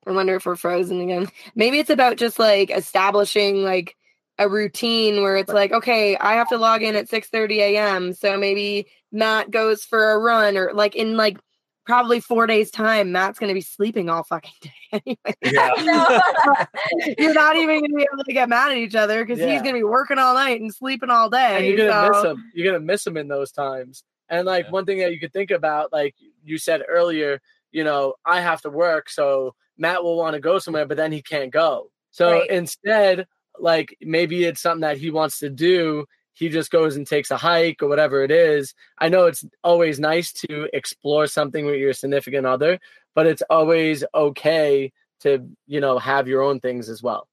I 0.06 0.10
wonder 0.10 0.34
if 0.34 0.46
we're 0.46 0.56
frozen 0.56 1.00
again. 1.00 1.28
Maybe 1.54 1.78
it's 1.78 1.90
about 1.90 2.16
just 2.16 2.38
like 2.38 2.70
establishing 2.70 3.62
like 3.62 3.96
a 4.38 4.48
routine 4.48 5.22
where 5.22 5.36
it's 5.36 5.52
like, 5.52 5.72
okay, 5.72 6.16
I 6.16 6.34
have 6.34 6.48
to 6.48 6.56
log 6.56 6.82
in 6.82 6.96
at 6.96 7.08
6 7.08 7.28
30 7.28 7.60
a.m. 7.60 8.12
So 8.12 8.36
maybe 8.36 8.86
Matt 9.12 9.50
goes 9.50 9.84
for 9.84 10.12
a 10.12 10.18
run 10.18 10.56
or 10.56 10.72
like 10.74 10.96
in 10.96 11.16
like 11.16 11.38
probably 11.84 12.20
four 12.20 12.46
days 12.46 12.70
time, 12.70 13.12
Matt's 13.12 13.38
gonna 13.38 13.54
be 13.54 13.60
sleeping 13.60 14.08
all 14.08 14.22
fucking 14.24 14.52
day 14.62 14.72
anyway. 14.92 15.36
Yeah. 15.42 16.20
You're 17.18 17.34
not 17.34 17.56
even 17.56 17.80
gonna 17.80 17.94
be 17.96 18.06
able 18.12 18.24
to 18.24 18.32
get 18.32 18.48
mad 18.48 18.70
at 18.72 18.78
each 18.78 18.94
other 18.94 19.24
because 19.24 19.38
Yeah. 19.40 19.52
he's 19.52 19.62
gonna 19.62 19.72
be 19.74 19.82
working 19.84 20.18
all 20.18 20.34
night 20.34 20.60
and 20.60 20.72
sleeping 20.74 21.10
all 21.10 21.28
day. 21.30 21.56
and 21.56 21.66
you're 21.66 21.88
gonna 21.88 22.08
miss 22.10 22.18
so- 22.22 22.28
them. 22.28 22.50
You're 22.54 22.72
gonna 22.72 22.84
miss 22.84 23.04
them 23.04 23.16
in 23.16 23.28
those 23.28 23.50
times. 23.52 24.04
And 24.28 24.46
like 24.46 24.66
Yeah. 24.66 24.70
one 24.70 24.86
thing 24.86 24.98
that 24.98 25.12
you 25.12 25.20
could 25.20 25.32
think 25.32 25.50
about, 25.50 25.92
like 25.92 26.14
you 26.44 26.58
said 26.58 26.82
earlier, 26.88 27.40
you 27.72 27.84
know, 27.84 28.14
I 28.24 28.40
have 28.40 28.60
to 28.62 28.70
work, 28.70 29.08
so 29.10 29.54
Matt 29.78 30.02
will 30.04 30.16
want 30.16 30.34
to 30.34 30.40
go 30.40 30.58
somewhere, 30.58 30.86
but 30.86 30.96
then 30.96 31.12
he 31.12 31.22
can't 31.22 31.50
go. 31.50 31.90
So 32.10 32.32
Right. 32.32 32.50
instead, 32.50 33.26
like 33.58 33.96
maybe 34.00 34.44
it's 34.44 34.60
something 34.60 34.80
that 34.82 34.98
he 34.98 35.10
wants 35.10 35.38
to 35.40 35.50
do. 35.50 36.06
He 36.34 36.48
just 36.48 36.70
goes 36.70 36.96
and 36.96 37.06
takes 37.06 37.30
a 37.30 37.36
hike 37.36 37.82
or 37.82 37.88
whatever 37.88 38.22
it 38.22 38.30
is. 38.30 38.74
I 38.98 39.08
know 39.08 39.26
it's 39.26 39.44
always 39.62 40.00
nice 40.00 40.32
to 40.32 40.68
explore 40.72 41.26
something 41.26 41.66
with 41.66 41.76
your 41.76 41.92
significant 41.92 42.46
other, 42.46 42.78
but 43.14 43.26
it's 43.26 43.42
always 43.50 44.04
okay 44.14 44.92
to, 45.20 45.46
you 45.66 45.80
know, 45.80 45.98
have 45.98 46.28
your 46.28 46.42
own 46.42 46.60
things 46.60 46.88
as 46.88 47.02
well. 47.02 47.28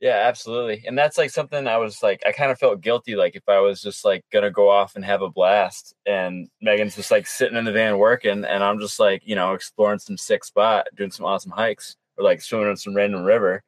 Yeah, 0.00 0.24
absolutely. 0.26 0.82
And 0.84 0.98
that's 0.98 1.16
like 1.16 1.30
something 1.30 1.68
I 1.68 1.76
was 1.76 2.02
like, 2.02 2.24
I 2.26 2.32
kind 2.32 2.50
of 2.50 2.58
felt 2.58 2.80
guilty. 2.80 3.14
Like 3.14 3.36
if 3.36 3.48
I 3.48 3.60
was 3.60 3.80
just 3.80 4.04
like 4.04 4.24
gonna 4.32 4.50
go 4.50 4.68
off 4.68 4.96
and 4.96 5.04
have 5.04 5.22
a 5.22 5.30
blast, 5.30 5.94
and 6.04 6.48
Megan's 6.60 6.96
just 6.96 7.12
like 7.12 7.24
sitting 7.24 7.56
in 7.56 7.64
the 7.64 7.70
van 7.70 7.98
working, 7.98 8.44
and 8.44 8.64
I'm 8.64 8.80
just 8.80 8.98
like, 8.98 9.22
you 9.24 9.36
know, 9.36 9.52
exploring 9.52 10.00
some 10.00 10.16
sick 10.16 10.42
spot, 10.42 10.88
doing 10.96 11.12
some 11.12 11.24
awesome 11.24 11.52
hikes, 11.52 11.94
or 12.16 12.24
like 12.24 12.42
swimming 12.42 12.70
in 12.70 12.76
some 12.76 12.96
random 12.96 13.22
river. 13.22 13.62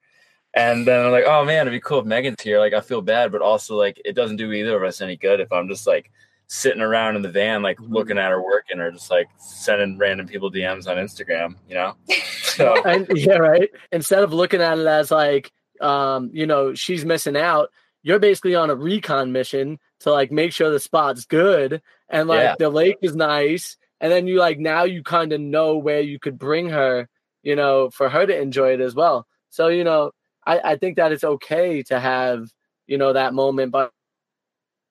And 0.56 0.86
then 0.86 1.04
I'm 1.04 1.10
like, 1.12 1.24
oh 1.26 1.44
man, 1.44 1.62
it'd 1.62 1.72
be 1.76 1.80
cool 1.80 1.98
if 2.00 2.06
Megan's 2.06 2.40
here. 2.40 2.58
Like 2.60 2.74
I 2.74 2.80
feel 2.80 3.02
bad, 3.02 3.32
but 3.32 3.42
also 3.42 3.76
like 3.76 4.00
it 4.04 4.14
doesn't 4.14 4.36
do 4.36 4.52
either 4.52 4.76
of 4.76 4.82
us 4.82 5.00
any 5.00 5.16
good 5.16 5.40
if 5.40 5.50
I'm 5.52 5.68
just 5.68 5.86
like 5.86 6.10
sitting 6.46 6.80
around 6.82 7.16
in 7.16 7.22
the 7.22 7.30
van, 7.30 7.62
like 7.62 7.78
Mhm. 7.78 7.90
looking 7.90 8.18
at 8.18 8.30
her 8.30 8.40
working, 8.42 8.78
or 8.78 8.90
just 8.92 9.10
like 9.10 9.28
sending 9.38 9.98
random 9.98 10.28
people 10.28 10.50
DMs 10.52 10.86
on 10.86 10.96
Instagram, 10.96 11.56
you 11.68 11.74
know? 11.74 11.96
So 12.54 12.80
and 12.86 13.08
yeah, 13.14 13.38
right. 13.38 13.68
Instead 13.90 14.22
of 14.22 14.32
looking 14.32 14.60
at 14.60 14.78
it 14.78 14.86
as 14.86 15.10
like, 15.10 15.50
um, 15.80 16.30
you 16.32 16.46
know, 16.46 16.72
she's 16.72 17.04
missing 17.04 17.36
out, 17.36 17.70
you're 18.04 18.20
basically 18.20 18.54
on 18.54 18.70
a 18.70 18.76
recon 18.76 19.32
mission 19.32 19.80
to 20.00 20.12
like 20.12 20.30
make 20.30 20.52
sure 20.52 20.70
the 20.70 20.78
spot's 20.78 21.24
good 21.24 21.82
and 22.10 22.28
like 22.28 22.42
Yeah. 22.42 22.54
the 22.60 22.70
lake 22.70 22.98
is 23.02 23.16
nice. 23.16 23.76
And 24.00 24.12
then 24.12 24.28
you 24.28 24.38
like 24.38 24.60
now 24.60 24.84
you 24.84 25.02
kind 25.02 25.32
of 25.32 25.40
know 25.40 25.78
where 25.78 26.00
you 26.02 26.20
could 26.20 26.38
bring 26.38 26.68
her, 26.68 27.08
you 27.42 27.56
know, 27.56 27.90
for 27.90 28.08
her 28.08 28.24
to 28.24 28.40
enjoy 28.40 28.74
it 28.74 28.80
as 28.80 28.94
well. 28.94 29.26
So, 29.50 29.66
you 29.68 29.82
know, 29.82 30.12
I, 30.46 30.60
I 30.72 30.76
think 30.76 30.96
that 30.96 31.12
it's 31.12 31.24
okay 31.24 31.82
to 31.84 31.98
have, 31.98 32.48
you 32.86 32.98
know, 32.98 33.12
that 33.12 33.34
moment, 33.34 33.72
but 33.72 33.90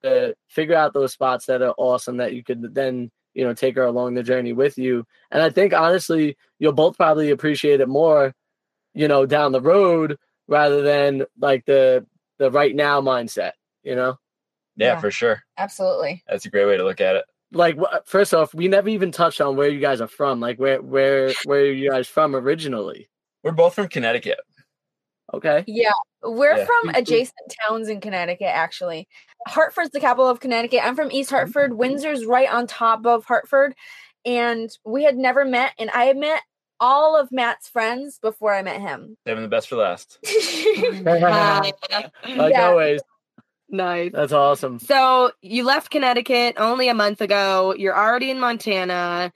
to 0.04 0.36
figure 0.48 0.76
out 0.76 0.94
those 0.94 1.14
spots 1.14 1.46
that 1.46 1.62
are 1.62 1.74
awesome 1.78 2.18
that 2.18 2.34
you 2.34 2.44
could 2.44 2.74
then, 2.74 3.12
you 3.34 3.44
know, 3.44 3.54
take 3.54 3.76
her 3.76 3.86
along 3.86 4.14
the 4.14 4.24
journey 4.24 4.54
with 4.54 4.78
you. 4.78 5.06
And 5.32 5.42
I 5.42 5.50
think 5.50 5.74
honestly, 5.74 6.38
you'll 6.60 6.74
both 6.74 6.98
probably 6.98 7.32
appreciate 7.32 7.82
it 7.82 7.88
more, 7.88 8.34
you 8.94 9.08
know, 9.08 9.26
down 9.26 9.52
the 9.52 9.62
road 9.62 10.18
rather 10.48 10.82
than 10.82 11.26
like 11.40 11.66
the 11.66 12.06
the 12.38 12.52
right 12.52 12.76
now 12.76 13.00
mindset, 13.02 13.52
you 13.84 13.96
know? 13.96 14.18
yeah, 14.76 14.94
Yeah. 14.94 15.00
for 15.00 15.12
sure. 15.12 15.44
absolutely 15.58 16.24
That's 16.28 16.46
a 16.46 16.50
great 16.50 16.66
way 16.66 16.78
to 16.78 16.84
look 16.84 17.02
at 17.02 17.16
it. 17.16 17.26
Like 17.52 17.78
first 18.06 18.34
off, 18.34 18.54
we 18.54 18.68
never 18.68 18.90
even 18.90 19.12
touched 19.12 19.40
on 19.40 19.56
where 19.56 19.70
you 19.70 19.80
guys 19.80 20.02
are 20.02 20.08
from. 20.08 20.40
Like 20.40 20.58
where 20.60 20.82
where 20.82 21.32
where 21.46 21.62
are 21.62 21.72
you 21.72 21.92
guys 21.92 22.08
from 22.08 22.36
originally? 22.36 23.10
We're 23.44 23.52
both 23.52 23.76
from 23.76 23.88
Connecticut. 23.88 24.40
Okay. 25.34 25.64
Yeah, 25.68 25.92
we're 26.22 26.58
Yeah. 26.58 26.66
from 26.66 26.90
adjacent 26.96 27.56
towns 27.68 27.88
in 27.90 28.02
Connecticut, 28.02 28.48
actually. 28.48 29.08
Hartford's 29.48 29.92
the 29.92 30.00
capital 30.00 30.28
of 30.28 30.40
Connecticut. 30.40 30.84
I'm 30.84 30.96
from 30.96 31.12
East 31.12 31.30
mm-hmm. 31.30 31.36
Hartford. 31.38 31.74
Windsor's 31.74 32.26
right 32.26 32.50
on 32.52 32.68
top 32.68 33.06
of 33.06 33.26
Hartford. 33.26 33.76
And 34.26 34.70
we 34.86 35.04
had 35.04 35.18
never 35.18 35.44
met, 35.44 35.74
and 35.78 35.90
I 35.90 36.06
had 36.06 36.18
met 36.18 36.42
all 36.80 37.20
of 37.20 37.32
Matt's 37.32 37.68
friends 37.70 38.20
before 38.20 38.54
I 38.54 38.62
met 38.62 38.80
him. 38.82 39.18
Saving 39.28 39.44
the 39.44 39.50
best 39.50 39.70
for 39.70 39.76
last. 39.78 40.18
like 41.04 42.52
Yeah. 42.54 42.68
always. 42.70 43.02
nice. 43.70 44.12
That's 44.14 44.34
awesome. 44.34 44.80
So 44.80 45.32
you 45.42 45.64
left 45.64 45.92
Connecticut 45.92 46.56
only 46.58 46.90
a 46.90 46.94
month 46.94 47.22
ago. 47.22 47.74
You're 47.78 47.98
already 47.98 48.30
in 48.32 48.40
Montana. 48.40 49.32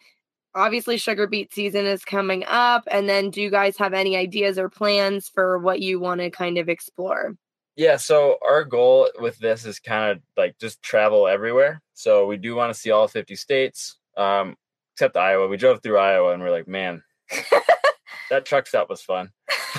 Obviously, 0.55 0.97
sugar 0.97 1.27
beet 1.27 1.53
season 1.53 1.85
is 1.85 2.03
coming 2.03 2.43
up. 2.47 2.83
And 2.89 3.07
then, 3.07 3.29
do 3.29 3.41
you 3.41 3.51
guys 3.51 3.77
have 3.77 3.93
any 3.93 4.15
ideas 4.15 4.57
or 4.57 4.69
plans 4.69 5.29
for 5.29 5.59
what 5.59 5.79
you 5.81 5.99
want 5.99 6.21
to 6.21 6.29
kind 6.29 6.57
of 6.57 6.69
explore? 6.69 7.35
Yeah, 7.75 7.97
so 7.97 8.37
our 8.43 8.63
goal 8.63 9.07
with 9.19 9.37
this 9.37 9.63
is 9.63 9.79
kind 9.79 10.11
of 10.11 10.23
like 10.35 10.57
just 10.57 10.81
travel 10.81 11.27
everywhere. 11.27 11.79
So 11.93 12.25
we 12.25 12.37
do 12.37 12.55
want 12.55 12.73
to 12.73 12.79
see 12.79 12.89
all 12.89 13.07
50 13.07 13.35
states, 13.35 13.97
um, 14.17 14.55
except 14.95 15.15
Iowa. 15.15 15.47
We 15.47 15.57
drove 15.57 15.83
through 15.83 15.99
Iowa 15.99 16.33
and 16.33 16.41
we're 16.41 16.49
like, 16.49 16.67
man, 16.67 17.03
that 18.31 18.45
truck 18.45 18.65
stop 18.65 18.89
was 18.89 19.01
fun. 19.01 19.29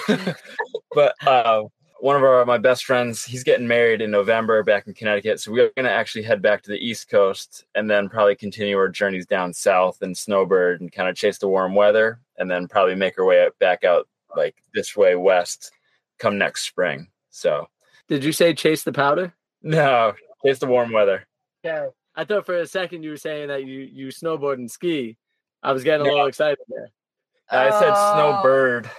but 0.94 1.14
uh, 1.26 1.64
one 2.00 2.16
of 2.16 2.22
our 2.22 2.44
my 2.44 2.58
best 2.58 2.84
friends, 2.84 3.24
he's 3.24 3.42
getting 3.44 3.66
married 3.66 4.00
in 4.00 4.10
November 4.10 4.62
back 4.62 4.86
in 4.86 4.94
Connecticut. 4.94 5.40
So 5.40 5.52
we're 5.52 5.70
gonna 5.76 5.88
actually 5.90 6.22
head 6.22 6.40
back 6.42 6.62
to 6.62 6.70
the 6.70 6.78
East 6.78 7.08
Coast 7.08 7.64
and 7.74 7.90
then 7.90 8.08
probably 8.08 8.36
continue 8.36 8.76
our 8.76 8.88
journeys 8.88 9.26
down 9.26 9.52
south 9.52 10.02
and 10.02 10.16
snowbird 10.16 10.80
and 10.80 10.92
kind 10.92 11.08
of 11.08 11.16
chase 11.16 11.38
the 11.38 11.48
warm 11.48 11.74
weather 11.74 12.20
and 12.38 12.50
then 12.50 12.68
probably 12.68 12.94
make 12.94 13.18
our 13.18 13.24
way 13.24 13.48
back 13.58 13.84
out 13.84 14.08
like 14.36 14.56
this 14.74 14.96
way 14.96 15.16
west 15.16 15.72
come 16.18 16.38
next 16.38 16.62
spring. 16.66 17.08
So 17.30 17.66
Did 18.08 18.24
you 18.24 18.32
say 18.32 18.54
chase 18.54 18.82
the 18.84 18.92
powder? 18.92 19.34
no, 19.62 20.14
chase 20.44 20.58
the 20.60 20.66
warm 20.66 20.92
weather. 20.92 21.26
Yeah. 21.64 21.88
I 22.14 22.24
thought 22.24 22.46
for 22.46 22.56
a 22.58 22.66
second 22.66 23.02
you 23.04 23.10
were 23.10 23.16
saying 23.16 23.48
that 23.48 23.64
you 23.64 23.80
you 23.80 24.08
snowboard 24.08 24.54
and 24.54 24.70
ski. 24.70 25.16
I 25.62 25.72
was 25.72 25.84
getting 25.84 26.02
a 26.02 26.08
No. 26.08 26.14
little 26.14 26.28
excited 26.28 26.58
there. 26.68 26.90
I 27.50 27.70
said 27.80 27.92
Oh. 27.94 28.14
snowbird. 28.14 28.90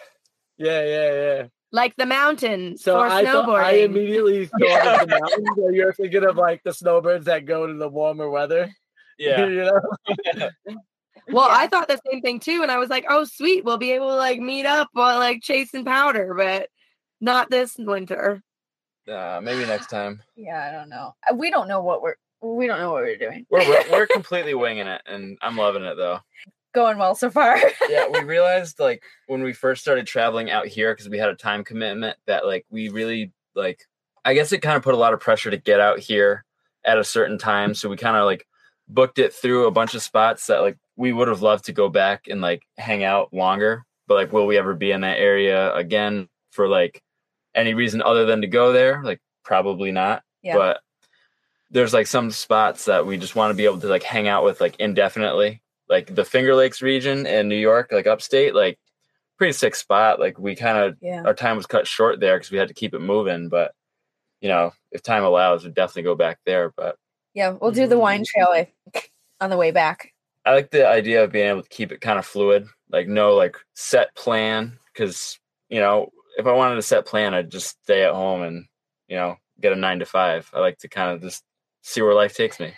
Yeah, 0.57 0.83
yeah, 0.83 1.11
yeah. 1.13 1.47
Like 1.71 1.95
the 1.97 2.05
mountain 2.05 2.77
So 2.77 2.95
for 2.95 3.05
I 3.05 3.23
thought, 3.23 3.49
I 3.49 3.71
immediately 3.83 4.45
thought 4.59 5.01
of 5.01 5.07
the 5.07 5.19
mountains. 5.19 5.47
So 5.55 5.69
you're 5.69 5.93
thinking 5.93 6.25
of 6.25 6.35
like 6.35 6.63
the 6.63 6.73
snowbirds 6.73 7.25
that 7.25 7.45
go 7.45 7.67
to 7.67 7.73
the 7.73 7.89
warmer 7.89 8.29
weather. 8.29 8.73
Yeah. 9.19 9.45
you 9.47 9.55
know? 9.65 10.49
Well, 11.27 11.47
Yeah. 11.49 11.55
I 11.57 11.67
thought 11.67 11.89
the 11.89 11.99
same 12.09 12.21
thing 12.21 12.39
too, 12.39 12.61
and 12.63 12.71
I 12.71 12.77
was 12.77 12.89
like, 12.89 13.05
"Oh, 13.09 13.23
sweet, 13.25 13.65
we'll 13.65 13.77
be 13.77 13.91
able 13.91 14.07
to 14.07 14.15
like 14.15 14.39
meet 14.39 14.65
up 14.65 14.87
while 14.93 15.19
like 15.19 15.41
chasing 15.43 15.83
powder," 15.85 16.33
but 16.33 16.69
not 17.19 17.49
this 17.51 17.75
winter. 17.77 18.41
Uh, 19.07 19.39
maybe 19.43 19.65
next 19.65 19.87
time. 19.87 20.21
Yeah, 20.37 20.65
I 20.67 20.71
don't 20.71 20.89
know. 20.89 21.15
Uh, 21.29 21.35
We 21.35 21.51
don't 21.51 21.67
know 21.67 21.81
what 21.81 22.01
we're 22.01 22.15
we 22.41 22.65
don't 22.65 22.79
know 22.79 22.93
what 22.93 23.03
we're 23.03 23.17
doing. 23.17 23.45
We're 23.49 23.67
we're, 23.67 23.91
we're 23.91 24.07
completely 24.07 24.53
winging 24.53 24.87
it, 24.87 25.01
and 25.05 25.37
I'm 25.41 25.57
loving 25.57 25.83
it 25.83 25.95
though. 25.97 26.19
Going 26.73 26.97
well 26.97 27.15
so 27.15 27.29
far. 27.29 27.57
yeah, 27.89 28.07
we 28.07 28.19
realized 28.23 28.79
like 28.79 29.03
when 29.27 29.41
we 29.41 29.53
first 29.53 29.81
started 29.81 30.05
traveling 30.05 30.51
out 30.51 30.67
here 30.67 30.93
because 30.93 31.09
we 31.09 31.17
had 31.17 31.29
a 31.29 31.35
time 31.35 31.63
commitment 31.63 32.17
that 32.27 32.45
like 32.45 32.65
we 32.69 32.89
really 32.89 33.31
like. 33.55 33.85
I 34.25 34.33
guess 34.33 34.51
it 34.51 34.61
kind 34.61 34.75
of 34.75 34.83
put 34.83 34.93
a 34.93 34.97
lot 34.97 35.13
of 35.13 35.19
pressure 35.19 35.49
to 35.49 35.57
get 35.57 35.79
out 35.79 35.99
here 35.99 36.43
at 36.85 36.99
a 36.99 37.03
certain 37.03 37.37
time, 37.37 37.73
so 37.73 37.89
we 37.89 37.97
kind 37.97 38.17
of 38.17 38.25
like 38.25 38.45
booked 38.87 39.19
it 39.19 39.33
through 39.33 39.65
a 39.65 39.71
bunch 39.71 39.93
of 39.93 40.01
spots 40.01 40.47
that 40.47 40.61
like 40.61 40.77
we 40.95 41.13
would 41.13 41.27
have 41.27 41.41
loved 41.41 41.65
to 41.65 41.71
go 41.71 41.87
back 41.87 42.27
and 42.27 42.41
like 42.41 42.63
hang 42.77 43.03
out 43.03 43.33
longer. 43.33 43.85
But 44.07 44.15
like, 44.15 44.33
will 44.33 44.45
we 44.45 44.57
ever 44.57 44.73
be 44.73 44.91
in 44.91 45.01
that 45.01 45.19
area 45.19 45.73
again 45.73 46.27
for 46.51 46.67
like 46.67 47.01
any 47.55 47.73
reason 47.73 48.01
other 48.01 48.25
than 48.25 48.41
to 48.41 48.47
go 48.47 48.73
there? 48.73 49.01
Like, 49.03 49.21
probably 49.43 49.91
not. 49.91 50.23
Yeah. 50.41 50.55
But 50.55 50.81
there's 51.71 51.93
like 51.93 52.07
some 52.07 52.31
spots 52.31 52.85
that 52.85 53.05
we 53.05 53.17
just 53.17 53.35
want 53.35 53.51
to 53.51 53.55
be 53.55 53.65
able 53.65 53.79
to 53.79 53.87
like 53.87 54.03
hang 54.03 54.27
out 54.27 54.43
with 54.43 54.59
like 54.59 54.75
indefinitely 54.79 55.61
like 55.89 56.13
the 56.13 56.25
Finger 56.25 56.55
Lakes 56.55 56.81
region 56.81 57.25
in 57.25 57.49
New 57.49 57.55
York, 57.55 57.91
like 57.91 58.07
upstate, 58.07 58.53
like 58.53 58.79
pretty 59.37 59.53
sick 59.53 59.75
spot. 59.75 60.19
Like 60.19 60.37
we 60.37 60.55
kind 60.55 60.77
of 60.77 60.97
yeah. 61.01 61.23
our 61.23 61.33
time 61.33 61.57
was 61.57 61.65
cut 61.65 61.87
short 61.87 62.19
there 62.19 62.37
because 62.37 62.51
we 62.51 62.57
had 62.57 62.67
to 62.67 62.73
keep 62.73 62.93
it 62.93 62.99
moving. 62.99 63.49
But 63.49 63.73
you 64.41 64.49
know, 64.49 64.71
if 64.91 65.01
time 65.01 65.23
allows, 65.23 65.63
we'd 65.63 65.73
definitely 65.73 66.03
go 66.03 66.15
back 66.15 66.39
there. 66.45 66.71
But 66.77 66.95
Yeah, 67.33 67.55
we'll 67.59 67.71
do 67.71 67.87
the 67.87 67.95
mm-hmm. 67.95 68.01
wine 68.01 68.23
trail 68.25 68.49
I 68.51 68.67
think, 68.93 69.11
on 69.41 69.49
the 69.49 69.57
way 69.57 69.71
back. 69.71 70.13
I 70.45 70.53
like 70.53 70.71
the 70.71 70.87
idea 70.87 71.23
of 71.23 71.31
being 71.31 71.49
able 71.49 71.63
to 71.63 71.69
keep 71.69 71.91
it 71.91 72.01
kind 72.01 72.19
of 72.19 72.25
fluid, 72.25 72.67
like 72.91 73.07
no 73.07 73.35
like 73.35 73.57
set 73.73 74.13
plan. 74.15 74.77
Because 74.93 75.39
you 75.69 75.79
know, 75.79 76.09
if 76.37 76.45
I 76.45 76.53
wanted 76.53 76.77
a 76.77 76.83
set 76.83 77.05
plan, 77.05 77.33
I'd 77.33 77.51
just 77.51 77.81
stay 77.83 78.03
at 78.03 78.13
home 78.13 78.43
and 78.43 78.65
you 79.07 79.15
know 79.15 79.37
get 79.59 79.73
a 79.73 79.75
nine 79.75 79.99
to 79.99 80.05
five. 80.05 80.49
I 80.53 80.59
like 80.59 80.77
to 80.79 80.87
kind 80.87 81.11
of 81.11 81.21
just 81.21 81.43
see 81.81 82.01
where 82.01 82.13
life 82.13 82.35
takes 82.35 82.59
me. 82.59 82.73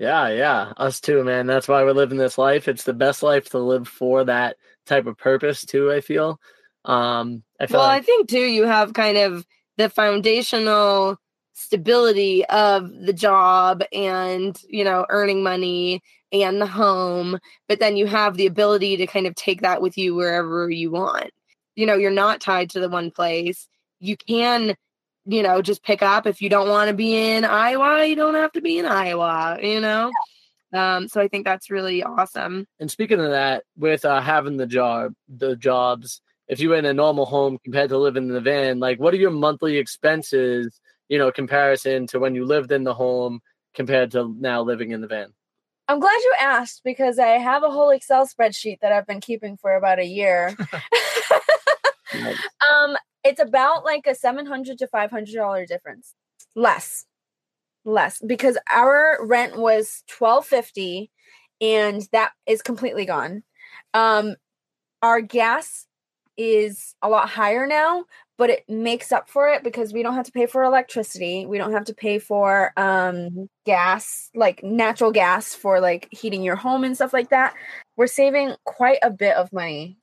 Yeah, 0.00 0.28
yeah, 0.28 0.72
us 0.78 0.98
too, 0.98 1.22
man. 1.24 1.46
That's 1.46 1.68
why 1.68 1.84
we're 1.84 1.92
living 1.92 2.16
this 2.16 2.38
life. 2.38 2.68
It's 2.68 2.84
the 2.84 2.94
best 2.94 3.22
life 3.22 3.50
to 3.50 3.58
live 3.58 3.86
for 3.86 4.24
that 4.24 4.56
type 4.86 5.06
of 5.06 5.18
purpose 5.18 5.66
too. 5.66 5.92
I 5.92 6.00
feel. 6.00 6.40
Um, 6.86 7.42
I 7.60 7.66
feel 7.66 7.80
Well, 7.80 7.90
I 7.90 8.00
think 8.00 8.30
too, 8.30 8.38
you 8.38 8.64
have 8.64 8.94
kind 8.94 9.18
of 9.18 9.44
the 9.76 9.90
foundational 9.90 11.18
stability 11.52 12.46
of 12.46 12.90
the 12.90 13.12
job 13.12 13.82
and 13.92 14.58
you 14.70 14.84
know 14.84 15.04
earning 15.10 15.42
money 15.42 16.00
and 16.32 16.62
the 16.62 16.66
home, 16.66 17.38
but 17.68 17.78
then 17.78 17.98
you 17.98 18.06
have 18.06 18.38
the 18.38 18.46
ability 18.46 18.96
to 18.96 19.06
kind 19.06 19.26
of 19.26 19.34
take 19.34 19.60
that 19.60 19.82
with 19.82 19.98
you 19.98 20.14
wherever 20.14 20.70
you 20.70 20.90
want. 20.90 21.30
You 21.76 21.84
know, 21.84 21.96
you're 21.96 22.10
not 22.10 22.40
tied 22.40 22.70
to 22.70 22.80
the 22.80 22.88
one 22.88 23.10
place. 23.10 23.68
You 23.98 24.16
can 24.16 24.76
you 25.30 25.44
know, 25.44 25.62
just 25.62 25.84
pick 25.84 26.02
up 26.02 26.26
if 26.26 26.42
you 26.42 26.48
don't 26.48 26.68
want 26.68 26.88
to 26.88 26.94
be 26.94 27.14
in 27.14 27.44
Iowa, 27.44 28.04
you 28.04 28.16
don't 28.16 28.34
have 28.34 28.50
to 28.52 28.60
be 28.60 28.78
in 28.78 28.86
Iowa, 28.86 29.58
you 29.62 29.80
know? 29.80 30.10
Um, 30.72 31.06
so 31.06 31.20
I 31.20 31.28
think 31.28 31.44
that's 31.44 31.70
really 31.70 32.02
awesome. 32.02 32.66
And 32.80 32.90
speaking 32.90 33.20
of 33.20 33.30
that, 33.30 33.62
with 33.76 34.04
uh, 34.04 34.20
having 34.20 34.56
the 34.56 34.66
job, 34.66 35.14
the 35.28 35.54
jobs, 35.54 36.20
if 36.48 36.58
you 36.58 36.70
were 36.70 36.76
in 36.76 36.84
a 36.84 36.92
normal 36.92 37.26
home 37.26 37.58
compared 37.62 37.90
to 37.90 37.98
living 37.98 38.24
in 38.24 38.34
the 38.34 38.40
van, 38.40 38.80
like 38.80 38.98
what 38.98 39.14
are 39.14 39.18
your 39.18 39.30
monthly 39.30 39.76
expenses? 39.78 40.80
You 41.08 41.18
know, 41.18 41.30
comparison 41.30 42.08
to 42.08 42.18
when 42.18 42.34
you 42.34 42.44
lived 42.44 42.72
in 42.72 42.82
the 42.82 42.94
home 42.94 43.40
compared 43.72 44.10
to 44.12 44.34
now 44.38 44.62
living 44.62 44.90
in 44.90 45.00
the 45.00 45.06
van. 45.06 45.32
I'm 45.86 46.00
glad 46.00 46.18
you 46.20 46.34
asked 46.40 46.82
because 46.84 47.20
I 47.20 47.38
have 47.38 47.62
a 47.62 47.70
whole 47.70 47.90
Excel 47.90 48.26
spreadsheet 48.26 48.78
that 48.80 48.92
I've 48.92 49.06
been 49.06 49.20
keeping 49.20 49.56
for 49.56 49.74
about 49.76 50.00
a 50.00 50.06
year. 50.06 50.56
um, 52.72 52.96
it's 53.24 53.40
about 53.40 53.84
like 53.84 54.06
a 54.06 54.14
seven 54.14 54.46
hundred 54.46 54.78
to 54.78 54.86
five 54.86 55.10
hundred 55.10 55.34
dollar 55.34 55.66
difference. 55.66 56.14
Less, 56.54 57.06
less 57.84 58.20
because 58.26 58.58
our 58.72 59.18
rent 59.22 59.56
was 59.56 60.02
twelve 60.08 60.46
fifty, 60.46 61.10
and 61.60 62.06
that 62.12 62.32
is 62.46 62.62
completely 62.62 63.04
gone. 63.04 63.42
Um, 63.94 64.36
our 65.02 65.20
gas 65.20 65.86
is 66.36 66.94
a 67.02 67.08
lot 67.08 67.28
higher 67.28 67.66
now, 67.66 68.04
but 68.38 68.48
it 68.48 68.64
makes 68.68 69.12
up 69.12 69.28
for 69.28 69.48
it 69.48 69.62
because 69.62 69.92
we 69.92 70.02
don't 70.02 70.14
have 70.14 70.24
to 70.24 70.32
pay 70.32 70.46
for 70.46 70.64
electricity. 70.64 71.44
We 71.44 71.58
don't 71.58 71.72
have 71.72 71.84
to 71.84 71.94
pay 71.94 72.18
for 72.18 72.72
um 72.78 73.48
gas, 73.66 74.30
like 74.34 74.64
natural 74.64 75.12
gas 75.12 75.54
for 75.54 75.80
like 75.80 76.08
heating 76.10 76.42
your 76.42 76.56
home 76.56 76.82
and 76.84 76.96
stuff 76.96 77.12
like 77.12 77.28
that. 77.30 77.54
We're 77.96 78.06
saving 78.06 78.54
quite 78.64 78.98
a 79.02 79.10
bit 79.10 79.36
of 79.36 79.52
money. 79.52 79.98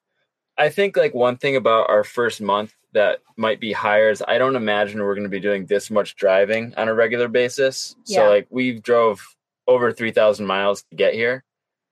I 0.59 0.69
think 0.69 0.95
like 0.95 1.13
one 1.13 1.37
thing 1.37 1.55
about 1.55 1.89
our 1.89 2.03
first 2.03 2.41
month 2.41 2.73
that 2.93 3.19
might 3.35 3.59
be 3.59 3.71
higher 3.71 4.09
is 4.09 4.23
I 4.27 4.37
don't 4.37 4.55
imagine 4.55 5.01
we're 5.01 5.13
going 5.15 5.23
to 5.23 5.29
be 5.29 5.39
doing 5.39 5.65
this 5.65 5.91
much 5.91 6.15
driving 6.15 6.73
on 6.77 6.87
a 6.87 6.93
regular 6.93 7.27
basis. 7.27 7.95
Yeah. 8.05 8.19
So 8.19 8.29
like 8.29 8.47
we 8.49 8.79
drove 8.79 9.21
over 9.67 9.91
3000 9.91 10.45
miles 10.45 10.83
to 10.83 10.95
get 10.95 11.13
here, 11.13 11.43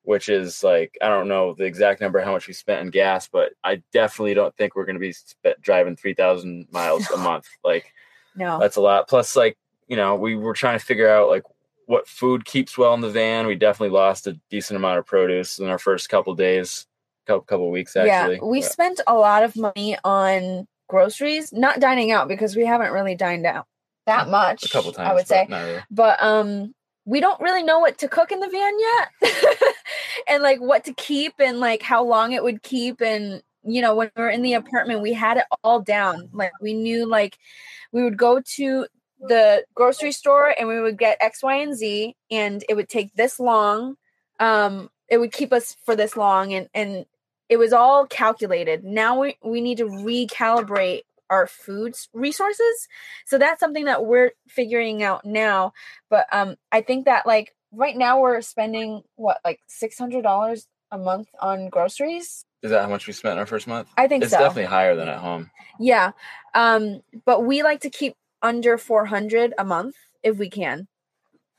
which 0.04 0.30
is 0.30 0.64
like 0.64 0.98
I 1.02 1.10
don't 1.10 1.28
know 1.28 1.54
the 1.54 1.66
exact 1.66 2.00
number 2.02 2.22
how 2.22 2.32
much 2.32 2.48
we 2.48 2.54
spent 2.54 2.82
in 2.82 2.90
gas, 2.92 3.28
but 3.28 3.52
I 3.64 3.84
definitely 3.92 4.34
don't 4.34 4.56
think 4.56 4.76
we're 4.76 4.86
going 4.86 4.96
to 4.96 5.00
be 5.00 5.12
spe- 5.12 5.60
driving 5.62 5.96
3000 5.96 6.68
miles 6.72 7.10
a 7.12 7.18
month. 7.18 7.48
Like 7.64 7.92
No. 8.36 8.58
that's 8.60 8.78
a 8.78 8.82
lot. 8.82 9.08
Plus 9.10 9.36
like, 9.36 9.58
you 9.88 9.98
know, 9.98 10.16
we 10.16 10.36
were 10.36 10.54
trying 10.54 10.80
to 10.80 10.86
figure 10.86 11.10
out 11.10 11.30
like 11.30 11.44
what 11.88 12.08
food 12.08 12.46
keeps 12.46 12.78
well 12.78 12.94
in 12.96 13.02
the 13.02 13.10
van. 13.12 13.46
We 13.46 13.56
definitely 13.56 13.96
lost 13.96 14.26
a 14.28 14.40
decent 14.50 14.78
amount 14.78 14.98
of 14.98 15.06
produce 15.06 15.60
in 15.60 15.68
our 15.68 15.78
first 15.78 16.10
couple 16.10 16.34
days, 16.34 16.88
couple 17.28 17.42
couple 17.44 17.70
weeks 17.70 17.96
actually. 17.96 18.36
Yeah, 18.38 18.44
we 18.44 18.62
But- 18.62 18.72
spent 18.72 19.02
a 19.06 19.14
lot 19.16 19.44
of 19.44 19.56
money 19.56 19.98
on 20.04 20.68
groceries, 20.88 21.52
not 21.54 21.80
dining 21.80 22.12
out 22.12 22.28
because 22.28 22.56
we 22.56 22.66
haven't 22.66 22.92
really 22.92 23.16
dined 23.16 23.46
out 23.46 23.66
that 24.06 24.30
much. 24.30 24.64
a 24.64 24.70
couple 24.70 24.92
times. 24.92 25.10
I 25.10 25.14
would 25.14 25.20
but 25.22 25.28
say, 25.28 25.48
not 25.50 25.62
really. 25.64 25.84
but 25.92 26.24
um, 26.24 26.76
we 27.06 27.20
don't 27.20 27.40
really 27.42 27.64
know 27.64 27.80
what 27.80 27.98
to 28.00 28.08
cook 28.08 28.32
in 28.32 28.40
the 28.40 28.50
van 28.50 28.74
yet, 28.80 29.34
and 30.28 30.44
like 30.44 30.60
what 30.60 30.84
to 30.86 30.94
keep 30.94 31.34
and 31.40 31.60
like 31.60 31.82
how 31.82 32.04
long 32.04 32.32
it 32.32 32.44
would 32.44 32.64
keep 32.64 33.02
and 33.02 33.42
you 33.64 33.82
know 33.82 33.96
when 33.96 34.12
we 34.16 34.22
were 34.22 34.30
in 34.30 34.42
the 34.42 34.54
apartment 34.54 35.02
we 35.02 35.14
had 35.14 35.38
it 35.38 35.46
all 35.64 35.82
down 35.82 36.30
like 36.34 36.52
we 36.62 36.74
knew 36.74 37.06
like 37.08 37.38
we 37.92 38.04
would 38.04 38.18
go 38.18 38.40
to 38.40 38.86
the 39.28 39.64
grocery 39.74 40.12
store 40.12 40.54
and 40.58 40.68
we 40.68 40.80
would 40.80 40.98
get 40.98 41.18
x 41.20 41.42
y 41.42 41.56
and 41.56 41.76
z 41.76 42.16
and 42.30 42.64
it 42.70 42.76
would 42.76 42.88
take 42.88 43.14
this 43.16 43.40
long 43.40 43.96
um 44.40 44.90
it 45.08 45.18
would 45.18 45.32
keep 45.32 45.52
us 45.52 45.76
for 45.84 45.96
this 45.96 46.16
long 46.16 46.54
and 46.54 46.70
and 46.74 47.06
it 47.50 47.58
was 47.58 47.74
all 47.74 48.06
calculated 48.08 48.84
now 48.84 49.20
we, 49.20 49.38
we 49.44 49.62
need 49.62 49.78
to 49.78 49.86
recalibrate 49.86 51.02
our 51.30 51.48
food 51.48 51.96
resources 52.14 52.88
so 53.26 53.38
that's 53.38 53.60
something 53.60 53.86
that 53.86 54.06
we're 54.06 54.32
figuring 54.48 55.02
out 55.04 55.26
now 55.26 55.74
but 56.10 56.26
um 56.32 56.56
i 56.72 56.82
think 56.82 57.06
that 57.06 57.26
like 57.26 57.54
right 57.72 57.98
now 57.98 58.20
we're 58.22 58.42
spending 58.42 59.02
what 59.16 59.40
like 59.44 59.60
$600 59.70 60.66
a 60.92 60.98
month 60.98 61.28
on 61.42 61.70
groceries 61.70 62.46
Is 62.62 62.72
that 62.72 62.82
how 62.84 62.90
much 62.90 63.08
we 63.08 63.14
spent 63.14 63.34
in 63.34 63.40
our 63.40 63.46
first 63.46 63.68
month? 63.68 63.88
i 63.98 64.08
think 64.08 64.24
It's 64.24 64.32
so 64.34 64.40
definitely 64.40 64.66
higher 64.66 64.96
than 64.96 65.08
at 65.10 65.18
home. 65.20 65.50
yeah 65.80 66.12
um 66.54 67.02
but 67.26 67.44
we 67.44 67.64
like 67.64 67.82
to 67.82 67.90
keep 67.90 68.16
under 68.42 68.78
400 68.78 69.54
a 69.58 69.66
month 69.66 69.96
if 70.24 70.38
we 70.38 70.50
can 70.50 70.88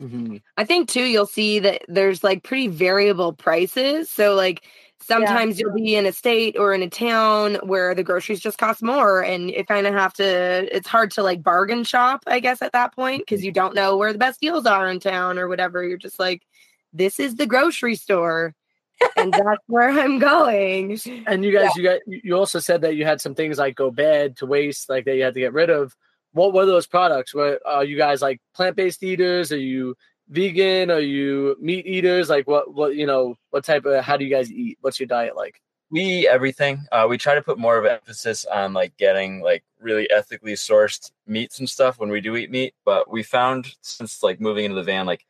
Mhm. 0.00 0.42
I 0.58 0.64
think 0.66 0.90
too, 0.90 1.04
you'll 1.04 1.24
see 1.24 1.58
that 1.60 1.80
there's 1.88 2.22
like 2.22 2.42
pretty 2.42 2.68
variable 2.68 3.32
prices. 3.32 4.10
So 4.10 4.34
like 4.34 4.62
sometimes 5.02 5.60
you'll 5.60 5.74
be 5.74 5.94
in 5.94 6.06
a 6.06 6.12
state 6.12 6.56
or 6.58 6.72
in 6.74 6.82
a 6.82 6.88
town 6.88 7.56
where 7.62 7.94
the 7.94 8.02
groceries 8.02 8.40
just 8.40 8.58
cost 8.58 8.82
more, 8.82 9.22
and 9.22 9.50
you 9.50 9.64
kind 9.64 9.86
of 9.86 9.94
have 9.94 10.12
to. 10.14 10.74
It's 10.74 10.88
hard 10.88 11.10
to 11.12 11.22
like 11.22 11.42
bargain 11.42 11.84
shop, 11.84 12.24
I 12.26 12.40
guess, 12.40 12.62
at 12.62 12.72
that 12.72 12.94
point 12.94 13.22
because 13.22 13.40
mm-hmm. 13.40 13.46
you 13.46 13.52
don't 13.52 13.74
know 13.74 13.96
where 13.96 14.12
the 14.12 14.18
best 14.18 14.40
deals 14.40 14.66
are 14.66 14.88
in 14.88 15.00
town 15.00 15.38
or 15.38 15.48
whatever. 15.48 15.84
You're 15.84 15.98
just 15.98 16.18
like, 16.18 16.42
this 16.92 17.20
is 17.20 17.36
the 17.36 17.46
grocery 17.46 17.94
store, 17.94 18.54
and 19.16 19.32
that's 19.32 19.62
where 19.66 19.90
I'm 19.90 20.18
going. 20.18 20.98
And 21.26 21.44
you 21.44 21.52
guys, 21.52 21.70
you 21.76 21.82
got 21.82 22.00
you 22.06 22.34
also 22.34 22.58
said 22.58 22.82
that 22.82 22.96
you 22.96 23.04
had 23.04 23.20
some 23.20 23.34
things 23.34 23.58
like 23.58 23.76
go 23.76 23.90
bad 23.90 24.36
to 24.38 24.46
waste, 24.46 24.88
like 24.88 25.04
that 25.04 25.16
you 25.16 25.22
had 25.22 25.34
to 25.34 25.40
get 25.40 25.52
rid 25.52 25.70
of. 25.70 25.94
What 26.32 26.52
were 26.52 26.66
those 26.66 26.86
products? 26.86 27.34
Were 27.34 27.60
are 27.64 27.78
uh, 27.78 27.82
you 27.82 27.96
guys 27.96 28.20
like 28.20 28.40
plant 28.54 28.76
based 28.76 29.02
eaters? 29.02 29.52
Are 29.52 29.58
you 29.58 29.96
vegan? 30.28 30.90
Are 30.90 31.00
you 31.00 31.56
meat 31.60 31.86
eaters? 31.86 32.28
Like 32.28 32.46
what 32.46 32.74
what 32.74 32.96
you 32.96 33.06
know 33.06 33.36
what 33.50 33.64
type 33.64 33.84
of 33.84 34.04
how 34.04 34.16
do 34.16 34.24
you 34.24 34.30
guys 34.30 34.50
eat? 34.50 34.78
What's 34.80 35.00
your 35.00 35.06
diet 35.06 35.36
like? 35.36 35.60
We 35.90 36.00
eat 36.02 36.26
everything. 36.26 36.84
Uh, 36.90 37.06
we 37.08 37.16
try 37.16 37.36
to 37.36 37.42
put 37.42 37.58
more 37.58 37.78
of 37.78 37.86
emphasis 37.86 38.44
on 38.44 38.72
like 38.72 38.96
getting 38.96 39.40
like 39.40 39.62
really 39.80 40.10
ethically 40.10 40.54
sourced 40.54 41.12
meats 41.26 41.60
and 41.60 41.70
stuff 41.70 42.00
when 42.00 42.10
we 42.10 42.20
do 42.20 42.36
eat 42.36 42.50
meat. 42.50 42.74
But 42.84 43.10
we 43.10 43.22
found 43.22 43.74
since 43.82 44.22
like 44.22 44.40
moving 44.40 44.64
into 44.64 44.74
the 44.74 44.82
van, 44.82 45.06
like 45.06 45.24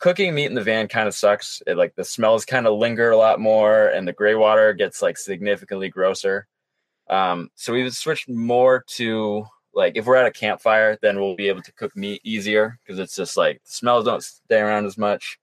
cooking 0.00 0.34
meat 0.34 0.46
in 0.46 0.54
the 0.54 0.62
van 0.62 0.88
kind 0.88 1.08
of 1.08 1.14
sucks. 1.14 1.62
It 1.66 1.78
like 1.78 1.94
the 1.94 2.04
smells 2.04 2.44
kind 2.44 2.66
of 2.66 2.78
linger 2.78 3.10
a 3.10 3.16
lot 3.16 3.40
more, 3.40 3.86
and 3.86 4.06
the 4.06 4.12
gray 4.12 4.34
water 4.34 4.74
gets 4.74 5.00
like 5.00 5.16
significantly 5.16 5.88
grosser. 5.88 6.46
Um, 7.08 7.50
so 7.54 7.72
we've 7.72 7.94
switched 7.94 8.28
more 8.28 8.84
to 8.88 9.46
like 9.74 9.96
if 9.96 10.06
we're 10.06 10.16
at 10.16 10.26
a 10.26 10.30
campfire, 10.30 10.98
then 11.02 11.20
we'll 11.20 11.36
be 11.36 11.48
able 11.48 11.62
to 11.62 11.72
cook 11.72 11.96
meat 11.96 12.20
easier 12.24 12.78
because 12.84 12.98
it's 12.98 13.16
just 13.16 13.36
like 13.36 13.60
smells 13.64 14.04
don't 14.04 14.22
stay 14.22 14.60
around 14.60 14.86
as 14.86 14.98
much. 14.98 15.38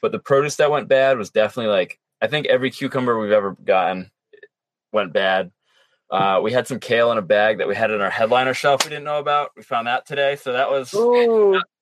But 0.00 0.12
the 0.12 0.18
produce 0.18 0.56
that 0.56 0.70
went 0.70 0.88
bad 0.88 1.18
was 1.18 1.30
definitely 1.30 1.72
like 1.72 1.98
I 2.20 2.26
think 2.26 2.46
every 2.46 2.70
cucumber 2.70 3.18
we've 3.18 3.32
ever 3.32 3.56
gotten 3.64 4.10
went 4.92 5.12
bad. 5.12 5.50
Uh, 6.10 6.40
we 6.42 6.52
had 6.52 6.66
some 6.66 6.80
kale 6.80 7.12
in 7.12 7.18
a 7.18 7.22
bag 7.22 7.58
that 7.58 7.68
we 7.68 7.74
had 7.74 7.90
in 7.90 8.00
our 8.00 8.10
headliner 8.10 8.54
shelf 8.54 8.84
we 8.84 8.90
didn't 8.90 9.04
know 9.04 9.18
about. 9.18 9.50
We 9.56 9.62
found 9.62 9.86
that 9.86 10.06
today, 10.06 10.36
so 10.36 10.52
that 10.52 10.70
was 10.70 10.90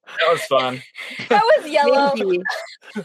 that 0.06 0.30
was 0.32 0.42
fun. 0.44 0.82
That 1.28 1.42
was 1.58 1.68
yellow. 1.70 2.14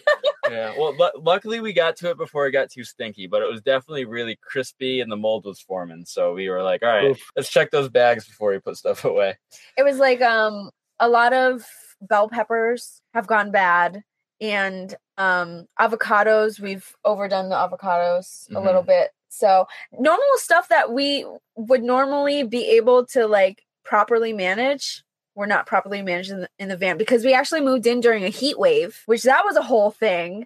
Yeah. 0.50 0.74
Well, 0.78 0.96
lu- 0.98 1.22
luckily 1.22 1.60
we 1.62 1.74
got 1.74 1.96
to 1.98 2.10
it 2.10 2.18
before 2.18 2.48
it 2.48 2.52
got 2.52 2.70
too 2.72 2.84
stinky, 2.84 3.28
but 3.28 3.42
it 3.42 3.50
was 3.50 3.62
definitely 3.62 4.06
really 4.06 4.38
crispy 4.42 5.02
and 5.02 5.12
the 5.12 5.16
mold 5.18 5.46
was 5.46 5.60
forming. 5.62 6.04
So 6.06 6.34
we 6.34 6.50
were 6.50 6.64
like, 6.64 6.82
all 6.84 6.90
right, 6.90 7.12
Oof. 7.12 7.32
let's 7.36 7.50
check 7.50 7.72
those 7.72 7.90
bags 7.90 8.26
before 8.28 8.52
we 8.52 8.60
put 8.60 8.78
stuff 8.78 9.06
away. 9.12 9.38
It 9.78 9.84
was 9.84 9.98
like 9.98 10.22
um 10.22 10.72
a 11.00 11.08
lot 11.10 11.34
of 11.34 11.64
bell 12.02 12.28
peppers 12.30 13.02
have 13.14 13.28
gone 13.28 13.52
bad 13.52 14.04
and 14.40 14.96
um 15.18 15.68
avocados 15.80 16.60
we've 16.60 16.92
overdone 17.06 17.50
the 17.50 17.56
avocados 17.56 18.50
a 18.50 18.54
Mhm. 18.56 18.66
little 18.66 18.84
bit. 18.84 19.12
So 19.30 19.66
normal 19.98 20.26
stuff 20.36 20.70
that 20.70 20.92
we 20.92 21.26
would 21.56 21.84
normally 21.84 22.44
be 22.44 22.66
able 22.78 23.06
to 23.08 23.28
like 23.28 23.64
properly 23.84 24.34
manage 24.34 25.04
we're 25.36 25.46
not 25.46 25.66
properly 25.66 26.02
managed 26.02 26.32
in 26.32 26.42
the, 26.42 26.50
in 26.60 26.70
the 26.70 26.78
van 26.78 26.98
because 26.98 27.24
we 27.24 27.34
actually 27.34 27.62
moved 27.62 27.88
in 27.88 28.02
during 28.02 28.24
a 28.24 28.30
heat 28.30 28.60
wave, 28.60 29.02
which 29.06 29.24
that 29.24 29.44
was 29.46 29.56
a 29.56 29.62
whole 29.62 29.92
thing. 29.92 30.46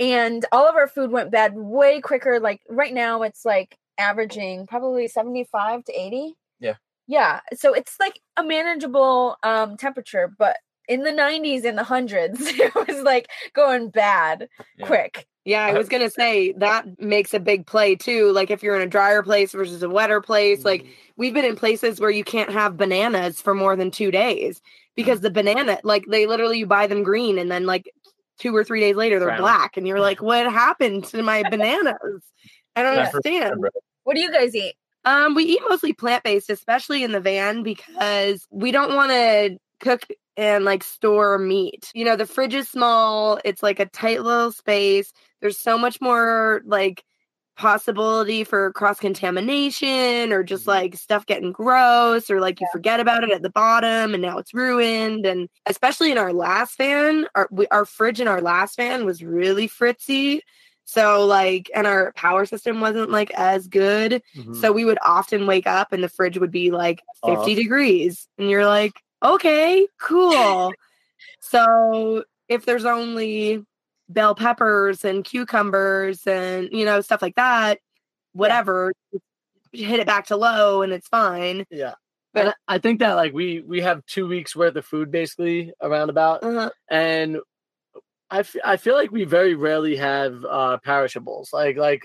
And 0.00 0.44
all 0.50 0.68
of 0.68 0.74
our 0.74 0.88
food 0.88 1.10
went 1.10 1.30
bad 1.30 1.54
way 1.54 2.00
quicker. 2.00 2.40
Like 2.40 2.60
right 2.68 2.92
now, 2.92 3.22
it's 3.22 3.44
like 3.44 3.76
averaging 3.98 4.66
probably 4.66 5.06
75 5.08 5.84
to 5.84 5.92
80. 5.92 6.34
Yeah. 6.58 6.74
Yeah. 7.06 7.40
So 7.54 7.74
it's 7.74 7.96
like 8.00 8.20
a 8.36 8.42
manageable 8.42 9.36
um, 9.42 9.76
temperature, 9.76 10.32
but 10.36 10.56
in 10.88 11.02
the 11.02 11.10
90s 11.10 11.64
in 11.64 11.76
the 11.76 11.84
hundreds, 11.84 12.38
it 12.42 12.74
was 12.74 13.02
like 13.02 13.28
going 13.52 13.90
bad 13.90 14.48
Yeah. 14.78 14.86
quick. 14.86 15.26
Yeah, 15.46 15.66
I 15.66 15.74
was 15.74 15.90
gonna 15.90 16.08
say 16.08 16.52
that 16.52 16.98
makes 16.98 17.34
a 17.34 17.38
big 17.38 17.66
play 17.66 17.96
too. 17.96 18.32
Like 18.32 18.50
if 18.50 18.62
you're 18.62 18.76
in 18.76 18.80
a 18.80 18.86
drier 18.86 19.22
place 19.22 19.52
versus 19.52 19.82
a 19.82 19.90
wetter 19.90 20.22
place, 20.22 20.64
like 20.64 20.86
we've 21.18 21.34
been 21.34 21.44
in 21.44 21.54
places 21.54 22.00
where 22.00 22.08
you 22.08 22.24
can't 22.24 22.50
have 22.50 22.78
bananas 22.78 23.42
for 23.42 23.54
more 23.54 23.76
than 23.76 23.90
two 23.90 24.10
days 24.10 24.62
because 24.96 25.20
the 25.20 25.30
banana, 25.30 25.78
like 25.84 26.06
they 26.08 26.26
literally 26.26 26.60
you 26.60 26.66
buy 26.66 26.86
them 26.86 27.02
green 27.02 27.36
and 27.38 27.50
then 27.50 27.66
like 27.66 27.90
two 28.38 28.56
or 28.56 28.64
three 28.64 28.80
days 28.80 28.96
later 28.96 29.18
they're 29.18 29.28
Brown. 29.28 29.40
black, 29.40 29.76
and 29.76 29.86
you're 29.86 30.00
like, 30.00 30.22
what 30.22 30.50
happened 30.50 31.04
to 31.08 31.22
my 31.22 31.42
bananas? 31.42 32.22
I 32.74 32.82
don't 32.82 32.94
Yeah. 32.96 33.04
understand. 33.04 33.66
What 34.04 34.16
do 34.16 34.22
you 34.22 34.32
guys 34.32 34.54
eat? 34.54 34.76
Um, 35.04 35.34
we 35.34 35.44
eat 35.44 35.60
mostly 35.68 35.92
plant 35.92 36.24
based, 36.24 36.48
especially 36.48 37.04
in 37.04 37.12
the 37.12 37.20
van, 37.20 37.62
because 37.62 38.46
we 38.50 38.72
don't 38.72 38.96
want 38.96 39.10
to 39.10 39.58
cook 39.80 40.06
and 40.36 40.64
like 40.64 40.82
store 40.84 41.38
meat. 41.38 41.90
You 41.94 42.04
know, 42.04 42.16
the 42.16 42.26
fridge 42.26 42.54
is 42.54 42.68
small, 42.68 43.38
it's 43.44 43.62
like 43.62 43.80
a 43.80 43.86
tight 43.86 44.22
little 44.22 44.52
space. 44.52 45.12
There's 45.40 45.58
so 45.60 45.78
much 45.78 46.00
more 46.00 46.62
like 46.64 47.04
possibility 47.56 48.42
for 48.42 48.72
cross 48.72 48.98
contamination 48.98 50.32
or 50.32 50.42
just 50.42 50.66
like 50.66 50.96
stuff 50.96 51.24
getting 51.24 51.52
gross 51.52 52.28
or 52.28 52.40
like 52.40 52.60
you 52.60 52.66
forget 52.72 52.98
about 52.98 53.22
it 53.22 53.30
at 53.30 53.42
the 53.42 53.50
bottom 53.50 54.12
and 54.12 54.20
now 54.20 54.38
it's 54.38 54.52
ruined 54.52 55.24
and 55.24 55.48
especially 55.66 56.10
in 56.10 56.18
our 56.18 56.32
last 56.32 56.76
van 56.76 57.26
our 57.36 57.46
we, 57.52 57.64
our 57.68 57.84
fridge 57.84 58.20
in 58.20 58.26
our 58.26 58.40
last 58.40 58.76
van 58.76 59.04
was 59.06 59.22
really 59.22 59.68
fritzy 59.68 60.40
so 60.84 61.24
like 61.24 61.70
and 61.76 61.86
our 61.86 62.12
power 62.16 62.44
system 62.44 62.80
wasn't 62.80 63.10
like 63.10 63.30
as 63.34 63.68
good 63.68 64.20
Mhm. 64.36 64.56
so 64.56 64.72
we 64.72 64.84
would 64.84 64.98
often 65.06 65.46
wake 65.46 65.68
up 65.68 65.92
and 65.92 66.02
the 66.02 66.08
fridge 66.08 66.36
would 66.38 66.50
be 66.50 66.72
like 66.72 67.00
50 67.24 67.52
Off. 67.52 67.56
degrees. 67.56 68.26
And 68.36 68.50
you're 68.50 68.66
like, 68.66 68.92
okay, 69.24 69.86
cool. 70.00 70.72
so 71.40 72.24
if 72.48 72.64
there's 72.66 72.84
only 72.84 73.64
bell 74.08 74.34
peppers 74.34 75.04
and 75.04 75.24
cucumbers 75.24 76.26
and, 76.26 76.68
you 76.72 76.84
know, 76.84 77.00
stuff 77.00 77.22
like 77.22 77.36
that, 77.36 77.78
whatever, 78.32 78.92
you 79.72 79.86
hit 79.86 80.00
it 80.00 80.06
back 80.06 80.26
to 80.26 80.36
low 80.36 80.82
and 80.82 80.92
it's 80.92 81.08
fine. 81.08 81.64
yeah. 81.70 81.94
But- 82.34 82.44
But 82.46 82.56
I 82.66 82.78
think 82.78 82.98
that 83.00 83.14
like 83.14 83.32
we 83.32 83.60
we 83.60 83.80
have 83.82 84.04
two 84.06 84.26
weeks 84.26 84.56
worth 84.56 84.74
of 84.76 84.84
food 84.84 85.10
basically 85.12 85.72
around 85.80 86.10
about, 86.10 86.42
Uh-huh. 86.42 86.70
and 86.90 87.38
I, 88.30 88.40
f- 88.40 88.56
I 88.64 88.76
feel 88.76 88.94
like 88.94 89.12
we 89.12 89.22
very 89.24 89.54
rarely 89.54 89.94
have 89.96 90.44
uh 90.44 90.78
perishables. 90.82 91.52
Like 91.52 91.76
like 91.76 92.02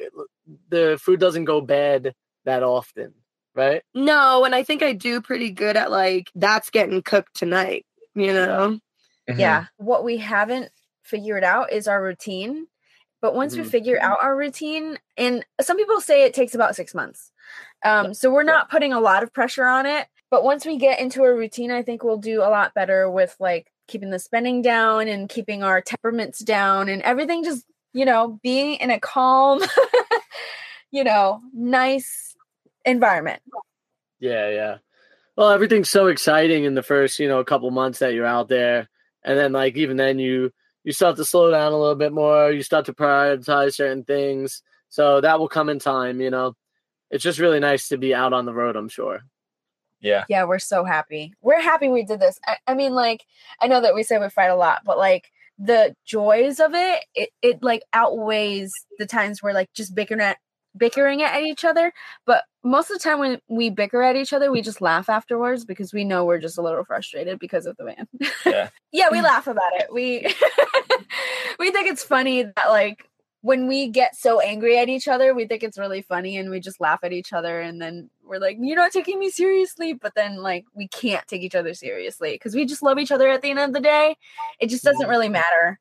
the 0.70 1.00
food 1.02 1.20
doesn't 1.20 1.46
go 1.46 1.62
bad 1.62 2.14
that 2.46 2.62
often, 2.62 3.16
right? 3.60 3.84
No, 3.94 4.46
and 4.46 4.56
I 4.56 4.64
think 4.64 4.82
I 4.82 4.94
do 4.94 5.22
pretty 5.22 5.52
good 5.52 5.78
at 5.78 5.92
like, 5.92 6.32
that's 6.36 6.70
getting 6.70 7.02
cooked 7.04 7.36
tonight, 7.36 7.86
you 8.16 8.34
know? 8.34 8.80
Mhm. 9.30 9.38
Yeah. 9.40 9.66
What 9.78 10.04
we 10.04 10.18
haven't 10.18 10.72
figured 11.04 11.44
out 11.44 11.72
is 11.72 11.88
our 11.88 12.02
routine. 12.02 12.68
But 13.22 13.36
once 13.36 13.58
we 13.58 13.64
Mhm. 13.64 13.70
figure 13.70 14.00
out 14.02 14.20
our 14.24 14.34
routine, 14.36 14.98
and 15.18 15.46
some 15.60 15.76
people 15.76 16.00
say 16.00 16.24
it 16.24 16.34
takes 16.34 16.56
about 16.56 16.76
six 16.76 16.96
months. 16.96 17.32
Um, 17.84 18.14
so 18.14 18.32
we're 18.32 18.44
not 18.44 18.70
putting 18.70 18.94
a 18.94 19.00
lot 19.02 19.24
of 19.24 19.34
pressure 19.34 19.66
on 19.66 19.86
it. 19.86 20.08
But 20.32 20.44
once 20.44 20.66
we 20.66 20.78
get 20.78 21.00
into 21.00 21.24
a 21.24 21.34
routine, 21.34 21.70
I 21.72 21.82
think 21.84 22.04
we'll 22.04 22.18
do 22.18 22.42
a 22.42 22.50
lot 22.50 22.74
better 22.74 23.10
with 23.10 23.36
like 23.40 23.72
keeping 23.88 24.10
the 24.12 24.20
spending 24.20 24.62
down 24.62 25.08
and 25.10 25.28
keeping 25.28 25.64
our 25.64 25.82
temperaments 25.82 26.40
down 26.40 26.88
and 26.88 27.02
everything 27.02 27.44
just, 27.44 27.66
you 27.94 28.06
know, 28.06 28.40
being 28.42 28.76
in 28.76 28.90
a 28.92 29.00
calm, 29.00 29.62
you 30.92 31.04
know, 31.04 31.42
nice 31.54 32.29
environment. 32.86 33.42
Yeah, 34.20 34.50
yeah. 34.50 34.78
Well, 35.36 35.52
everything's 35.52 35.90
so 35.90 36.08
exciting 36.08 36.66
in 36.66 36.74
the 36.74 36.84
first, 36.84 37.20
you 37.20 37.28
know, 37.28 37.40
a 37.40 37.46
couple 37.46 37.72
months 37.72 38.00
that 38.00 38.14
you're 38.14 38.26
out 38.26 38.50
there, 38.50 38.90
and 39.24 39.38
then 39.38 39.54
like 39.54 39.78
even 39.78 39.98
then 39.98 40.20
you 40.20 40.52
you 40.84 40.92
start 40.92 41.16
to 41.18 41.26
slow 41.26 41.52
down 41.52 41.72
a 41.72 41.78
little 41.78 41.96
bit 41.96 42.12
more. 42.12 42.52
You 42.52 42.64
start 42.64 42.86
to 42.86 42.94
prioritize 42.94 43.76
certain 43.76 44.04
things, 44.04 44.62
so 44.90 45.22
that 45.22 45.40
will 45.40 45.48
come 45.48 45.70
in 45.70 45.80
time. 45.80 46.20
You 46.20 46.30
know, 46.30 46.56
it's 47.10 47.24
just 47.24 47.40
really 47.40 47.60
nice 47.60 47.88
to 47.90 47.98
be 47.98 48.14
out 48.14 48.34
on 48.34 48.46
the 48.46 48.54
road. 48.54 48.76
I'm 48.76 48.90
sure. 48.90 49.22
Yeah. 50.02 50.24
yeah 50.30 50.46
we're 50.46 50.60
so 50.60 50.86
happy 50.86 51.34
we're 51.42 51.60
happy 51.60 51.90
we 51.90 52.06
did 52.06 52.22
this 52.22 52.40
I, 52.48 52.56
I 52.68 52.74
mean 52.74 52.94
like 52.94 53.26
i 53.60 53.68
know 53.68 53.82
that 53.82 53.94
we 53.94 54.04
say 54.04 54.18
we 54.18 54.30
fight 54.30 54.48
a 54.48 54.56
lot 54.56 54.84
but 54.86 54.98
like 54.98 55.30
the 55.58 55.94
joys 56.06 56.62
of 56.62 56.74
it 56.74 57.04
it, 57.14 57.32
it 57.42 57.62
like 57.62 57.84
outweighs 57.92 58.72
the 58.98 59.06
times 59.06 59.44
we're 59.44 59.52
like 59.52 59.70
just 59.74 59.94
bickering 59.94 60.22
at 60.22 60.38
bickering 60.78 61.22
at 61.22 61.42
each 61.42 61.66
other 61.66 61.92
but 62.26 62.44
most 62.64 62.90
of 62.90 62.98
the 62.98 63.04
time 63.04 63.20
when 63.20 63.40
we 63.48 63.70
bicker 63.70 64.02
at 64.02 64.16
each 64.16 64.34
other 64.34 64.52
we 64.52 64.62
just 64.62 64.82
laugh 64.82 65.10
afterwards 65.10 65.66
because 65.66 65.94
we 65.94 66.04
know 66.04 66.26
we're 66.26 66.40
just 66.40 66.58
a 66.58 66.62
little 66.62 66.84
frustrated 66.84 67.40
because 67.40 67.66
of 67.66 67.76
the 67.78 67.86
van 67.86 68.08
Yeah. 68.46 68.70
yeah 68.92 69.08
we 69.12 69.20
mm. 69.20 69.24
laugh 69.24 69.48
about 69.48 69.74
it 69.74 69.92
we 69.92 70.22
we 71.60 71.72
think 71.72 71.90
it's 71.90 72.04
funny 72.04 72.44
that 72.44 72.70
like 72.70 73.10
when 73.42 73.68
we 73.68 73.88
get 73.88 74.16
so 74.16 74.42
angry 74.42 74.78
at 74.78 74.90
each 74.90 75.08
other, 75.08 75.34
we 75.34 75.46
think 75.46 75.64
it's 75.64 75.78
really 75.78 76.02
funny 76.02 76.38
and 76.38 76.50
we 76.50 76.60
just 76.60 76.82
laugh 76.82 77.00
at 77.04 77.14
each 77.14 77.32
other 77.32 77.62
and 77.62 77.82
then 77.82 78.10
we're 78.24 78.40
like, 78.40 78.58
You're 78.60 78.76
not 78.76 78.92
taking 78.92 79.18
me 79.18 79.30
seriously. 79.30 79.94
But 79.94 80.14
then 80.16 80.38
like 80.38 80.66
we 80.76 80.88
can't 80.90 81.26
take 81.28 81.42
each 81.42 81.56
other 81.56 81.74
seriously 81.74 82.32
because 82.34 82.54
we 82.54 82.66
just 82.66 82.84
love 82.84 83.00
each 83.00 83.12
other 83.12 83.30
at 83.30 83.42
the 83.42 83.50
end 83.50 83.60
of 83.60 83.74
the 83.74 83.80
day. 83.80 84.16
It 84.60 84.68
just 84.68 84.84
doesn't 84.84 85.08
mm. 85.08 85.10
really 85.10 85.30
matter. 85.30 85.80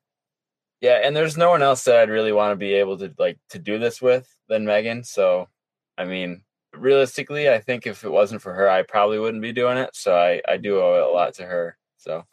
Yeah, 0.81 1.01
and 1.03 1.15
there's 1.15 1.37
no 1.37 1.49
one 1.49 1.61
else 1.61 1.83
that 1.83 1.97
I'd 1.97 2.09
really 2.09 2.31
want 2.31 2.51
to 2.53 2.55
be 2.55 2.73
able 2.73 2.97
to 2.99 3.13
like 3.19 3.37
to 3.49 3.59
do 3.59 3.79
this 3.79 4.01
with 4.01 4.33
than 4.47 4.65
Megan. 4.65 5.03
So, 5.03 5.49
I 5.97 6.05
mean, 6.05 6.43
realistically, 6.73 7.49
I 7.49 7.59
think 7.59 7.85
if 7.85 8.03
it 8.05 8.09
wasn't 8.11 8.41
for 8.41 8.53
her, 8.53 8.69
I 8.69 8.83
probably 8.83 9.19
wouldn't 9.19 9.41
be 9.43 9.51
doing 9.51 9.77
it. 9.77 9.89
So 9.93 10.15
I 10.15 10.41
I 10.47 10.57
do 10.57 10.79
owe 10.79 11.05
a 11.05 11.13
lot 11.13 11.33
to 11.35 11.43
her. 11.45 11.77
So 11.97 12.23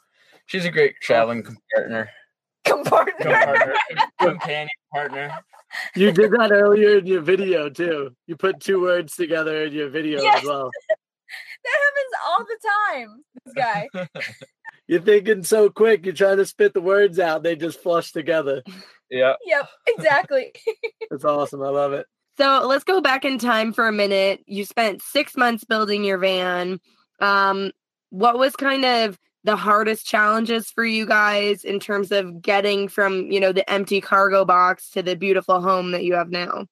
she's 0.46 0.64
a 0.64 0.70
great 0.70 0.94
traveling 1.02 1.44
partner, 1.74 2.08
Compartner. 2.64 3.44
partner, 3.44 3.74
companion 4.20 4.68
partner. 4.92 5.38
You 5.96 6.12
did 6.12 6.30
that 6.30 6.52
earlier 6.52 6.98
in 6.98 7.06
your 7.06 7.20
video 7.22 7.68
too. 7.68 8.14
You 8.28 8.36
put 8.36 8.60
two 8.60 8.80
words 8.80 9.16
together 9.16 9.64
in 9.64 9.72
your 9.72 9.88
video 9.88 10.22
Yes. 10.22 10.42
as 10.42 10.48
well. 10.48 10.70
that 11.64 11.78
happens 11.84 12.12
all 12.24 12.44
the 12.44 12.58
time. 12.94 13.24
This 13.44 13.54
guy. 13.54 13.88
You're 14.86 15.00
thinking 15.00 15.42
so 15.42 15.68
quick. 15.68 16.04
You're 16.04 16.14
trying 16.14 16.36
to 16.36 16.46
spit 16.46 16.74
the 16.74 16.80
words 16.80 17.18
out. 17.18 17.42
They 17.42 17.56
just 17.56 17.82
flush 17.82 18.12
together. 18.12 18.62
Yeah. 19.10 19.34
yep, 19.46 19.68
exactly. 19.86 20.52
It's 21.08 21.24
awesome. 21.24 21.62
I 21.62 21.68
love 21.68 21.92
it. 21.92 22.04
So 22.36 22.66
let's 22.66 22.82
go 22.82 23.00
back 23.00 23.24
in 23.24 23.38
time 23.38 23.72
for 23.72 23.86
a 23.86 23.92
minute. 23.92 24.42
You 24.46 24.64
spent 24.64 25.02
six 25.02 25.36
months 25.36 25.64
building 25.64 26.02
your 26.02 26.18
van. 26.18 26.80
Um, 27.20 27.70
what 28.10 28.38
was 28.38 28.56
kind 28.56 28.84
of 28.84 29.16
the 29.44 29.56
hardest 29.56 30.04
challenges 30.04 30.68
for 30.70 30.84
you 30.84 31.06
guys 31.06 31.64
in 31.64 31.78
terms 31.78 32.10
of 32.10 32.42
getting 32.42 32.88
from 32.88 33.30
you 33.30 33.38
know 33.38 33.52
the 33.52 33.68
empty 33.70 34.00
cargo 34.00 34.44
box 34.44 34.90
to 34.90 35.02
the 35.02 35.14
beautiful 35.14 35.60
home 35.60 35.92
that 35.92 36.04
you 36.04 36.14
have 36.14 36.30
now? 36.30 36.66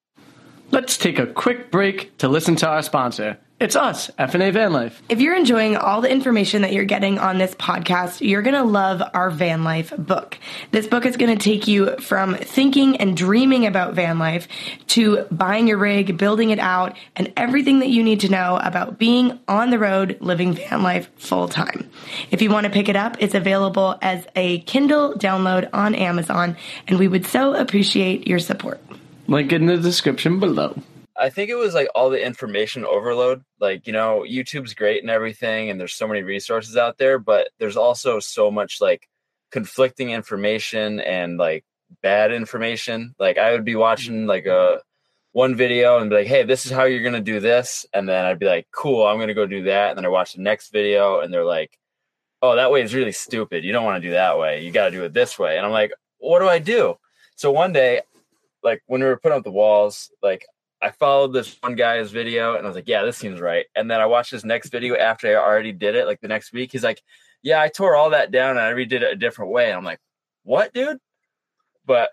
Let's 0.72 0.98
take 0.98 1.20
a 1.20 1.26
quick 1.26 1.70
break 1.70 2.16
to 2.18 2.28
listen 2.28 2.56
to 2.56 2.68
our 2.68 2.82
sponsor, 2.82 3.38
It's 3.60 3.76
us, 3.76 4.10
FNA 4.18 4.52
Van 4.52 4.72
Life. 4.72 5.00
If 5.08 5.20
you're 5.20 5.36
enjoying 5.36 5.76
all 5.76 6.00
the 6.00 6.10
information 6.10 6.62
that 6.62 6.72
you're 6.72 6.84
getting 6.84 7.20
on 7.20 7.38
this 7.38 7.54
podcast, 7.54 8.20
you're 8.20 8.42
going 8.42 8.56
to 8.56 8.64
love 8.64 9.00
our 9.14 9.30
van 9.30 9.62
life 9.62 9.92
book. 9.96 10.36
This 10.72 10.88
book 10.88 11.06
is 11.06 11.16
going 11.16 11.38
to 11.38 11.42
take 11.42 11.68
you 11.68 11.96
from 11.98 12.34
thinking 12.34 12.96
and 12.96 13.16
dreaming 13.16 13.64
about 13.64 13.94
van 13.94 14.18
life 14.18 14.48
to 14.88 15.22
buying 15.30 15.68
your 15.68 15.78
rig, 15.78 16.18
building 16.18 16.50
it 16.50 16.58
out, 16.58 16.96
and 17.14 17.32
everything 17.36 17.78
that 17.78 17.90
you 17.90 18.02
need 18.02 18.20
to 18.20 18.28
know 18.28 18.58
about 18.60 18.98
being 18.98 19.38
on 19.46 19.70
the 19.70 19.78
road 19.78 20.18
living 20.20 20.54
van 20.54 20.82
life 20.82 21.08
full 21.16 21.46
time. 21.46 21.88
If 22.32 22.42
you 22.42 22.50
want 22.50 22.64
to 22.64 22.72
pick 22.72 22.88
it 22.88 22.96
up, 22.96 23.16
it's 23.20 23.34
available 23.34 23.96
as 24.02 24.26
a 24.34 24.58
Kindle 24.62 25.14
download 25.14 25.70
on 25.72 25.94
Amazon, 25.94 26.56
and 26.88 26.98
we 26.98 27.06
would 27.06 27.24
so 27.24 27.54
appreciate 27.54 28.26
your 28.26 28.40
support. 28.40 28.80
Link 29.28 29.52
in 29.52 29.66
the 29.66 29.76
description 29.76 30.40
below. 30.40 30.74
I 31.16 31.30
think 31.30 31.50
it 31.50 31.54
was 31.54 31.74
like 31.74 31.88
all 31.94 32.10
the 32.10 32.24
information 32.24 32.84
overload. 32.84 33.44
Like, 33.60 33.86
you 33.86 33.92
know, 33.92 34.24
YouTube's 34.28 34.74
great 34.74 35.02
and 35.02 35.10
everything, 35.10 35.70
and 35.70 35.78
there's 35.78 35.94
so 35.94 36.08
many 36.08 36.22
resources 36.22 36.76
out 36.76 36.98
there, 36.98 37.18
but 37.18 37.48
there's 37.58 37.76
also 37.76 38.20
so 38.20 38.50
much 38.50 38.80
like 38.80 39.08
conflicting 39.50 40.10
information 40.10 41.00
and 41.00 41.38
like 41.38 41.64
bad 42.02 42.32
information. 42.32 43.14
Like, 43.18 43.38
I 43.38 43.52
would 43.52 43.64
be 43.64 43.76
watching 43.76 44.26
like 44.26 44.44
mm-hmm. 44.44 44.78
a 44.78 44.82
one 45.32 45.56
video 45.56 45.98
and 45.98 46.10
be 46.10 46.16
like, 46.16 46.26
hey, 46.26 46.44
this 46.44 46.64
is 46.64 46.72
how 46.72 46.84
you're 46.84 47.02
going 47.02 47.12
to 47.14 47.20
do 47.20 47.40
this. 47.40 47.84
And 47.92 48.08
then 48.08 48.24
I'd 48.24 48.38
be 48.38 48.46
like, 48.46 48.68
cool, 48.72 49.04
I'm 49.04 49.16
going 49.16 49.28
to 49.28 49.34
go 49.34 49.46
do 49.46 49.64
that. 49.64 49.90
And 49.90 49.98
then 49.98 50.04
I 50.04 50.08
watch 50.08 50.34
the 50.34 50.42
next 50.42 50.72
video 50.72 51.20
and 51.20 51.34
they're 51.34 51.44
like, 51.44 51.76
oh, 52.40 52.54
that 52.54 52.70
way 52.70 52.82
is 52.82 52.94
really 52.94 53.12
stupid. 53.12 53.64
You 53.64 53.72
don't 53.72 53.84
want 53.84 54.00
to 54.00 54.08
do 54.08 54.12
that 54.12 54.38
way. 54.38 54.62
You 54.64 54.70
got 54.70 54.86
to 54.86 54.90
do 54.92 55.02
it 55.02 55.12
this 55.12 55.36
way. 55.36 55.56
And 55.56 55.66
I'm 55.66 55.72
like, 55.72 55.92
what 56.18 56.38
do 56.38 56.48
I 56.48 56.60
do? 56.60 56.96
So 57.34 57.50
one 57.50 57.72
day, 57.72 58.02
like 58.62 58.82
when 58.86 59.00
we 59.00 59.08
were 59.08 59.16
putting 59.16 59.36
up 59.36 59.44
the 59.44 59.50
walls, 59.50 60.10
like 60.22 60.46
I 60.84 60.90
followed 60.90 61.32
this 61.32 61.56
one 61.62 61.76
guy's 61.76 62.10
video 62.10 62.56
and 62.56 62.66
I 62.66 62.68
was 62.68 62.76
like, 62.76 62.88
yeah, 62.88 63.04
this 63.04 63.16
seems 63.16 63.40
right. 63.40 63.64
And 63.74 63.90
then 63.90 64.02
I 64.02 64.06
watched 64.06 64.30
his 64.30 64.44
next 64.44 64.68
video 64.68 64.96
after 64.96 65.28
I 65.28 65.42
already 65.42 65.72
did 65.72 65.94
it, 65.94 66.06
like 66.06 66.20
the 66.20 66.28
next 66.28 66.52
week. 66.52 66.72
He's 66.72 66.84
like, 66.84 67.02
yeah, 67.42 67.60
I 67.62 67.68
tore 67.68 67.96
all 67.96 68.10
that 68.10 68.30
down 68.30 68.58
and 68.58 68.60
I 68.60 68.72
redid 68.72 69.00
it 69.00 69.12
a 69.12 69.16
different 69.16 69.50
way. 69.50 69.68
And 69.68 69.78
I'm 69.78 69.84
like, 69.84 70.00
what, 70.42 70.74
dude? 70.74 70.98
But 71.86 72.10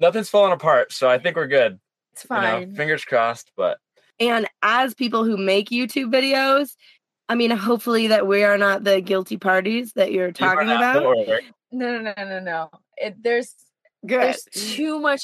nothing's 0.00 0.28
falling 0.28 0.52
apart. 0.52 0.92
So 0.92 1.08
I 1.08 1.18
think 1.18 1.36
we're 1.36 1.46
good. 1.46 1.78
It's 2.12 2.24
fine. 2.24 2.62
You 2.62 2.66
know, 2.66 2.74
fingers 2.74 3.04
crossed. 3.04 3.52
But 3.56 3.78
And 4.18 4.48
as 4.62 4.94
people 4.94 5.24
who 5.24 5.36
make 5.36 5.70
YouTube 5.70 6.12
videos, 6.12 6.74
I 7.28 7.36
mean, 7.36 7.52
hopefully 7.52 8.08
that 8.08 8.26
we 8.26 8.42
are 8.42 8.58
not 8.58 8.82
the 8.82 9.00
guilty 9.00 9.36
parties 9.36 9.92
that 9.92 10.10
you're 10.10 10.32
talking 10.32 10.66
Don't 10.66 10.76
about. 10.76 11.02
No, 11.70 12.00
no, 12.00 12.00
no, 12.00 12.24
no, 12.24 12.40
no. 12.40 12.70
It, 12.96 13.22
there's 13.22 13.54
Good. 14.04 14.20
there's 14.20 14.42
too 14.50 14.98
much 14.98 15.22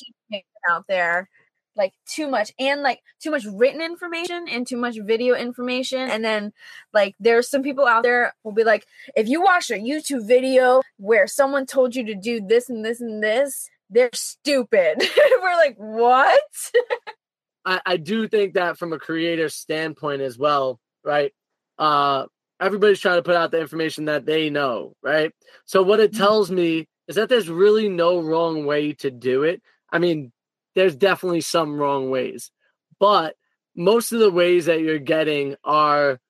out 0.69 0.85
there 0.89 1.29
like 1.77 1.93
too 2.07 2.29
much 2.29 2.53
and 2.59 2.83
like 2.83 3.01
too 3.21 3.31
much 3.31 3.45
written 3.47 3.81
information 3.81 4.47
and 4.49 4.67
too 4.67 4.77
much 4.77 4.97
video 5.03 5.35
information 5.35 5.99
and 6.11 6.25
then 6.25 6.53
like 6.93 7.15
there's 7.19 7.49
some 7.49 7.63
people 7.63 7.87
out 7.87 8.03
there 8.03 8.35
will 8.45 8.53
be 8.53 8.65
like 8.65 8.87
if 9.17 9.29
you 9.29 9.43
watch 9.43 9.71
a 9.71 9.75
youtube 9.75 10.27
video 10.27 10.83
where 10.99 11.27
someone 11.27 11.67
told 11.67 11.95
you 11.95 12.05
to 12.05 12.15
do 12.15 12.41
this 12.41 12.69
and 12.71 12.85
this 12.85 13.01
and 13.01 13.23
this 13.23 13.69
they're 13.91 14.11
stupid 14.15 15.03
we're 15.43 15.57
like 15.57 15.77
what 15.77 16.41
I, 17.65 17.81
I 17.87 17.97
do 17.97 18.29
think 18.29 18.55
that 18.55 18.79
from 18.79 18.93
a 18.93 18.99
creator 18.99 19.49
standpoint 19.49 20.21
as 20.21 20.37
well, 20.39 20.79
right? 21.03 21.33
Uh 21.79 22.27
everybody's 22.61 23.01
trying 23.01 23.17
to 23.17 23.23
put 23.23 23.35
out 23.37 23.51
the 23.51 23.61
information 23.61 24.05
that 24.05 24.27
they 24.27 24.51
know, 24.51 24.95
right? 25.03 25.33
So 25.65 25.83
what 25.83 25.99
it 26.01 26.13
Mhm. 26.13 26.19
tells 26.19 26.51
me 26.51 26.87
is 27.09 27.17
that 27.17 27.29
there's 27.29 27.49
really 27.49 27.89
no 27.89 28.21
wrong 28.21 28.65
way 28.65 28.93
to 28.95 29.11
do 29.11 29.43
it. 29.45 29.63
I 29.91 29.99
mean, 29.99 30.31
there's 30.75 30.97
definitely 30.97 31.41
some 31.41 31.79
wrong 31.79 32.11
ways, 32.11 32.51
but 32.99 33.37
most 33.77 34.13
of 34.13 34.21
the 34.21 34.31
ways 34.31 34.67
that 34.67 34.81
you're 34.81 34.99
getting 34.99 35.57
are 35.65 36.21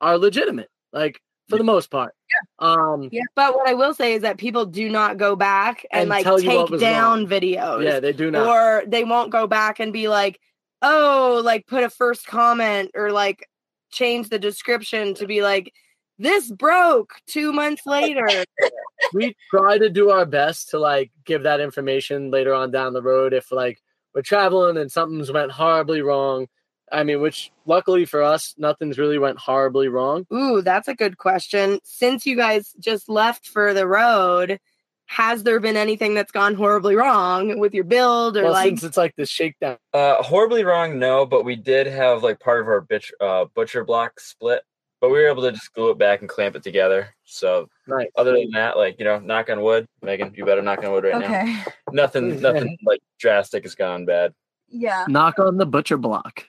are 0.00 0.18
legitimate, 0.18 0.70
like 0.92 1.20
for 1.48 1.58
the 1.58 1.64
most 1.64 1.90
part. 1.90 2.14
Yeah. 2.30 2.66
Um 2.66 3.08
Yeah. 3.12 3.22
But 3.34 3.54
what 3.54 3.68
I 3.68 3.74
will 3.74 3.94
say 3.94 4.14
is 4.14 4.22
that 4.22 4.38
people 4.38 4.66
do 4.66 4.88
not 4.88 5.16
go 5.16 5.36
back 5.36 5.86
and, 5.92 6.02
And 6.02 6.10
like 6.10 6.24
tell 6.24 6.40
you 6.40 6.50
what 6.50 6.70
take 6.70 6.80
down 6.80 7.20
wrong. 7.20 7.28
videos. 7.28 7.84
yeah, 7.84 8.00
they 8.00 8.12
do 8.12 8.30
not. 8.30 8.46
Or 8.48 8.82
they 8.86 9.04
won't 9.04 9.30
go 9.30 9.46
back 9.46 9.78
and 9.78 9.92
be 9.92 10.08
like, 10.08 10.40
oh, 10.82 11.40
like 11.44 11.66
put 11.66 11.84
a 11.84 11.90
first 11.90 12.26
comment 12.26 12.90
or 12.94 13.12
like 13.12 13.48
change 13.92 14.28
the 14.28 14.38
description 14.38 15.14
to 15.14 15.26
be 15.26 15.42
like, 15.42 15.72
this 16.18 16.50
broke 16.50 17.12
two 17.26 17.52
months 17.52 17.82
later. 17.86 18.28
we 19.12 19.34
try 19.50 19.78
to 19.78 19.88
do 19.88 20.10
our 20.10 20.26
best 20.26 20.70
to 20.70 20.78
like 20.78 21.10
give 21.24 21.44
that 21.44 21.60
information 21.60 22.30
later 22.30 22.54
on 22.54 22.70
down 22.70 22.92
the 22.92 23.02
road 23.02 23.32
if 23.34 23.52
like 23.52 23.80
we're 24.16 24.22
traveling 24.22 24.78
and 24.78 24.90
something's 24.90 25.30
went 25.30 25.52
horribly 25.52 26.00
wrong. 26.00 26.46
I 26.90 27.04
mean 27.04 27.20
which 27.20 27.52
luckily 27.66 28.06
for 28.06 28.22
us 28.22 28.54
nothing's 28.56 28.98
really 28.98 29.18
went 29.18 29.38
horribly 29.38 29.88
wrong. 29.88 30.26
Ooh, 30.32 30.62
that's 30.62 30.88
a 30.88 30.94
good 30.94 31.18
question. 31.18 31.78
Since 31.84 32.24
you 32.24 32.34
guys 32.34 32.74
just 32.80 33.10
left 33.10 33.46
for 33.46 33.74
the 33.74 33.86
road, 33.86 34.58
has 35.04 35.42
there 35.42 35.60
been 35.60 35.76
anything 35.76 36.14
that's 36.14 36.32
gone 36.32 36.54
horribly 36.54 36.96
wrong 36.96 37.58
with 37.58 37.74
your 37.74 37.84
build 37.84 38.38
or 38.38 38.44
well 38.44 38.52
like 38.52 38.70
since 38.70 38.84
it's 38.84 38.96
like 38.96 39.14
this 39.16 39.28
shakedown. 39.28 39.76
Uh, 39.92 40.22
horribly 40.22 40.64
wrong, 40.64 40.98
no, 40.98 41.26
but 41.26 41.44
we 41.44 41.54
did 41.54 41.86
have 41.86 42.22
like 42.22 42.40
part 42.40 42.62
of 42.62 42.68
our 42.68 42.80
bitch, 42.80 43.10
uh, 43.20 43.44
butcher 43.54 43.84
block 43.84 44.18
split, 44.18 44.62
but 45.06 45.12
we 45.12 45.18
were 45.22 45.28
able 45.28 45.42
to 45.42 45.52
just 45.52 45.72
glue 45.72 45.90
it 45.90 45.98
back 45.98 46.18
and 46.20 46.28
clamp 46.28 46.56
it 46.56 46.64
together. 46.64 47.14
So 47.24 47.68
right 47.86 48.08
other 48.16 48.32
than 48.32 48.50
that, 48.54 48.76
like 48.76 48.98
you 48.98 49.04
know, 49.04 49.20
knock 49.20 49.48
on 49.48 49.60
wood, 49.60 49.86
Megan, 50.02 50.34
you 50.36 50.44
better 50.44 50.62
knock 50.62 50.82
on 50.82 50.90
wood 50.90 51.04
right 51.04 51.20
now. 51.20 51.26
okay. 51.26 51.62
Nothing, 51.92 52.40
nothing 52.40 52.76
like 52.84 53.00
drastic 53.16 53.62
has 53.62 53.76
gone 53.76 54.04
bad. 54.04 54.34
yeah. 54.68 55.04
Knock 55.06 55.38
on 55.38 55.58
the 55.58 55.66
butcher 55.66 55.96
block. 55.96 56.44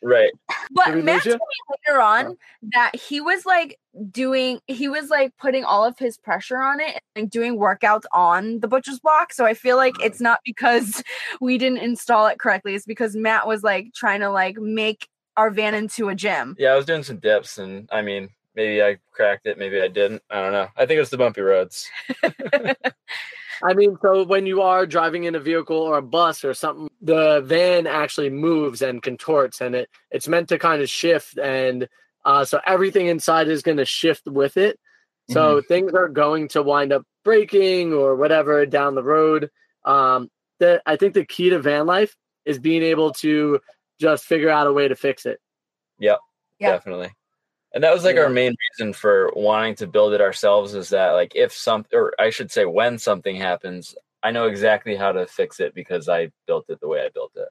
Right. 0.00 0.30
but 0.70 0.96
Matt 0.98 1.24
told 1.24 1.40
me 1.40 1.76
later 1.88 2.00
on 2.00 2.36
that 2.72 2.94
he 2.94 3.20
was 3.20 3.44
like 3.44 3.80
doing 4.12 4.60
he 4.68 4.88
was 4.88 5.10
like 5.10 5.36
putting 5.36 5.64
all 5.64 5.84
of 5.84 5.98
his 5.98 6.16
pressure 6.16 6.62
on 6.62 6.78
it 6.78 7.00
and 7.16 7.28
doing 7.28 7.58
workouts 7.58 8.04
on 8.12 8.60
the 8.60 8.68
butcher's 8.68 9.00
block. 9.00 9.32
So 9.32 9.44
i 9.44 9.54
feel 9.54 9.76
like 9.76 9.94
it's 10.00 10.20
not 10.20 10.38
because 10.44 11.02
we 11.40 11.58
didn't 11.58 11.78
install 11.78 12.28
it 12.28 12.38
correctly. 12.38 12.76
It's 12.76 12.86
because 12.86 13.16
matt 13.16 13.48
was 13.48 13.64
like 13.64 13.92
trying 13.92 14.20
to 14.20 14.30
like 14.30 14.56
make 14.56 15.08
our 15.38 15.50
van 15.50 15.74
into 15.74 16.08
a 16.08 16.14
gym 16.14 16.54
Yeah, 16.58 16.72
I 16.72 16.76
was 16.76 16.84
doing 16.84 17.02
some 17.02 17.18
dips, 17.18 17.58
and 17.58 17.88
I 17.90 18.02
mean, 18.02 18.28
maybe 18.54 18.82
I 18.82 18.98
cracked 19.12 19.46
it, 19.46 19.58
maybe 19.58 19.80
I 19.80 19.88
didn't. 19.88 20.22
I 20.30 20.40
don't 20.42 20.52
know. 20.52 20.68
I 20.76 20.84
think 20.84 20.96
it 20.96 21.00
was 21.00 21.10
the 21.10 21.18
bumpy 21.18 21.40
roads. 21.40 21.88
i 23.64 23.74
mean 23.74 23.96
so 24.00 24.22
when 24.22 24.46
you 24.46 24.62
are 24.62 24.86
driving 24.86 25.24
in 25.24 25.34
a 25.34 25.40
vehicle 25.40 25.76
or 25.76 25.98
a 25.98 26.02
bus 26.02 26.44
or 26.44 26.54
something 26.54 26.88
the 27.02 27.40
van 27.44 27.88
actually 27.88 28.30
moves 28.30 28.82
and 28.82 29.02
contorts 29.02 29.60
and 29.60 29.74
it 29.74 29.90
it's 30.12 30.28
meant 30.28 30.48
to 30.48 30.58
kind 30.60 30.80
of 30.80 30.88
shift 30.88 31.36
and 31.38 31.88
uh, 32.24 32.44
so 32.44 32.60
everything 32.66 33.06
inside 33.08 33.48
is 33.48 33.62
going 33.62 33.78
to 33.78 33.84
shift 33.84 34.26
with 34.26 34.56
it 34.56 34.78
So 35.28 35.60
things 35.60 35.92
are 35.92 36.08
going 36.08 36.48
to 36.48 36.62
wind 36.62 36.92
up 36.92 37.04
breaking 37.22 37.92
or 37.92 38.16
whatever 38.16 38.64
down 38.64 38.94
the 38.94 39.02
road. 39.02 39.50
Um, 39.84 40.30
the, 40.58 40.82
I 40.86 40.96
think 40.96 41.14
the 41.14 41.24
key 41.24 41.50
to 41.50 41.58
van 41.58 41.86
life 41.86 42.16
is 42.46 42.58
being 42.58 42.82
able 42.82 43.12
to 43.14 43.60
just 43.98 44.24
figure 44.24 44.50
out 44.50 44.66
a 44.66 44.72
way 44.72 44.88
to 44.88 44.96
fix 44.96 45.26
it. 45.26 45.40
Yeah. 46.60 46.72
definitely 46.72 47.10
and 47.72 47.84
that 47.84 47.94
was 47.94 48.04
like 48.04 48.16
our 48.16 48.28
main 48.28 48.54
reason 48.78 48.92
for 48.92 49.30
wanting 49.36 49.74
to 49.76 49.86
build 49.86 50.12
it 50.12 50.20
ourselves 50.20 50.74
is 50.74 50.88
that 50.88 51.12
like 51.12 51.32
if 51.36 51.52
some 51.52 51.84
or 51.92 52.12
i 52.18 52.30
should 52.30 52.50
say 52.50 52.64
when 52.64 52.98
something 52.98 53.36
happens 53.36 53.94
i 54.22 54.30
know 54.30 54.46
exactly 54.46 54.96
how 54.96 55.12
to 55.12 55.26
fix 55.26 55.60
it 55.60 55.74
because 55.74 56.08
i 56.08 56.30
built 56.46 56.64
it 56.68 56.80
the 56.80 56.88
way 56.88 57.00
i 57.00 57.08
built 57.14 57.32
it 57.36 57.48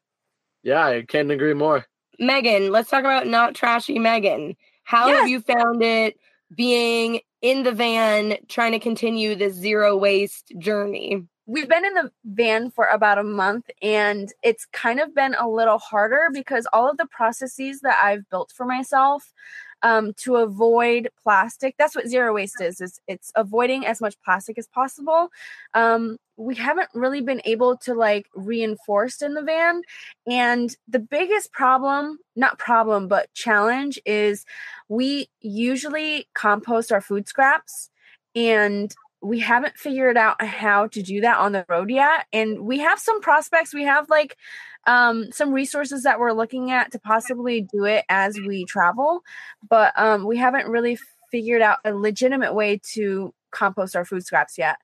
Yeah, 0.64 0.86
I 0.86 1.04
can't 1.04 1.32
agree 1.32 1.54
more. 1.54 1.86
Megan, 2.20 2.72
let's 2.72 2.90
talk 2.90 3.02
about 3.02 3.28
not 3.28 3.56
trashy 3.56 4.00
Megan. 4.00 4.56
How 4.84 5.08
have 5.08 5.28
you 5.28 5.40
found 5.40 5.82
it 5.84 6.18
being 6.54 7.22
in 7.42 7.64
the 7.64 7.72
van 7.72 8.38
trying 8.50 8.72
to 8.72 8.80
continue 8.80 9.36
this 9.36 9.54
zero 9.54 9.96
waste 9.96 10.52
journey? 10.58 11.24
We've 11.48 11.70
been 11.70 11.86
in 11.86 11.94
the 11.94 12.12
van 12.26 12.70
for 12.70 12.86
about 12.86 13.18
a 13.18 13.24
month 13.24 13.70
and 13.82 14.34
it's 14.44 14.66
kind 14.74 15.00
of 15.00 15.16
been 15.16 15.34
a 15.40 15.50
little 15.50 15.78
harder 15.80 16.28
because 16.34 16.68
all 16.74 16.90
of 16.90 16.98
the 16.98 17.08
processes 17.08 17.80
that 17.82 17.98
I've 18.04 18.30
built 18.30 18.52
for 18.56 18.66
myself 18.66 19.34
um, 19.82 20.14
to 20.18 20.38
avoid 20.38 21.10
plastic 21.22 21.76
that's 21.78 21.96
what 21.96 22.08
zero 22.08 22.34
waste 22.34 22.60
is 22.60 22.82
is 22.82 23.00
it's 23.08 23.32
avoiding 23.36 23.86
as 23.86 24.02
much 24.02 24.16
plastic 24.26 24.58
as 24.58 24.68
possible. 24.68 25.30
Um, 25.74 26.18
we 26.36 26.56
haven't 26.56 26.90
really 26.94 27.22
been 27.22 27.42
able 27.46 27.78
to 27.78 27.94
like 27.94 28.28
reinforce 28.36 29.22
in 29.22 29.34
the 29.34 29.42
van 29.42 29.82
and 30.28 30.76
the 30.88 31.00
biggest 31.00 31.52
problem 31.54 32.20
not 32.36 32.60
problem 32.60 33.08
but 33.08 33.34
challenge 33.34 34.00
is 34.06 34.46
we 34.90 35.30
usually 35.42 36.28
compost 36.34 36.92
our 36.92 37.02
food 37.02 37.28
scraps 37.28 37.90
and 38.36 38.96
we 39.22 39.40
haven't 39.40 39.78
figured 39.78 40.18
out 40.18 40.42
how 40.44 40.88
to 40.88 41.02
do 41.02 41.22
that 41.22 41.38
on 41.38 41.52
the 41.52 41.66
road 41.70 41.90
yet 41.90 42.26
and 42.34 42.62
we 42.62 42.80
have 42.80 43.00
some 43.00 43.22
prospects 43.22 43.74
we 43.74 43.84
have 43.84 44.10
like 44.10 44.38
um, 44.86 45.32
some 45.34 45.52
resources 45.52 46.04
that 46.04 46.20
we're 46.20 46.32
looking 46.32 46.72
at 46.72 46.92
to 46.92 47.00
possibly 47.00 47.62
do 47.62 47.84
it 47.84 48.06
as 48.10 48.40
we 48.40 48.66
travel 48.66 49.22
but 49.68 49.92
um, 49.98 50.26
we 50.26 50.38
haven't 50.38 50.68
really 50.68 50.98
figured 51.32 51.62
out 51.62 51.80
a 51.84 51.94
legitimate 51.94 52.54
way 52.54 52.80
to 52.94 53.34
compost 53.52 53.96
our 53.96 54.06
food 54.06 54.26
scraps 54.26 54.58
yet 54.58 54.78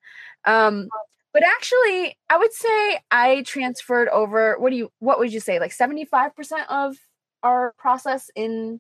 um, 0.45 0.89
but 1.31 1.43
actually 1.43 2.17
i 2.29 2.37
would 2.37 2.53
say 2.53 2.99
i 3.11 3.43
transferred 3.43 4.09
over 4.09 4.57
what 4.59 4.71
do 4.71 4.75
you 4.75 4.91
what 4.99 5.19
would 5.19 5.31
you 5.31 5.39
say 5.39 5.59
like 5.59 5.71
75% 5.71 6.31
of 6.69 6.97
our 7.43 7.73
process 7.77 8.31
in 8.35 8.79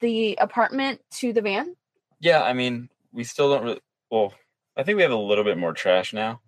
the 0.00 0.36
apartment 0.40 1.00
to 1.12 1.32
the 1.32 1.42
van? 1.42 1.76
Yeah, 2.20 2.42
I 2.42 2.52
mean, 2.52 2.88
we 3.12 3.24
still 3.24 3.52
don't 3.52 3.64
really. 3.64 3.80
Well, 4.10 4.32
I 4.76 4.82
think 4.82 4.96
we 4.96 5.02
have 5.02 5.12
a 5.12 5.16
little 5.16 5.44
bit 5.44 5.58
more 5.58 5.72
trash 5.72 6.12
now, 6.12 6.40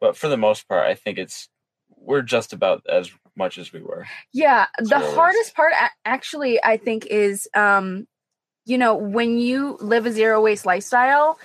but 0.00 0.16
for 0.16 0.28
the 0.28 0.36
most 0.36 0.68
part, 0.68 0.86
I 0.86 0.94
think 0.94 1.18
it's 1.18 1.48
we're 1.96 2.22
just 2.22 2.52
about 2.52 2.82
as 2.88 3.10
much 3.36 3.58
as 3.58 3.72
we 3.72 3.80
were. 3.80 4.06
Yeah, 4.32 4.66
the 4.78 4.98
waste. 4.98 5.14
hardest 5.14 5.54
part 5.54 5.72
actually 6.04 6.62
I 6.62 6.76
think 6.76 7.06
is 7.06 7.48
um 7.54 8.06
you 8.66 8.78
know, 8.78 8.94
when 8.94 9.38
you 9.38 9.76
live 9.80 10.06
a 10.06 10.12
zero 10.12 10.40
waste 10.40 10.64
lifestyle, 10.64 11.38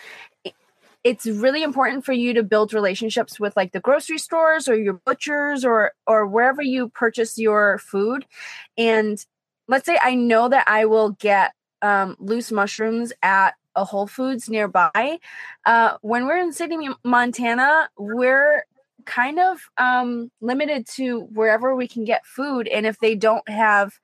it's 1.04 1.26
really 1.26 1.64
important 1.64 2.06
for 2.06 2.14
you 2.14 2.34
to 2.34 2.44
build 2.44 2.74
relationships 2.74 3.40
with 3.40 3.56
like 3.56 3.72
the 3.72 3.80
grocery 3.80 4.18
stores 4.18 4.68
or 4.68 4.76
your 4.76 5.02
butchers 5.06 5.64
or 5.64 5.92
or 6.08 6.28
wherever 6.28 6.62
you 6.62 6.90
purchase 6.90 7.38
your 7.38 7.78
food. 7.80 8.26
And 8.78 9.24
let's 9.68 9.86
say 9.86 9.98
I 10.02 10.16
know 10.16 10.50
that 10.50 10.66
I 10.68 10.86
will 10.86 11.12
get 11.12 11.54
um, 11.82 12.16
loose 12.20 12.52
mushrooms 12.52 13.14
at 13.22 13.56
a 13.80 13.86
Whole 13.86 14.08
Foods 14.08 14.50
nearby. 14.50 15.20
Uh, 15.66 15.98
when 16.02 16.26
we're 16.26 16.38
in 16.38 16.54
Sidney, 16.54 16.90
Montana, 17.04 17.90
we're 17.98 18.66
kind 19.06 19.40
of 19.40 19.62
um, 19.78 20.30
limited 20.42 20.86
to 20.96 21.22
wherever 21.32 21.76
we 21.76 21.88
can 21.88 22.04
get 22.04 22.26
food. 22.26 22.68
And 22.68 22.86
if 22.86 23.00
they 23.00 23.16
don't 23.16 23.48
have 23.50 24.00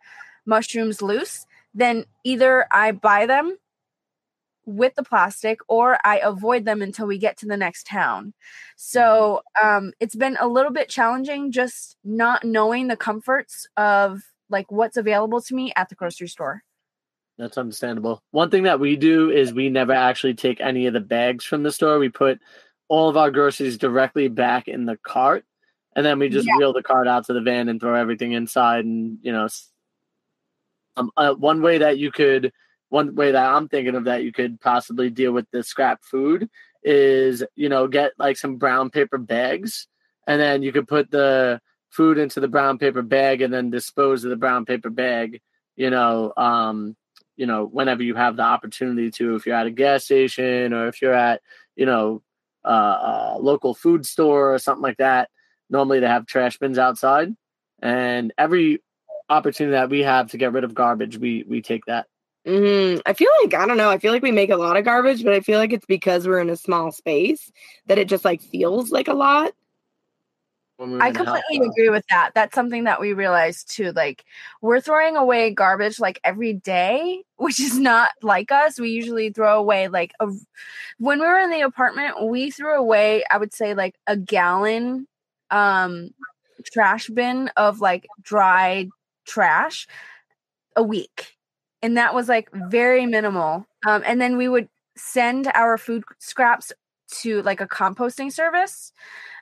mushrooms 0.46 1.02
loose, 1.02 1.46
then 1.74 2.06
either 2.24 2.66
I 2.72 2.92
buy 2.94 3.26
them 3.26 3.58
with 4.66 4.96
the 4.96 5.04
plastic 5.04 5.60
or 5.68 6.00
I 6.04 6.20
avoid 6.20 6.66
them 6.66 6.82
until 6.82 7.06
we 7.06 7.18
get 7.18 7.38
to 7.38 7.46
the 7.46 7.58
next 7.58 7.86
town. 7.86 8.34
So 8.78 9.42
um, 9.62 9.92
it's 10.00 10.16
been 10.16 10.38
a 10.40 10.48
little 10.48 10.72
bit 10.72 10.90
challenging 10.90 11.52
just 11.52 11.98
not 12.04 12.44
knowing 12.44 12.88
the 12.88 12.98
comforts 12.98 13.68
of 13.78 14.24
like 14.50 14.72
what's 14.72 14.98
available 14.98 15.42
to 15.42 15.54
me 15.54 15.72
at 15.76 15.90
the 15.90 15.96
grocery 15.96 16.30
store. 16.30 16.64
That's 17.38 17.58
understandable. 17.58 18.22
One 18.32 18.50
thing 18.50 18.64
that 18.64 18.80
we 18.80 18.96
do 18.96 19.30
is 19.30 19.54
we 19.54 19.70
never 19.70 19.92
actually 19.92 20.36
take 20.36 20.62
any 20.62 20.88
of 20.88 20.94
the 20.94 21.02
bags 21.02 21.44
from 21.44 21.64
the 21.64 21.72
store. 21.72 22.00
We 22.00 22.10
put 22.10 22.40
all 22.88 23.10
of 23.10 23.18
our 23.18 23.30
groceries 23.32 23.78
directly 23.78 24.28
back 24.30 24.68
in 24.68 24.86
the 24.86 24.98
cart, 24.98 25.46
and 25.96 26.06
then 26.06 26.18
we 26.20 26.30
just 26.30 26.48
Yeah. 26.48 26.56
wheel 26.58 26.74
the 26.74 26.84
cart 26.84 27.08
out 27.08 27.26
to 27.26 27.34
the 27.34 27.42
van 27.42 27.68
and 27.68 27.80
throw 27.80 27.96
everything 27.96 28.32
inside. 28.32 28.86
And 28.86 29.20
you 29.22 29.32
know, 29.34 29.48
um, 30.98 31.12
uh, 31.18 31.34
one 31.34 31.62
way 31.62 31.80
that 31.80 31.98
you 31.98 32.12
could, 32.12 32.54
one 32.90 33.16
way 33.16 33.32
that 33.32 33.46
I'm 33.54 33.68
thinking 33.68 33.96
of 33.96 34.06
that 34.06 34.24
you 34.24 34.32
could 34.32 34.62
possibly 34.62 35.10
deal 35.10 35.34
with 35.34 35.50
the 35.52 35.64
scrap 35.64 36.04
food 36.04 36.50
is 36.84 37.44
you 37.56 37.68
know 37.68 37.88
get 37.88 38.14
like 38.18 38.38
some 38.38 38.56
brown 38.58 38.90
paper 38.92 39.18
bags, 39.18 39.88
and 40.28 40.40
then 40.40 40.64
you 40.64 40.72
could 40.72 40.88
put 40.88 41.12
the 41.12 41.60
food 41.90 42.18
into 42.18 42.40
the 42.40 42.48
brown 42.48 42.78
paper 42.78 43.02
bag 43.02 43.42
and 43.42 43.54
then 43.54 43.70
dispose 43.72 44.24
of 44.24 44.30
the 44.30 44.36
brown 44.38 44.64
paper 44.66 44.90
bag. 44.90 45.42
You 45.76 45.90
know, 45.90 46.32
um, 46.38 46.96
you 47.38 47.46
know, 47.46 47.66
whenever 47.66 48.04
you 48.04 48.16
have 48.16 48.36
the 48.36 48.44
opportunity 48.44 49.12
to, 49.12 49.36
if 49.36 49.46
you're 49.46 49.56
at 49.56 49.68
a 49.68 49.72
gas 49.72 50.06
station 50.06 50.74
or 50.74 50.88
if 50.88 51.02
you're 51.02 51.14
at, 51.14 51.42
you 51.76 51.86
know, 51.86 52.22
uh, 52.66 53.36
a 53.36 53.38
local 53.40 53.74
food 53.74 54.06
store 54.06 54.54
or 54.54 54.60
something 54.60 54.82
like 54.82 54.98
that. 54.98 55.30
Normally 55.70 56.00
they 56.00 56.08
have 56.08 56.26
trash 56.26 56.58
bins 56.58 56.78
outside, 56.78 57.36
and 57.82 58.34
every 58.38 58.82
opportunity 59.30 59.72
that 59.72 59.90
we 59.90 60.02
have 60.02 60.32
to 60.32 60.38
get 60.38 60.54
rid 60.54 60.64
of 60.64 60.74
garbage, 60.74 61.18
we 61.18 61.44
we 61.48 61.62
take 61.62 61.86
that. 61.86 62.08
hmm 62.46 62.98
I 63.06 63.14
feel 63.14 63.30
like 63.42 63.54
I 63.54 63.66
don't 63.66 63.78
know. 63.78 63.90
I 63.90 63.98
feel 63.98 64.14
like 64.14 64.22
we 64.22 64.32
make 64.32 64.52
a 64.52 64.58
lot 64.58 64.78
of 64.78 64.86
garbage, 64.86 65.24
but 65.24 65.34
I 65.34 65.40
feel 65.40 65.58
like 65.60 65.74
it's 65.74 65.86
because 65.86 66.28
we're 66.28 66.40
in 66.40 66.50
a 66.50 66.56
small 66.56 66.92
space 66.92 67.52
that 67.88 67.98
it 67.98 68.08
just 68.08 68.26
like 68.26 68.42
feels 68.42 68.92
like 68.92 69.08
a 69.08 69.14
lot. 69.14 69.54
We 70.78 71.00
I 71.00 71.12
completely 71.12 71.66
agree 71.66 71.90
with 71.90 72.06
that. 72.10 72.32
That's 72.36 72.54
something 72.54 72.84
that 72.84 73.00
we 73.00 73.14
realized 73.14 73.72
too. 73.72 73.92
Like 73.94 74.26
we're 74.62 74.82
throwing 74.82 75.16
away 75.16 75.52
garbage 75.52 76.00
like 76.00 76.20
every 76.24 76.54
day, 76.54 77.24
which 77.38 77.60
is 77.60 77.78
not 77.78 78.10
like 78.22 78.52
us. 78.52 78.80
We 78.80 78.90
usually 78.90 79.30
throw 79.30 79.58
away 79.58 79.88
like 79.88 80.12
a 80.20 80.28
when 80.98 81.20
we 81.20 81.26
were 81.26 81.40
in 81.40 81.50
the 81.50 81.62
apartment, 81.62 82.28
we 82.28 82.52
threw 82.52 82.78
away, 82.78 83.24
I 83.30 83.38
would 83.38 83.54
say 83.54 83.74
like 83.74 83.96
a 84.08 84.18
gallon 84.18 85.08
um 85.52 86.10
trash 86.74 87.08
bin 87.08 87.50
of 87.56 87.80
like 87.80 88.08
dried 88.22 88.90
trash 89.26 89.88
a 90.76 90.84
week. 90.84 91.38
And 91.82 91.98
that 91.98 92.14
was 92.14 92.28
like 92.28 92.50
very 92.52 93.06
minimal. 93.06 93.66
Um 93.88 94.04
and 94.06 94.20
then 94.20 94.36
we 94.38 94.50
would 94.50 94.68
send 94.98 95.48
our 95.54 95.78
food 95.78 96.04
scraps 96.20 96.74
to 97.22 97.42
like 97.44 97.62
a 97.62 97.68
composting 97.68 98.32
service. 98.32 98.92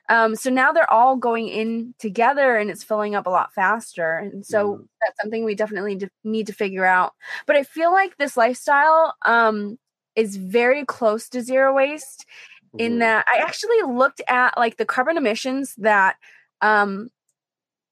Um, 0.08 0.36
so 0.36 0.50
now 0.50 0.72
they're 0.72 0.90
all 0.92 1.16
going 1.16 1.48
in 1.48 1.94
together 1.98 2.56
and 2.56 2.70
it's 2.70 2.84
filling 2.84 3.14
up 3.14 3.26
a 3.26 3.30
lot 3.30 3.54
faster. 3.54 4.18
And 4.18 4.44
so 4.44 4.80
that's 5.00 5.18
something 5.20 5.44
we 5.44 5.54
definitely 5.54 5.98
need 6.24 6.46
to 6.46 6.52
figure 6.52 6.84
out. 6.84 7.12
But 7.46 7.56
I 7.56 7.62
feel 7.62 7.92
like 7.92 8.16
this 8.16 8.36
lifestyle 8.36 9.14
um, 9.24 9.78
is 10.14 10.36
very 10.36 10.84
close 10.84 11.28
to 11.30 11.40
zero 11.40 11.74
waste 11.74 12.26
in 12.78 12.96
Mhm. 12.96 12.98
that 13.00 13.26
I 13.32 13.38
actually 13.38 13.82
looked 13.82 14.20
at 14.28 14.56
like 14.58 14.76
the 14.76 14.84
carbon 14.84 15.16
emissions 15.16 15.74
that 15.78 16.16
um, 16.60 17.10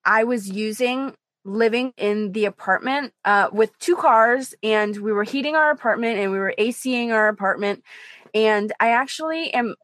I 0.04 0.24
was 0.24 0.48
using 0.48 1.14
living 1.44 1.92
in 1.96 2.32
the 2.32 2.44
apartment 2.44 3.12
uh, 3.24 3.48
with 3.52 3.76
two 3.78 3.96
cars 3.96 4.54
and 4.62 4.96
we 4.98 5.12
were 5.12 5.24
heating 5.24 5.56
our 5.56 5.70
apartment 5.70 6.18
and 6.18 6.30
we 6.30 6.38
were 6.38 6.54
ACing 6.58 7.12
our 7.12 7.28
apartment. 7.28 7.82
And 8.34 8.72
I 8.80 8.90
actually 8.90 9.52
am 9.52 9.74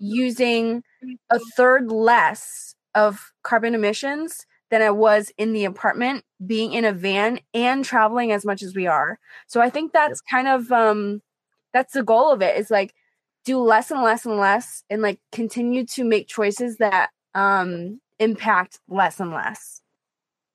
using 0.00 0.82
a 1.30 1.38
third 1.56 1.90
less 1.90 2.74
of 2.94 3.32
carbon 3.42 3.74
emissions 3.74 4.46
than 4.70 4.82
I 4.82 4.90
was 4.90 5.30
in 5.38 5.52
the 5.52 5.64
apartment 5.64 6.24
being 6.44 6.72
in 6.72 6.84
a 6.84 6.92
van 6.92 7.40
and 7.52 7.84
traveling 7.84 8.32
as 8.32 8.44
much 8.44 8.62
as 8.62 8.74
we 8.74 8.86
are. 8.86 9.18
So 9.46 9.60
I 9.60 9.70
think 9.70 9.92
that's 9.92 10.20
kind 10.20 10.48
of 10.48 10.70
um 10.72 11.22
that's 11.72 11.92
the 11.92 12.02
goal 12.02 12.32
of 12.32 12.42
it 12.42 12.56
is 12.56 12.70
like 12.70 12.94
do 13.44 13.58
less 13.58 13.90
and 13.90 14.02
less 14.02 14.24
and 14.24 14.38
less 14.38 14.84
and 14.90 15.02
like 15.02 15.20
continue 15.32 15.84
to 15.86 16.04
make 16.04 16.28
choices 16.28 16.78
that 16.78 17.10
um 17.34 18.00
impact 18.18 18.80
less 18.88 19.20
and 19.20 19.32
less. 19.32 19.82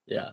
yeah. 0.06 0.30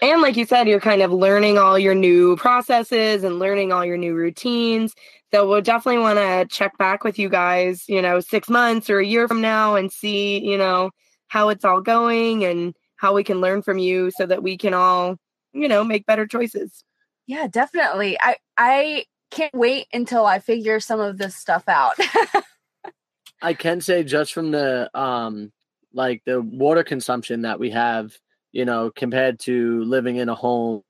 And 0.00 0.22
like 0.22 0.36
you 0.36 0.46
said, 0.46 0.68
you're 0.68 0.80
kind 0.80 1.02
of 1.02 1.12
learning 1.12 1.58
all 1.58 1.78
your 1.78 1.94
new 1.94 2.36
processes 2.36 3.24
and 3.24 3.38
learning 3.38 3.72
all 3.72 3.84
your 3.84 3.96
new 3.96 4.14
routines. 4.14 4.94
So 5.32 5.46
we'll 5.48 5.60
definitely 5.60 6.00
want 6.00 6.18
to 6.18 6.46
check 6.54 6.78
back 6.78 7.04
with 7.04 7.18
you 7.18 7.28
guys, 7.28 7.84
you 7.86 8.00
know, 8.00 8.20
six 8.20 8.48
months 8.48 8.88
or 8.88 8.98
a 8.98 9.06
year 9.06 9.28
from 9.28 9.40
now 9.40 9.74
and 9.74 9.92
see, 9.92 10.38
you 10.38 10.56
know, 10.56 10.90
how 11.28 11.50
it's 11.50 11.64
all 11.64 11.82
going 11.82 12.44
and 12.44 12.74
how 12.96 13.14
we 13.14 13.22
can 13.22 13.40
learn 13.40 13.62
from 13.62 13.78
you 13.78 14.10
so 14.16 14.26
that 14.26 14.42
we 14.42 14.56
can 14.56 14.72
all, 14.72 15.16
you 15.52 15.68
know, 15.68 15.84
make 15.84 16.06
better 16.06 16.26
choices. 16.26 16.84
Yeah, 17.26 17.46
definitely. 17.46 18.16
I 18.20 18.36
I 18.56 19.04
can't 19.30 19.54
wait 19.54 19.86
until 19.92 20.24
I 20.24 20.38
figure 20.38 20.80
some 20.80 21.00
of 21.00 21.18
this 21.18 21.36
stuff 21.36 21.64
out. 21.68 21.94
I 23.42 23.54
can 23.54 23.80
say 23.80 24.02
just 24.02 24.32
from 24.32 24.50
the 24.50 24.90
um 24.98 25.52
like 25.92 26.22
the 26.24 26.40
water 26.40 26.82
consumption 26.82 27.42
that 27.42 27.60
we 27.60 27.70
have, 27.70 28.12
you 28.52 28.64
know, 28.64 28.90
compared 28.94 29.40
to 29.40 29.82
living 29.84 30.16
in 30.16 30.28
a 30.28 30.34
home, 30.34 30.82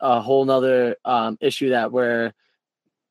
a 0.00 0.20
whole 0.20 0.44
nother 0.44 0.96
um 1.04 1.38
issue 1.40 1.70
that 1.70 1.90
we're, 1.90 2.32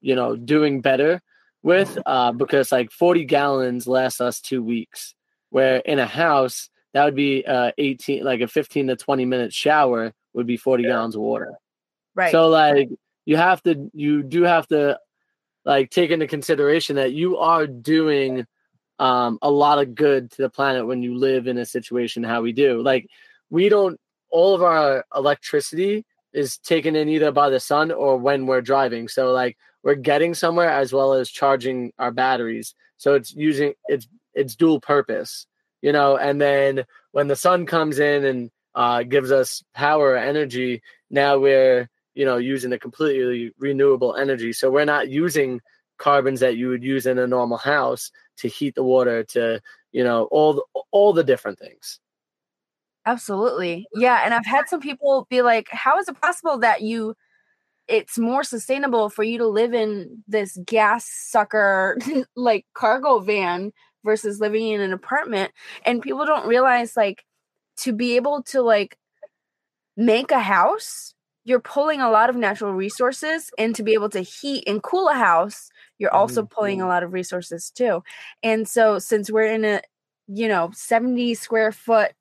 you 0.01 0.15
know, 0.15 0.35
doing 0.35 0.81
better 0.81 1.21
with, 1.63 1.97
uh, 2.05 2.31
because 2.31 2.71
like 2.71 2.91
40 2.91 3.25
gallons 3.25 3.87
lasts 3.87 4.21
us 4.21 4.41
two 4.41 4.63
weeks. 4.63 5.13
Where 5.49 5.77
in 5.77 5.97
a 5.97 6.05
house, 6.05 6.69
that 6.93 7.05
would 7.05 7.15
be 7.15 7.45
uh 7.45 7.71
18 7.77 8.23
like 8.23 8.41
a 8.41 8.47
15 8.47 8.87
to 8.87 8.95
20 8.95 9.25
minute 9.25 9.53
shower 9.53 10.13
would 10.33 10.47
be 10.47 10.57
40 10.57 10.83
gallons 10.83 11.15
of 11.15 11.21
water. 11.21 11.53
right. 12.15 12.31
So 12.31 12.49
like 12.49 12.89
you 13.25 13.37
have 13.37 13.61
to 13.63 13.89
you 13.93 14.23
do 14.23 14.43
have 14.43 14.67
to 14.67 14.99
like 15.63 15.89
take 15.89 16.11
into 16.11 16.27
consideration 16.27 16.95
that 16.95 17.13
you 17.13 17.37
are 17.37 17.67
doing 17.67 18.45
um 18.99 19.37
a 19.41 19.51
lot 19.51 19.79
of 19.79 19.93
good 19.93 20.31
to 20.31 20.41
the 20.41 20.49
planet 20.49 20.87
when 20.87 21.03
you 21.03 21.15
live 21.15 21.47
in 21.47 21.57
a 21.57 21.65
situation 21.65 22.23
how 22.23 22.41
we 22.41 22.51
do. 22.51 22.81
Like 22.81 23.07
we 23.49 23.69
don't 23.69 23.99
all 24.29 24.55
of 24.55 24.63
our 24.63 25.05
electricity 25.15 26.05
is 26.37 26.57
taken 26.59 26.95
in 26.95 27.09
either 27.09 27.31
by 27.31 27.49
the 27.49 27.59
sun 27.59 27.91
or 27.91 28.17
when 28.17 28.45
we're 28.45 28.61
driving. 28.61 29.07
So 29.07 29.31
like 29.31 29.57
we're 29.83 29.95
getting 29.95 30.33
somewhere 30.33 30.69
as 30.69 30.93
well 30.93 31.13
as 31.13 31.29
charging 31.29 31.91
our 31.97 32.11
batteries. 32.11 32.75
So 32.97 33.15
it's 33.15 33.33
using 33.33 33.73
it's 33.87 34.07
it's 34.33 34.55
dual 34.55 34.79
purpose, 34.79 35.47
you 35.81 35.91
know, 35.91 36.15
and 36.17 36.39
then 36.39 36.85
when 37.11 37.27
the 37.27 37.35
sun 37.35 37.65
comes 37.65 37.99
in 37.99 38.23
and 38.23 38.51
uh, 38.75 39.01
gives 39.03 39.31
us 39.31 39.63
power 39.73 40.15
energy, 40.15 40.83
now 41.09 41.39
we're 41.39 41.89
you 42.13 42.25
know 42.25 42.37
using 42.37 42.73
a 42.73 42.79
completely 42.79 43.51
renewable 43.59 44.15
energy 44.15 44.51
so 44.51 44.71
we're 44.71 44.85
not 44.85 45.07
using 45.07 45.61
carbons 45.99 46.39
that 46.39 46.57
you 46.57 46.67
would 46.67 46.83
use 46.83 47.05
in 47.05 47.19
a 47.19 47.27
normal 47.27 47.57
house 47.57 48.11
to 48.37 48.47
heat 48.47 48.73
the 48.73 48.83
water 48.83 49.23
to 49.23 49.61
you 49.91 50.03
know 50.03 50.23
all 50.31 50.53
the, 50.53 50.81
all 50.91 51.13
the 51.13 51.23
different 51.23 51.59
things 51.59 51.99
Absolutely. 53.07 53.87
Yeah. 53.95 54.21
And 54.25 54.33
I've 54.35 54.45
had 54.45 54.69
some 54.69 54.81
people 54.81 55.27
be 55.31 55.41
like, 55.41 55.69
how 55.71 55.99
is 55.99 56.09
it 56.09 56.21
possible 56.21 56.59
that 56.59 56.81
you, 56.83 57.15
it's 57.87 58.17
more 58.19 58.43
sustainable 58.43 59.09
for 59.09 59.23
you 59.23 59.37
to 59.39 59.47
live 59.47 59.73
in 59.73 60.23
this 60.27 60.57
gas 60.65 61.05
sucker 61.09 61.97
like 62.37 62.65
cargo 62.75 63.19
van 63.19 63.73
versus 64.05 64.39
living 64.41 64.67
in 64.69 64.81
an 64.81 64.93
apartment? 64.93 65.51
And 65.85 66.01
people 66.01 66.25
don't 66.25 66.47
realize 66.47 66.97
like 66.97 67.25
to 67.79 67.93
be 67.93 68.17
able 68.17 68.43
to 68.45 68.61
like 68.61 68.97
make 69.97 70.31
a 70.31 70.39
house, 70.39 71.13
you're 71.43 71.59
pulling 71.59 72.01
a 72.01 72.09
lot 72.11 72.29
of 72.29 72.35
natural 72.35 72.73
resources 72.73 73.49
and 73.57 73.73
to 73.75 73.83
be 73.83 73.93
able 73.93 74.09
to 74.09 74.21
heat 74.21 74.63
and 74.67 74.83
cool 74.83 75.07
a 75.09 75.13
house 75.13 75.69
you're 75.99 76.13
also 76.13 76.43
Mhm. 76.43 76.49
pulling 76.51 76.81
a 76.81 76.87
lot 76.87 77.03
of 77.03 77.13
resources 77.13 77.71
too 77.71 78.03
and 78.43 78.67
so 78.67 78.99
since 78.99 79.31
we're 79.31 79.51
in 79.51 79.65
a 79.65 79.81
you 80.27 80.47
know 80.47 80.69
70 80.73 81.33
square 81.33 81.71
foot 81.71 82.11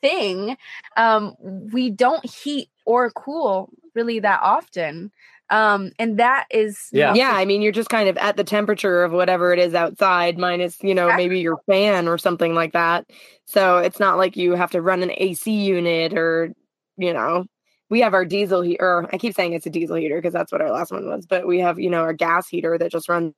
thing 0.00 0.56
um 0.96 1.34
we 1.72 1.90
don't 1.90 2.24
heat 2.28 2.68
or 2.84 3.10
cool 3.10 3.70
really 3.94 4.18
that 4.18 4.40
often 4.42 5.10
um 5.50 5.92
and 5.98 6.18
that 6.18 6.46
is 6.50 6.88
Yeah. 6.92 7.14
Yeah, 7.14 7.32
I 7.32 7.44
mean, 7.44 7.62
you're 7.62 7.72
just 7.72 7.88
kind 7.90 8.08
of 8.08 8.16
at 8.18 8.36
the 8.36 8.44
temperature 8.44 9.02
of 9.04 9.12
whatever 9.12 9.52
it 9.52 9.58
is 9.58 9.74
outside, 9.74 10.38
minus, 10.38 10.82
you 10.82 10.94
know, 10.94 11.14
maybe 11.14 11.40
your 11.40 11.58
fan 11.66 12.08
or 12.08 12.18
something 12.18 12.54
like 12.54 12.72
that. 12.72 13.06
So 13.46 13.78
it's 13.78 14.00
not 14.00 14.16
like 14.18 14.36
you 14.36 14.52
have 14.54 14.70
to 14.72 14.82
run 14.82 15.02
an 15.02 15.12
AC 15.16 15.50
unit 15.50 16.12
or, 16.14 16.52
you 16.96 17.12
know, 17.12 17.46
we 17.90 18.00
have 18.00 18.14
our 18.14 18.24
diesel 18.24 18.60
heater. 18.62 19.08
I 19.12 19.18
keep 19.18 19.34
saying 19.34 19.54
it's 19.54 19.66
a 19.66 19.70
diesel 19.70 19.96
heater 19.96 20.16
because 20.16 20.32
that's 20.34 20.52
what 20.52 20.60
our 20.60 20.70
last 20.70 20.92
one 20.92 21.06
was, 21.06 21.26
but 21.26 21.46
we 21.46 21.60
have, 21.60 21.78
you 21.78 21.88
know, 21.90 22.00
our 22.00 22.12
gas 22.12 22.48
heater 22.48 22.76
that 22.76 22.90
just 22.90 23.08
runs. 23.08 23.32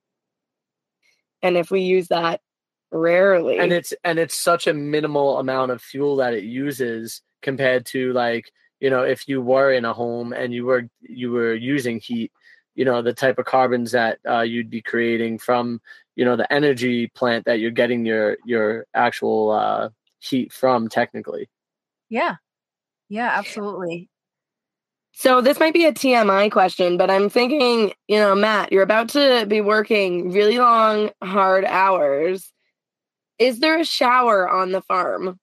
And 1.41 1.57
if 1.57 1.71
we 1.71 1.81
use 1.81 2.09
that 2.09 2.41
rarely, 2.91 3.59
and 3.59 3.71
it's 3.71 3.93
and 4.03 4.19
it's 4.19 4.37
such 4.37 4.67
a 4.67 4.73
minimal 4.73 5.39
amount 5.39 5.71
of 5.71 5.81
fuel 5.81 6.17
that 6.17 6.33
it 6.33 6.43
uses 6.43 7.21
compared 7.41 7.85
to 7.87 8.13
like 8.13 8.51
you 8.79 8.89
know 8.89 9.03
if 9.03 9.27
you 9.27 9.41
were 9.41 9.71
in 9.71 9.85
a 9.85 9.93
home 9.93 10.33
and 10.33 10.53
you 10.53 10.65
were 10.65 10.87
you 11.01 11.31
were 11.31 11.53
using 11.53 11.99
heat 11.99 12.31
you 12.75 12.85
know 12.85 13.01
the 13.01 13.13
type 13.13 13.37
of 13.37 13.45
carbons 13.45 13.91
that 13.91 14.19
uh, 14.29 14.41
you'd 14.41 14.69
be 14.69 14.81
creating 14.81 15.37
from 15.37 15.81
you 16.15 16.25
know 16.25 16.35
the 16.35 16.51
energy 16.51 17.07
plant 17.07 17.45
that 17.45 17.59
you're 17.59 17.71
getting 17.71 18.05
your 18.05 18.37
your 18.45 18.85
actual 18.93 19.51
uh, 19.51 19.89
heat 20.19 20.53
from 20.53 20.87
technically. 20.87 21.49
Yeah. 22.09 22.35
Yeah 23.09 23.31
absolutely. 23.37 24.09
So 25.13 25.41
this 25.41 25.59
might 25.59 25.73
be 25.73 25.85
a 25.85 25.91
TMI 25.91 26.51
question, 26.51 26.97
but 26.97 27.11
I'm 27.11 27.29
thinking, 27.29 27.93
you 28.07 28.17
know, 28.17 28.33
Matt, 28.33 28.71
you're 28.71 28.81
about 28.81 29.09
to 29.09 29.45
be 29.45 29.59
working 29.59 30.31
really 30.31 30.57
long, 30.57 31.11
hard 31.21 31.65
hours. 31.65 32.51
Is 33.39 33.59
there 33.59 33.79
a 33.79 33.85
shower 33.85 34.49
on 34.49 34.71
the 34.71 34.81
farm? 34.81 35.27
Or 35.27 35.35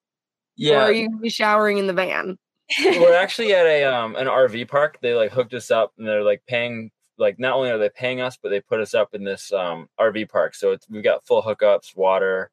Yeah, 0.56 0.84
are 0.84 0.92
you 0.92 1.08
gonna 1.08 1.20
be 1.20 1.30
showering 1.30 1.78
in 1.78 1.86
the 1.86 1.92
van? 1.92 2.38
we're 2.78 3.14
actually 3.20 3.54
at 3.54 3.66
a 3.66 3.84
um 3.84 4.16
an 4.16 4.26
RV 4.26 4.68
park. 4.68 4.98
They 5.00 5.14
like 5.14 5.32
hooked 5.32 5.54
us 5.54 5.70
up, 5.70 5.92
and 5.98 6.06
they're 6.06 6.22
like 6.24 6.42
paying. 6.46 6.90
Like 7.20 7.38
not 7.40 7.54
only 7.54 7.70
are 7.70 7.78
they 7.78 7.90
paying 7.90 8.20
us, 8.20 8.38
but 8.40 8.50
they 8.50 8.60
put 8.60 8.80
us 8.80 8.94
up 8.94 9.12
in 9.14 9.24
this 9.24 9.52
um 9.52 9.88
RV 9.98 10.28
park. 10.28 10.54
So 10.54 10.72
it's 10.72 10.88
we've 10.88 11.02
got 11.02 11.26
full 11.26 11.42
hookups, 11.42 11.96
water, 11.96 12.50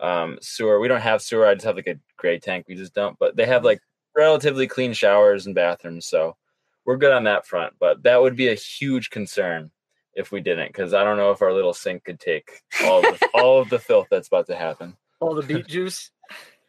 um, 0.00 0.38
sewer. 0.40 0.80
We 0.80 0.88
don't 0.88 1.00
have 1.00 1.22
sewer. 1.22 1.46
I 1.46 1.54
just 1.54 1.66
have 1.66 1.76
like 1.76 1.86
a 1.86 1.98
gray 2.16 2.38
tank. 2.38 2.66
We 2.68 2.74
just 2.74 2.94
dump, 2.94 3.18
but 3.20 3.36
they 3.36 3.46
have 3.46 3.64
like 3.64 3.80
relatively 4.16 4.66
clean 4.66 4.92
showers 4.92 5.46
and 5.46 5.54
bathrooms. 5.54 6.06
So 6.06 6.36
we're 6.84 6.96
good 6.96 7.12
on 7.12 7.24
that 7.24 7.46
front. 7.46 7.74
But 7.78 8.02
that 8.02 8.20
would 8.20 8.34
be 8.36 8.48
a 8.48 8.54
huge 8.54 9.10
concern 9.10 9.70
if 10.18 10.32
we 10.32 10.40
didn't, 10.40 10.68
because 10.68 10.92
I 10.92 11.04
don't 11.04 11.16
know 11.16 11.30
if 11.30 11.40
our 11.40 11.52
little 11.52 11.72
sink 11.72 12.04
could 12.04 12.20
take 12.20 12.50
all 12.84 12.98
of 12.98 13.18
the, 13.18 13.28
all 13.34 13.60
of 13.60 13.70
the 13.70 13.78
filth 13.78 14.08
that's 14.10 14.28
about 14.28 14.46
to 14.48 14.56
happen. 14.56 14.96
all 15.20 15.34
the 15.34 15.42
beet 15.42 15.66
juice 15.66 16.10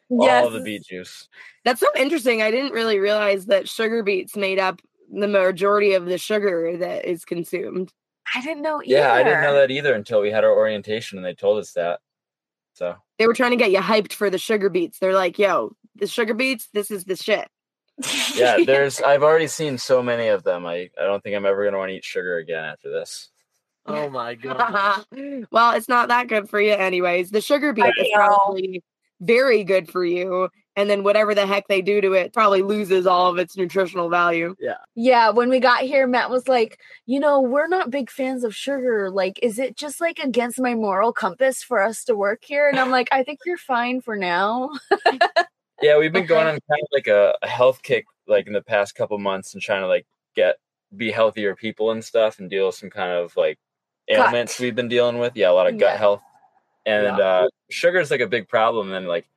yes. 0.09 0.41
All 0.41 0.47
of 0.47 0.53
the 0.53 0.61
beet 0.61 0.83
juice. 0.83 1.27
That's 1.65 1.79
so 1.79 1.87
interesting. 1.95 2.41
I 2.41 2.51
didn't 2.51 2.73
really 2.73 2.99
realize 2.99 3.45
that 3.47 3.69
sugar 3.69 4.03
beets 4.03 4.35
made 4.35 4.59
up 4.59 4.81
the 5.11 5.27
majority 5.27 5.93
of 5.93 6.05
the 6.05 6.17
sugar 6.17 6.77
that 6.77 7.05
is 7.05 7.25
consumed. 7.25 7.91
i 8.35 8.41
didn't 8.41 8.61
know 8.61 8.81
either. 8.83 8.97
Yeah, 8.97 9.13
I 9.13 9.23
didn't 9.23 9.41
know 9.41 9.55
that 9.55 9.71
either 9.71 9.93
until 9.93 10.21
we 10.21 10.31
had 10.31 10.43
our 10.43 10.55
orientation 10.55 11.17
and 11.17 11.25
they 11.25 11.33
told 11.33 11.59
us 11.59 11.73
that. 11.73 11.99
So 12.73 12.95
They 13.17 13.27
were 13.27 13.33
trying 13.33 13.51
to 13.51 13.57
get 13.57 13.71
you 13.71 13.79
hyped 13.79 14.13
for 14.13 14.29
the 14.29 14.37
sugar 14.37 14.69
beets. 14.69 14.99
They're 14.99 15.13
like, 15.13 15.39
yo, 15.39 15.73
the 15.95 16.07
sugar 16.07 16.33
beets, 16.33 16.69
this 16.73 16.91
is 16.91 17.05
the 17.05 17.15
shit. 17.15 17.47
yeah, 18.35 18.57
there's 18.65 19.01
I've 19.01 19.23
already 19.23 19.47
seen 19.47 19.77
so 19.77 20.01
many 20.01 20.27
of 20.27 20.43
them. 20.43 20.65
I, 20.65 20.89
I 20.99 21.03
don't 21.03 21.21
think 21.21 21.35
I'm 21.35 21.45
ever 21.45 21.65
gonna 21.65 21.77
want 21.77 21.89
to 21.89 21.95
eat 21.95 22.05
sugar 22.05 22.37
again 22.37 22.63
after 22.63 22.89
this. 22.89 23.29
Oh 23.89 24.09
my 24.11 24.35
god 24.35 25.05
well, 25.51 25.71
it's 25.73 25.89
not 25.89 26.07
that 26.09 26.27
good 26.27 26.49
for 26.49 26.59
you, 26.61 26.73
anyways. 26.73 27.31
The 27.31 27.41
sugar 27.41 27.73
beet 27.73 27.93
is 27.97 28.09
probably 28.13 28.83
very 29.21 29.63
good 29.63 29.89
for 29.91 30.05
you. 30.05 30.49
And 30.75 30.89
then 30.89 31.03
whatever 31.03 31.35
the 31.35 31.45
heck 31.45 31.67
they 31.67 31.81
do 31.81 31.99
to 31.99 32.13
it 32.13 32.31
probably 32.31 32.61
loses 32.61 33.05
all 33.05 33.29
of 33.29 33.37
its 33.37 33.57
nutritional 33.57 34.09
value. 34.09 34.55
Yeah, 34.59 34.75
Yeah. 34.95 35.29
when 35.31 35.49
we 35.49 35.59
got 35.59 35.81
here, 35.81 36.07
Matt 36.07 36.29
was 36.29 36.47
like, 36.47 36.79
you 37.05 37.19
know, 37.19 37.41
we're 37.41 37.67
not 37.67 37.89
big 37.91 38.09
fans 38.09 38.45
of 38.45 38.55
sugar. 38.55 39.09
Like, 39.11 39.39
is 39.43 39.59
it 39.59 39.75
just 39.75 39.99
like 39.99 40.19
against 40.19 40.57
my 40.59 40.75
moral 40.75 41.11
compass 41.11 41.61
for 41.61 41.81
us 41.81 42.05
to 42.05 42.15
work 42.15 42.43
here? 42.45 42.69
And 42.69 42.79
I'm 42.79 42.91
like, 42.91 43.09
I 43.11 43.23
think 43.23 43.39
you're 43.45 43.57
fine 43.57 43.99
for 43.99 44.15
now. 44.15 44.69
Yeah, 45.81 45.97
we've 45.97 46.11
been 46.11 46.25
going 46.25 46.45
on 46.45 46.51
kind 46.69 46.81
of 46.81 46.87
like 46.91 47.07
a, 47.07 47.35
a 47.41 47.47
health 47.47 47.81
kick 47.83 48.03
like 48.27 48.47
in 48.47 48.53
the 48.53 48.61
past 48.61 48.95
couple 48.95 49.17
months 49.17 49.53
and 49.53 49.61
trying 49.63 49.81
to 49.81 49.87
like 49.87 50.05
get 50.35 50.57
be 50.95 51.09
healthier 51.11 51.55
people 51.55 51.91
and 51.91 52.03
stuff 52.03 52.39
and 52.39 52.49
deal 52.49 52.65
with 52.65 52.75
some 52.75 52.89
kind 52.89 53.13
of 53.13 53.35
like 53.37 53.57
Ailments 54.09 54.59
we've 54.59 54.75
been 54.75 54.87
dealing 54.87 55.19
with. 55.19 55.35
Yeah, 55.35 55.51
a 55.51 55.53
lot 55.53 55.67
of 55.67 55.77
gut 55.77 55.93
Yeah. 55.93 55.97
health. 55.97 56.21
And 56.85 57.17
Yeah. 57.17 57.17
uh 57.17 57.47
sugar 57.69 57.99
is 57.99 58.09
like 58.11 58.21
a 58.21 58.27
big 58.27 58.47
problem 58.47 58.93
and 58.93 59.07
like 59.07 59.27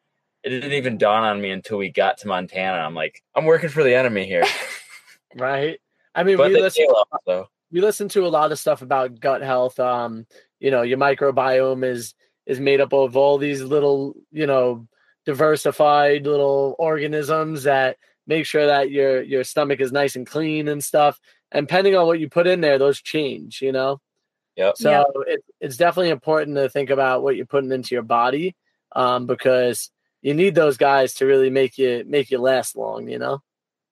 it 0.42 0.48
didn't 0.50 0.72
even 0.72 0.98
dawn 0.98 1.22
on 1.24 1.40
me 1.40 1.50
until 1.50 1.78
we 1.78 1.90
got 1.90 2.18
to 2.18 2.28
Montana. 2.28 2.78
I'm 2.78 2.94
like, 2.94 3.22
I'm 3.34 3.44
working 3.44 3.68
for 3.68 3.82
the 3.84 3.94
enemy 3.94 4.26
here. 4.26 4.44
right 5.36 5.78
i 6.14 6.22
mean 6.22 6.36
But 6.36 6.50
we 6.50 6.60
listen 6.60 6.86
so 7.26 7.48
we 7.70 7.80
listen 7.80 8.06
to 8.10 8.26
a 8.26 8.28
lot 8.28 8.52
of 8.52 8.58
stuff 8.58 8.82
about 8.82 9.18
gut 9.18 9.40
health. 9.40 9.80
Um, 9.80 10.26
you 10.60 10.70
know, 10.70 10.82
your 10.82 10.98
microbiome 10.98 11.84
is 11.84 12.14
is 12.46 12.60
made 12.60 12.80
up 12.82 12.92
of 12.92 13.16
all 13.16 13.38
these 13.38 13.62
little, 13.62 14.14
you 14.30 14.46
know, 14.46 14.86
diversified 15.24 16.26
little 16.26 16.76
organisms 16.78 17.62
that 17.62 17.96
make 18.26 18.44
sure 18.46 18.66
that 18.66 18.90
your 18.90 19.22
your 19.22 19.42
stomach 19.42 19.80
is 19.80 19.90
nice 19.90 20.16
and 20.16 20.26
clean 20.26 20.68
and 20.68 20.84
stuff. 20.84 21.18
And 21.50 21.66
depending 21.66 21.96
on 21.96 22.06
what 22.06 22.20
you 22.20 22.28
put 22.28 22.46
in 22.46 22.60
there, 22.60 22.78
those 22.78 23.00
change. 23.00 23.62
You 23.62 23.72
know, 23.72 24.00
Yep. 24.56 24.76
so 24.76 24.90
Yep. 24.90 25.06
it, 25.26 25.44
it's 25.60 25.76
definitely 25.76 26.10
important 26.10 26.56
to 26.56 26.68
think 26.68 26.90
about 26.90 27.22
what 27.22 27.36
you're 27.36 27.46
putting 27.46 27.72
into 27.72 27.94
your 27.94 28.02
body, 28.02 28.54
um, 28.94 29.26
because 29.26 29.90
you 30.20 30.34
need 30.34 30.54
those 30.54 30.76
guys 30.76 31.14
to 31.14 31.26
really 31.26 31.50
make 31.50 31.78
you 31.78 32.04
make 32.06 32.30
you 32.30 32.38
last 32.38 32.76
long. 32.76 33.08
You 33.08 33.18
know. 33.18 33.42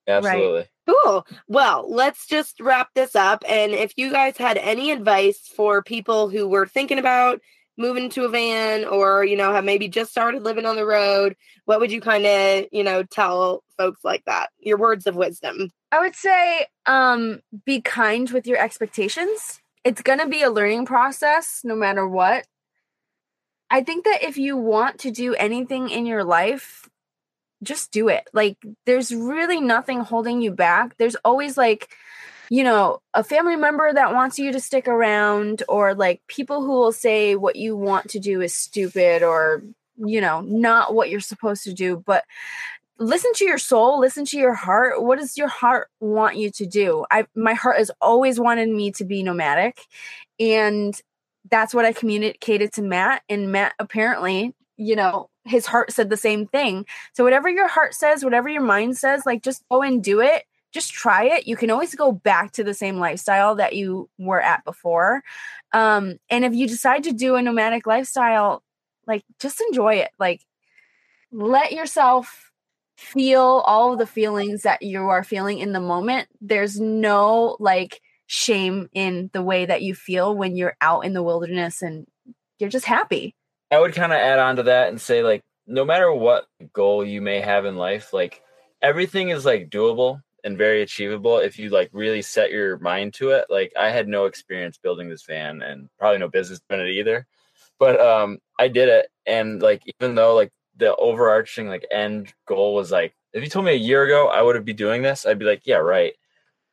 Absolutely. 0.09 0.67
Cool. 0.87 1.27
Well, 1.47 1.87
let's 1.89 2.27
just 2.27 2.59
wrap 2.61 2.89
this 2.95 3.15
up. 3.15 3.45
And 3.49 3.73
if 3.73 3.93
you 3.97 4.11
guys 4.11 4.37
had 4.37 4.57
any 4.57 4.91
advice 4.91 5.39
for 5.55 5.83
people 5.83 6.29
who 6.29 6.49
were 6.49 6.67
thinking 6.67 6.99
about 6.99 7.41
moving 7.77 8.11
to 8.11 8.25
a 8.25 8.29
van 8.29 8.85
or, 8.85 9.25
you 9.25 9.37
know, 9.37 9.53
have 9.53 9.65
maybe 9.65 9.89
just 9.89 10.11
started 10.11 10.43
living 10.43 10.67
on 10.67 10.77
the 10.77 10.85
road, 10.85 11.37
what 11.65 11.79
would 11.79 11.93
you 11.93 12.01
kind 12.01 12.27
of, 12.27 12.65
you 12.73 12.83
know, 12.83 13.05
tell 13.05 13.63
folks 13.79 14.03
like 14.03 14.25
that? 14.25 14.51
Your 14.59 14.79
words 14.79 15.07
of 15.07 15.15
wisdom. 15.15 15.71
I 15.93 16.01
would 16.01 16.17
say 16.17 16.67
um 16.87 17.41
be 17.65 17.81
kind 17.81 18.29
with 18.31 18.47
your 18.47 18.59
expectations. 18.59 19.61
It's 19.85 20.03
going 20.03 20.19
to 20.19 20.29
be 20.29 20.43
a 20.43 20.51
learning 20.51 20.87
process 20.87 21.63
no 21.65 21.75
matter 21.75 22.07
what. 22.07 22.47
I 23.71 23.83
think 23.83 24.05
that 24.05 24.23
if 24.23 24.37
you 24.37 24.57
want 24.57 25.01
to 25.01 25.11
do 25.11 25.35
anything 25.35 25.91
in 25.91 26.05
your 26.07 26.25
life, 26.25 26.89
just 27.63 27.93
do 27.93 28.09
it. 28.09 28.29
Like 28.33 28.57
there's 28.85 29.15
really 29.15 29.61
nothing 29.61 30.01
holding 30.01 30.43
you 30.43 30.51
back. 30.51 30.97
There's 30.97 31.17
always 31.25 31.57
like 31.57 31.95
you 32.53 32.65
know, 32.65 33.01
a 33.15 33.23
family 33.23 33.55
member 33.55 33.93
that 33.93 34.13
wants 34.13 34.37
you 34.37 34.51
to 34.51 34.59
stick 34.59 34.89
around 34.89 35.63
or 35.69 35.95
like 35.95 36.21
people 36.27 36.63
who 36.63 36.73
will 36.73 36.91
say 36.91 37.37
what 37.37 37.55
you 37.55 37.77
want 37.77 38.11
to 38.11 38.19
do 38.19 38.41
is 38.41 38.53
stupid 38.53 39.23
or 39.23 39.63
you 39.97 40.21
know, 40.21 40.41
not 40.41 40.95
what 40.95 41.11
you're 41.11 41.21
supposed 41.21 41.63
to 41.65 41.73
do, 41.73 42.03
but 42.05 42.25
listen 43.01 43.33
to 43.35 43.45
your 43.45 43.59
soul 43.59 43.99
listen 43.99 44.25
to 44.27 44.39
your 44.39 44.55
heart. 44.55 45.03
What 45.03 45.19
does 45.19 45.37
your 45.37 45.49
heart 45.49 45.89
want 45.99 46.37
you 46.37 46.51
to 46.53 46.67
do? 46.67 47.05
I 47.11 47.27
my 47.35 47.55
heart 47.55 47.79
has 47.79 47.91
always 48.01 48.39
wanted 48.39 48.69
me 48.69 48.93
to 48.93 49.05
be 49.05 49.23
nomadic 49.23 49.81
and 50.39 51.01
that's 51.51 51.75
what 51.75 51.87
i 51.87 51.93
communicated 51.93 52.71
to 52.71 52.83
matt 52.83 53.23
and 53.29 53.51
matt 53.51 53.73
apparently 53.79 54.55
you 54.77 54.95
know 54.95 55.31
his 55.45 55.65
heart 55.65 55.91
said 55.91 56.11
the 56.11 56.17
same 56.17 56.47
thing. 56.47 56.85
So 57.15 57.25
whatever 57.25 57.49
your 57.49 57.69
heart 57.69 57.95
says 57.95 58.23
whatever 58.23 58.49
your 58.49 58.63
mind 58.63 58.99
says 58.99 59.25
like 59.25 59.43
just 59.43 59.65
go 59.71 59.83
and 59.83 60.05
do 60.05 60.21
it. 60.21 60.45
Just 60.73 60.93
try 60.93 61.25
it. 61.25 61.49
You 61.49 61.57
can 61.57 61.71
always 61.71 61.95
go 61.95 62.13
back 62.13 62.53
to 62.53 62.63
the 62.63 62.75
same 62.75 62.99
lifestyle 62.99 63.57
that 63.57 63.75
you 63.75 64.09
were 64.19 64.41
at 64.41 64.65
before. 64.65 65.23
Um 65.73 66.19
and 66.29 66.45
if 66.45 66.55
you 66.55 66.69
decide 66.69 67.05
to 67.05 67.13
do 67.13 67.37
a 67.37 67.43
nomadic 67.43 67.87
lifestyle 67.87 68.63
like 69.07 69.25
just 69.41 69.61
enjoy 69.61 69.97
it. 69.97 70.11
Like 70.19 70.43
let 71.33 71.73
yourself 71.73 72.50
feel 73.01 73.63
all 73.65 73.93
of 73.93 73.99
the 73.99 74.07
feelings 74.07 74.63
that 74.63 74.83
you 74.83 75.09
are 75.09 75.25
feeling 75.25 75.59
in 75.59 75.73
the 75.73 75.81
moment. 75.81 76.29
There's 76.41 76.79
no 76.79 77.57
like 77.59 78.01
shame 78.27 78.89
in 78.93 79.31
the 79.33 79.43
way 79.43 79.65
that 79.65 79.83
you 79.83 79.95
feel 79.95 80.37
when 80.37 80.55
you're 80.55 80.77
out 80.81 81.05
in 81.05 81.15
the 81.15 81.23
wilderness 81.23 81.83
and 81.83 82.07
you're 82.59 82.71
just 82.71 82.85
happy. 82.85 83.35
I 83.71 83.79
would 83.79 83.95
kind 83.95 84.13
of 84.13 84.19
add 84.19 84.39
on 84.39 84.57
to 84.57 84.65
that 84.65 84.89
and 84.89 85.01
say 85.01 85.23
like 85.23 85.43
no 85.67 85.85
matter 85.85 86.13
what 86.13 86.47
goal 86.73 87.05
you 87.05 87.23
may 87.23 87.41
have 87.41 87.65
in 87.65 87.77
life, 87.77 88.13
like 88.13 88.43
everything 88.83 89.31
is 89.31 89.45
like 89.45 89.71
doable 89.71 90.21
and 90.45 90.59
very 90.59 90.83
achievable 90.83 91.39
if 91.39 91.59
you 91.59 91.71
like 91.71 91.89
really 91.93 92.23
set 92.23 92.51
your 92.51 92.79
mind 92.79 93.15
to 93.15 93.31
it. 93.31 93.47
Like 93.49 93.73
I 93.79 93.91
had 93.91 94.09
no 94.09 94.27
experience 94.27 94.79
building 94.79 95.09
this 95.09 95.23
van 95.23 95.63
and 95.63 95.89
probably 95.99 96.19
no 96.19 96.29
business 96.29 96.61
doing 96.69 96.83
it 96.83 96.91
either. 96.91 97.27
But 97.79 97.99
um 97.99 98.39
I 98.59 98.69
did 98.69 98.91
it 98.91 99.09
and 99.27 99.63
like 99.63 99.83
even 100.01 100.15
though 100.15 100.35
like 100.35 100.53
the 100.81 100.97
overarching 100.97 101.69
like 101.69 101.87
end 101.91 102.33
goal 102.47 102.75
was 102.75 102.91
like 102.91 103.15
if 103.33 103.43
you 103.43 103.49
told 103.49 103.65
me 103.65 103.73
a 103.73 103.77
year 103.77 104.03
ago 104.05 104.29
I 104.29 104.43
would 104.43 104.57
have 104.57 104.65
be 104.65 104.73
doing 104.73 105.03
this, 105.03 105.25
I'd 105.25 105.39
be 105.39 105.45
like, 105.45 105.63
yeah, 105.65 105.77
right. 105.77 106.15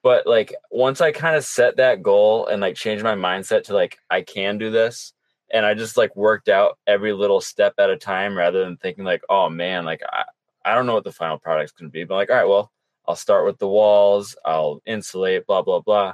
But 0.04 0.26
like 0.26 0.54
once 0.72 1.02
I 1.02 1.12
kind 1.12 1.36
of 1.36 1.44
set 1.44 1.78
that 1.78 2.02
goal 2.02 2.48
and 2.48 2.62
like 2.62 2.76
changed 2.76 3.04
my 3.04 3.16
mindset 3.16 3.66
to 3.66 3.74
like 3.74 4.00
I 4.10 4.22
can 4.22 4.58
do 4.58 4.72
this, 4.72 5.14
and 5.52 5.66
I 5.66 5.74
just 5.74 5.98
like 5.98 6.16
worked 6.16 6.50
out 6.50 6.78
every 6.88 7.14
little 7.14 7.42
step 7.42 7.74
at 7.78 7.90
a 7.90 7.98
time 7.98 8.38
rather 8.38 8.64
than 8.64 8.78
thinking 8.78 9.04
like, 9.04 9.22
oh 9.30 9.50
man, 9.50 9.86
like 9.86 10.02
I, 10.10 10.24
I 10.66 10.76
don't 10.76 10.86
know 10.86 10.94
what 10.94 11.04
the 11.04 11.12
final 11.12 11.38
product's 11.38 11.74
gonna 11.74 11.90
be. 11.90 12.04
But 12.04 12.16
like, 12.16 12.30
all 12.30 12.36
right, 12.38 12.48
well, 12.48 12.72
I'll 13.08 13.16
start 13.16 13.46
with 13.46 13.58
the 13.58 13.68
walls, 13.68 14.36
I'll 14.46 14.82
insulate, 14.86 15.46
blah, 15.48 15.62
blah, 15.62 15.82
blah. 15.82 16.14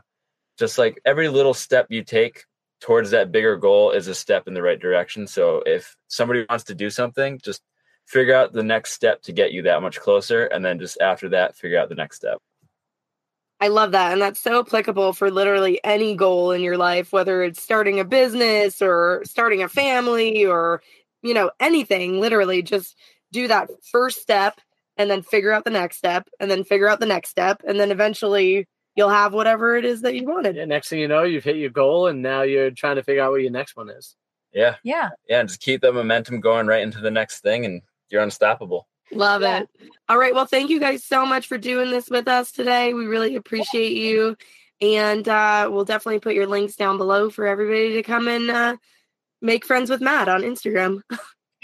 Just 0.60 0.78
like 0.78 1.02
every 1.06 1.30
little 1.30 1.54
step 1.54 1.88
you 1.90 2.04
take 2.04 2.46
towards 2.80 3.12
that 3.12 3.32
bigger 3.32 3.56
goal 3.56 3.92
is 3.92 4.08
a 4.08 4.16
step 4.16 4.48
in 4.48 4.54
the 4.54 4.62
right 4.62 4.80
direction. 4.80 5.26
So 5.26 5.64
if 5.66 5.96
somebody 6.08 6.46
wants 6.50 6.66
to 6.66 6.76
do 6.76 6.90
something, 6.90 7.40
just 7.44 7.62
figure 8.06 8.36
out 8.36 8.54
the 8.54 8.64
next 8.64 8.94
step 8.94 9.22
to 9.24 9.32
get 9.32 9.54
you 9.54 9.64
that 9.64 9.82
much 9.82 10.00
closer. 10.00 10.46
And 10.46 10.64
then 10.64 10.80
just 10.80 11.00
after 11.02 11.30
that, 11.30 11.56
figure 11.56 11.80
out 11.80 11.90
the 11.90 11.96
next 11.96 12.18
step. 12.18 12.38
I 13.60 13.70
love 13.70 13.92
that. 13.94 14.12
And 14.12 14.22
that's 14.22 14.42
so 14.42 14.60
applicable 14.60 15.14
for 15.14 15.32
literally 15.32 15.80
any 15.84 16.16
goal 16.16 16.52
in 16.52 16.62
your 16.62 16.78
life, 16.78 17.14
whether 17.14 17.44
it's 17.44 17.62
starting 17.62 18.00
a 18.00 18.04
business 18.04 18.82
or 18.82 19.22
starting 19.26 19.64
a 19.64 19.70
family 19.70 20.46
or, 20.46 20.82
you 21.22 21.34
know, 21.34 21.50
anything. 21.60 22.20
Literally, 22.20 22.62
just 22.62 22.98
do 23.32 23.48
that 23.48 23.70
first 23.90 24.22
step 24.22 24.60
and 24.98 25.10
then 25.10 25.22
figure 25.22 25.54
out 25.54 25.64
the 25.64 25.72
next 25.72 25.98
step 25.98 26.28
and 26.40 26.52
then 26.52 26.64
figure 26.64 26.90
out 26.90 27.00
the 27.00 27.06
next 27.06 27.30
step. 27.30 27.62
And 27.66 27.80
then 27.80 27.90
eventually 27.90 28.68
you'll 28.96 29.10
have 29.10 29.34
whatever 29.34 29.78
it 29.78 29.86
is 29.86 30.02
that 30.02 30.14
you 30.14 30.26
wanted. 30.26 30.56
Yeah, 30.56 30.66
next 30.66 30.90
thing 30.90 31.00
you 31.00 31.08
know, 31.08 31.24
you've 31.24 31.44
hit 31.44 31.56
your 31.56 31.70
goal 31.70 32.08
and 32.08 32.22
now 32.22 32.42
you're 32.42 32.72
trying 32.72 32.98
to 32.98 33.04
figure 33.04 33.24
out 33.24 33.32
what 33.32 33.42
your 33.42 33.52
next 33.52 33.76
one 33.76 33.90
is. 33.90 34.16
Yeah. 34.54 34.76
Yeah. 34.84 35.10
Yeah. 35.28 35.40
And 35.40 35.50
just 35.50 35.62
keep 35.62 35.82
the 35.82 35.92
momentum 35.92 36.42
going 36.42 36.68
right 36.68 36.84
into 36.84 37.00
the 37.00 37.12
next 37.12 37.40
thing 37.42 37.66
and 37.66 37.82
you're 38.14 38.22
unstoppable. 38.22 38.88
Love 39.12 39.42
Yeah. 39.42 39.60
it. 39.62 39.70
All 40.08 40.18
right. 40.18 40.34
Well, 40.34 40.46
thank 40.46 40.70
you 40.70 40.80
guys 40.80 41.04
so 41.04 41.26
much 41.26 41.48
for 41.48 41.58
doing 41.58 41.92
this 41.92 42.10
with 42.10 42.28
us 42.28 42.52
today. 42.52 42.94
We 42.94 43.06
really 43.06 43.36
appreciate 43.36 43.94
you. 43.94 44.38
And 44.82 45.28
uh, 45.28 45.70
we'll 45.72 45.86
definitely 45.86 46.20
put 46.20 46.34
your 46.36 46.48
links 46.48 46.76
down 46.76 46.98
below 46.98 47.30
for 47.30 47.46
everybody 47.46 47.94
to 47.94 48.04
come 48.04 48.28
and 48.28 48.50
uh, 48.50 48.78
make 49.42 49.66
friends 49.66 49.90
with 49.90 50.02
Matt 50.02 50.30
on 50.30 50.42
Instagram. 50.42 51.02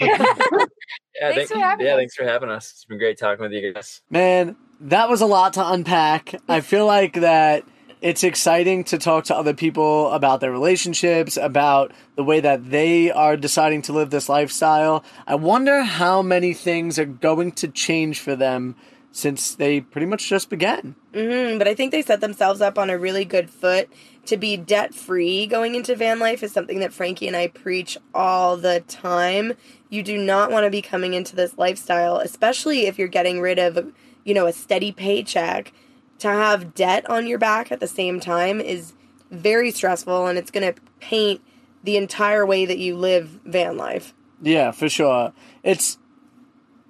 Yeah. 1.20 1.32
Thanks 1.34 1.36
thank- 1.36 1.48
for 1.48 1.58
having 1.58 1.86
yeah. 1.86 1.92
us. 1.92 1.98
Thanks 1.98 2.14
for 2.14 2.24
having 2.24 2.48
us. 2.48 2.70
It's 2.70 2.84
been 2.86 2.96
great 2.98 3.18
talking 3.18 3.42
with 3.42 3.52
you 3.52 3.74
guys. 3.74 4.00
Man, 4.08 4.56
that 4.80 5.10
was 5.10 5.20
a 5.20 5.26
lot 5.26 5.52
to 5.54 5.68
unpack. 5.68 6.34
I 6.48 6.60
feel 6.62 6.86
like 6.86 7.14
that 7.14 7.64
it's 8.00 8.24
exciting 8.24 8.84
to 8.84 8.98
talk 8.98 9.24
to 9.24 9.36
other 9.36 9.54
people 9.54 10.10
about 10.12 10.40
their 10.40 10.50
relationships, 10.50 11.36
about 11.36 11.92
the 12.16 12.24
way 12.24 12.40
that 12.40 12.70
they 12.70 13.10
are 13.10 13.36
deciding 13.36 13.82
to 13.82 13.92
live 13.92 14.10
this 14.10 14.28
lifestyle. 14.28 15.04
I 15.26 15.34
wonder 15.34 15.82
how 15.82 16.22
many 16.22 16.54
things 16.54 16.98
are 16.98 17.04
going 17.04 17.52
to 17.52 17.68
change 17.68 18.20
for 18.20 18.36
them 18.36 18.76
since 19.12 19.54
they 19.56 19.80
pretty 19.80 20.06
much 20.06 20.28
just 20.28 20.48
began. 20.48 20.94
hmm 21.12 21.58
but 21.58 21.66
I 21.66 21.74
think 21.74 21.90
they 21.90 22.02
set 22.02 22.20
themselves 22.20 22.60
up 22.60 22.78
on 22.78 22.90
a 22.90 22.98
really 22.98 23.24
good 23.24 23.50
foot 23.50 23.88
to 24.26 24.36
be 24.36 24.56
debt 24.56 24.94
free 24.94 25.46
going 25.46 25.74
into 25.74 25.96
van 25.96 26.18
life 26.20 26.42
is 26.42 26.52
something 26.52 26.78
that 26.80 26.92
Frankie 26.92 27.26
and 27.26 27.36
I 27.36 27.48
preach 27.48 27.98
all 28.14 28.56
the 28.56 28.80
time. 28.86 29.54
You 29.88 30.02
do 30.02 30.16
not 30.16 30.52
want 30.52 30.64
to 30.64 30.70
be 30.70 30.82
coming 30.82 31.14
into 31.14 31.34
this 31.34 31.58
lifestyle, 31.58 32.18
especially 32.18 32.86
if 32.86 32.98
you're 32.98 33.08
getting 33.08 33.40
rid 33.40 33.58
of, 33.58 33.92
you 34.24 34.34
know, 34.34 34.46
a 34.46 34.52
steady 34.52 34.92
paycheck. 34.92 35.72
To 36.20 36.28
have 36.28 36.74
debt 36.74 37.08
on 37.08 37.26
your 37.26 37.38
back 37.38 37.72
at 37.72 37.80
the 37.80 37.86
same 37.86 38.20
time 38.20 38.60
is 38.60 38.92
very 39.30 39.70
stressful 39.70 40.26
and 40.26 40.38
it's 40.38 40.50
going 40.50 40.74
to 40.74 40.80
paint 41.00 41.40
the 41.82 41.96
entire 41.96 42.44
way 42.44 42.66
that 42.66 42.78
you 42.78 42.96
live 42.96 43.40
van 43.44 43.76
life. 43.76 44.12
Yeah, 44.42 44.70
for 44.70 44.88
sure. 44.88 45.32
It's 45.62 45.98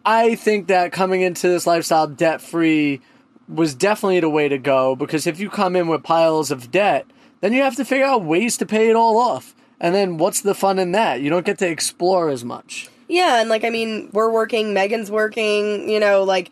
I 0.04 0.34
think 0.34 0.68
that 0.68 0.92
coming 0.92 1.20
into 1.20 1.48
this 1.48 1.66
lifestyle 1.66 2.06
debt 2.06 2.40
free 2.40 3.00
was 3.48 3.74
definitely 3.74 4.20
the 4.20 4.30
way 4.30 4.48
to 4.48 4.58
go 4.58 4.96
because 4.96 5.26
if 5.26 5.38
you 5.38 5.50
come 5.50 5.76
in 5.76 5.88
with 5.88 6.02
piles 6.02 6.50
of 6.50 6.70
debt, 6.70 7.06
then 7.40 7.52
you 7.52 7.62
have 7.62 7.76
to 7.76 7.84
figure 7.84 8.06
out 8.06 8.24
ways 8.24 8.56
to 8.58 8.66
pay 8.66 8.88
it 8.88 8.96
all 8.96 9.18
off. 9.18 9.54
And 9.80 9.94
then 9.94 10.18
what's 10.18 10.40
the 10.40 10.54
fun 10.54 10.78
in 10.78 10.92
that? 10.92 11.20
You 11.20 11.30
don't 11.30 11.46
get 11.46 11.58
to 11.58 11.68
explore 11.68 12.28
as 12.28 12.44
much. 12.44 12.88
Yeah, 13.08 13.40
and 13.40 13.48
like 13.48 13.64
I 13.64 13.70
mean, 13.70 14.08
we're 14.12 14.30
working, 14.30 14.72
Megan's 14.72 15.10
working, 15.10 15.88
you 15.88 16.00
know, 16.00 16.22
like 16.22 16.50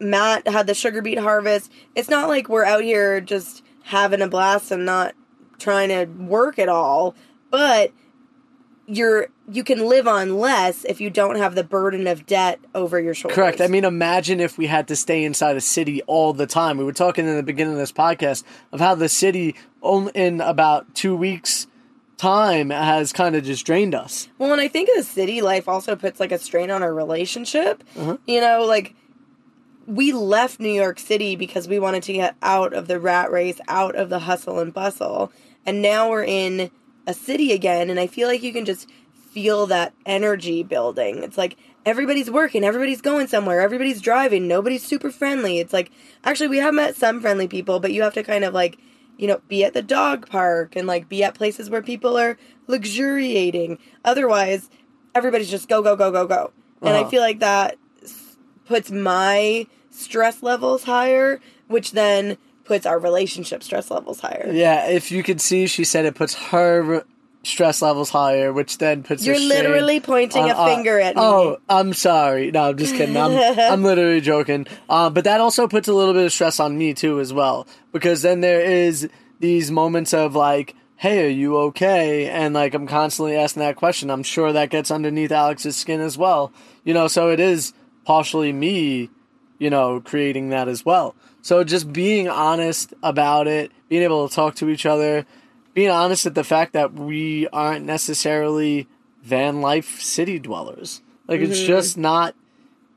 Matt 0.00 0.46
had 0.48 0.66
the 0.66 0.74
sugar 0.74 1.02
beet 1.02 1.18
harvest. 1.18 1.72
It's 1.94 2.08
not 2.08 2.28
like 2.28 2.48
we're 2.48 2.64
out 2.64 2.82
here 2.82 3.20
just 3.20 3.62
having 3.84 4.20
a 4.22 4.28
blast 4.28 4.70
and 4.70 4.84
not 4.84 5.14
trying 5.58 5.88
to 5.88 6.04
work 6.22 6.58
at 6.58 6.68
all, 6.68 7.14
but 7.50 7.92
you're 8.86 9.28
you 9.50 9.62
can 9.64 9.86
live 9.86 10.06
on 10.08 10.38
less 10.38 10.84
if 10.84 11.00
you 11.00 11.10
don't 11.10 11.36
have 11.36 11.54
the 11.54 11.64
burden 11.64 12.06
of 12.06 12.26
debt 12.26 12.58
over 12.74 13.00
your 13.00 13.14
shoulders. 13.14 13.34
Correct. 13.34 13.60
I 13.60 13.66
mean, 13.66 13.84
imagine 13.84 14.40
if 14.40 14.56
we 14.58 14.66
had 14.66 14.88
to 14.88 14.96
stay 14.96 15.24
inside 15.24 15.56
a 15.56 15.60
city 15.60 16.02
all 16.02 16.32
the 16.32 16.46
time. 16.46 16.76
We 16.78 16.84
were 16.84 16.92
talking 16.92 17.26
in 17.26 17.36
the 17.36 17.42
beginning 17.42 17.72
of 17.74 17.78
this 17.78 17.92
podcast 17.92 18.44
of 18.72 18.80
how 18.80 18.94
the 18.94 19.08
city, 19.08 19.54
on- 19.80 20.10
in 20.14 20.40
about 20.40 20.94
two 20.94 21.16
weeks' 21.16 21.66
time, 22.18 22.70
has 22.70 23.12
kind 23.12 23.36
of 23.36 23.44
just 23.44 23.64
drained 23.64 23.94
us. 23.94 24.28
Well, 24.38 24.52
and 24.52 24.60
I 24.60 24.68
think 24.68 24.90
the 24.94 25.02
city 25.02 25.40
life 25.40 25.68
also 25.68 25.96
puts 25.96 26.20
like 26.20 26.32
a 26.32 26.38
strain 26.38 26.70
on 26.70 26.82
our 26.82 26.92
relationship. 26.92 27.82
Uh-huh. 27.96 28.18
You 28.26 28.40
know, 28.40 28.64
like 28.66 28.94
we 29.88 30.12
left 30.12 30.60
New 30.60 30.68
York 30.72 30.98
City 30.98 31.34
because 31.34 31.66
we 31.66 31.78
wanted 31.78 32.02
to 32.04 32.12
get 32.12 32.36
out 32.42 32.74
of 32.74 32.88
the 32.88 33.00
rat 33.00 33.32
race, 33.32 33.58
out 33.68 33.96
of 33.96 34.10
the 34.10 34.20
hustle 34.20 34.58
and 34.60 34.72
bustle. 34.72 35.32
And 35.64 35.80
now 35.80 36.10
we're 36.10 36.24
in 36.24 36.70
a 37.06 37.14
city 37.14 37.52
again, 37.52 37.88
and 37.88 37.98
I 37.98 38.06
feel 38.06 38.28
like 38.28 38.42
you 38.42 38.52
can 38.52 38.66
just 38.66 38.88
feel 39.32 39.66
that 39.66 39.94
energy 40.04 40.62
building. 40.62 41.22
It's 41.22 41.38
like 41.38 41.56
everybody's 41.86 42.30
working, 42.30 42.64
everybody's 42.64 43.00
going 43.00 43.28
somewhere, 43.28 43.62
everybody's 43.62 44.02
driving, 44.02 44.46
nobody's 44.46 44.84
super 44.84 45.10
friendly. 45.10 45.58
It's 45.58 45.72
like 45.72 45.90
actually 46.22 46.48
we 46.48 46.58
have 46.58 46.74
met 46.74 46.94
some 46.94 47.22
friendly 47.22 47.48
people, 47.48 47.80
but 47.80 47.92
you 47.92 48.02
have 48.02 48.14
to 48.14 48.22
kind 48.22 48.44
of 48.44 48.52
like 48.52 48.78
you 49.16 49.26
know, 49.26 49.40
be 49.48 49.64
at 49.64 49.74
the 49.74 49.82
dog 49.82 50.28
park 50.28 50.76
and 50.76 50.86
like 50.86 51.08
be 51.08 51.24
at 51.24 51.34
places 51.34 51.68
where 51.68 51.82
people 51.82 52.16
are 52.16 52.38
luxuriating. 52.68 53.78
Otherwise, 54.04 54.70
everybody's 55.14 55.50
just 55.50 55.68
go, 55.68 55.82
go, 55.82 55.96
go, 55.96 56.12
go, 56.12 56.26
go. 56.26 56.52
And 56.84 56.94
I 56.96 57.00
Uh-huh. 57.00 57.10
feel 57.10 57.20
like 57.22 57.40
that 57.40 57.76
puts 58.66 58.90
my 58.92 59.66
stress 59.98 60.42
levels 60.42 60.84
higher, 60.84 61.40
which 61.66 61.92
then 61.92 62.38
puts 62.64 62.86
our 62.86 62.98
relationship 62.98 63.62
stress 63.62 63.90
levels 63.90 64.20
higher. 64.20 64.50
Yeah, 64.52 64.86
if 64.88 65.10
you 65.10 65.22
could 65.22 65.40
see, 65.40 65.66
she 65.66 65.84
said 65.84 66.04
it 66.04 66.14
puts 66.14 66.34
her 66.34 67.04
stress 67.42 67.80
levels 67.80 68.10
higher, 68.10 68.52
which 68.52 68.78
then 68.78 69.02
puts 69.02 69.24
You're 69.24 69.38
literally 69.38 70.00
pointing 70.00 70.42
on- 70.44 70.50
a 70.50 70.54
uh, 70.54 70.66
finger 70.66 70.98
at 70.98 71.16
me. 71.16 71.22
Oh, 71.22 71.58
I'm 71.68 71.92
sorry. 71.94 72.50
No, 72.50 72.68
I'm 72.70 72.76
just 72.76 72.94
kidding. 72.94 73.16
I'm 73.16 73.32
I'm 73.72 73.82
literally 73.82 74.20
joking. 74.20 74.66
Uh, 74.88 75.10
but 75.10 75.24
that 75.24 75.40
also 75.40 75.66
puts 75.66 75.88
a 75.88 75.94
little 75.94 76.14
bit 76.14 76.26
of 76.26 76.32
stress 76.32 76.60
on 76.60 76.76
me 76.76 76.94
too, 76.94 77.20
as 77.20 77.32
well, 77.32 77.66
because 77.92 78.22
then 78.22 78.40
there 78.40 78.60
is 78.60 79.08
these 79.40 79.70
moments 79.70 80.12
of 80.12 80.34
like, 80.34 80.74
"Hey, 80.96 81.24
are 81.26 81.30
you 81.30 81.56
okay?" 81.58 82.28
And 82.28 82.54
like 82.54 82.74
I'm 82.74 82.86
constantly 82.86 83.36
asking 83.36 83.60
that 83.60 83.76
question. 83.76 84.10
I'm 84.10 84.22
sure 84.24 84.52
that 84.52 84.70
gets 84.70 84.90
underneath 84.90 85.32
Alex's 85.32 85.76
skin 85.76 86.00
as 86.00 86.18
well. 86.18 86.52
You 86.84 86.92
know, 86.92 87.08
so 87.08 87.30
it 87.30 87.40
is 87.40 87.72
partially 88.04 88.52
me, 88.52 89.10
you 89.58 89.70
know, 89.70 90.00
creating 90.00 90.50
that 90.50 90.68
as 90.68 90.84
well. 90.84 91.14
So 91.42 91.64
just 91.64 91.92
being 91.92 92.28
honest 92.28 92.94
about 93.02 93.46
it, 93.46 93.72
being 93.88 94.02
able 94.02 94.28
to 94.28 94.34
talk 94.34 94.54
to 94.56 94.68
each 94.68 94.86
other, 94.86 95.26
being 95.74 95.90
honest 95.90 96.26
at 96.26 96.34
the 96.34 96.44
fact 96.44 96.72
that 96.72 96.92
we 96.92 97.48
aren't 97.48 97.84
necessarily 97.84 98.88
van 99.22 99.60
life 99.60 100.00
city 100.00 100.38
dwellers. 100.38 101.02
Like 101.26 101.40
it's 101.40 101.58
mm-hmm. 101.58 101.66
just 101.66 101.98
not 101.98 102.34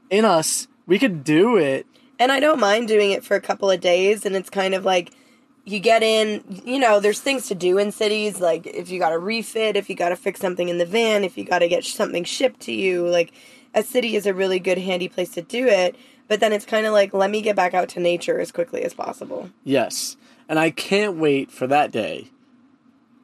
in 0.10 0.26
us. 0.26 0.68
We 0.88 1.00
could 1.00 1.24
do 1.24 1.58
it. 1.58 1.86
And 2.20 2.32
I 2.32 2.40
don't 2.40 2.60
mind 2.60 2.88
doing 2.88 3.12
it 3.12 3.24
for 3.24 3.36
a 3.36 3.42
couple 3.42 3.70
of 3.70 3.80
days. 3.82 4.26
And 4.26 4.36
it's 4.36 4.50
kind 4.50 4.74
of 4.74 4.86
like 4.86 5.12
you 5.66 5.80
get 5.80 6.04
in, 6.04 6.44
you 6.66 6.80
know, 6.80 7.00
there's 7.00 7.20
things 7.20 7.48
to 7.48 7.56
do 7.56 7.78
in 7.78 7.92
cities. 7.92 8.40
Like 8.40 8.66
if 8.68 8.90
you 8.90 9.00
got 9.00 9.10
to 9.10 9.20
refit, 9.20 9.76
if 9.76 9.90
you 9.90 9.96
got 9.96 10.10
to 10.10 10.16
fix 10.16 10.40
something 10.40 10.70
in 10.70 10.78
the 10.78 10.86
van, 10.86 11.24
if 11.24 11.38
you 11.38 11.44
got 11.44 11.60
to 11.60 11.68
get 11.68 11.84
something 11.84 12.24
shipped 12.24 12.62
to 12.62 12.72
you, 12.72 13.08
like 13.08 13.32
a 13.74 13.84
city 13.84 14.16
is 14.16 14.26
a 14.26 14.34
really 14.34 14.60
good, 14.60 14.78
handy 14.78 15.08
place 15.08 15.30
to 15.32 15.42
do 15.42 15.68
it. 15.68 15.96
But 16.32 16.40
then 16.40 16.54
it's 16.54 16.64
kind 16.64 16.86
of 16.86 16.94
like, 16.94 17.14
let 17.14 17.30
me 17.30 17.42
get 17.42 17.58
back 17.58 17.74
out 17.74 17.90
to 17.90 18.00
nature 18.00 18.40
as 18.40 18.54
quickly 18.54 18.84
as 18.84 18.94
possible. 18.94 19.50
Yes. 19.66 20.16
And 20.48 20.58
I 20.58 20.72
can't 20.72 21.18
wait 21.18 21.52
for 21.52 21.68
that 21.68 21.92
day. 21.92 22.30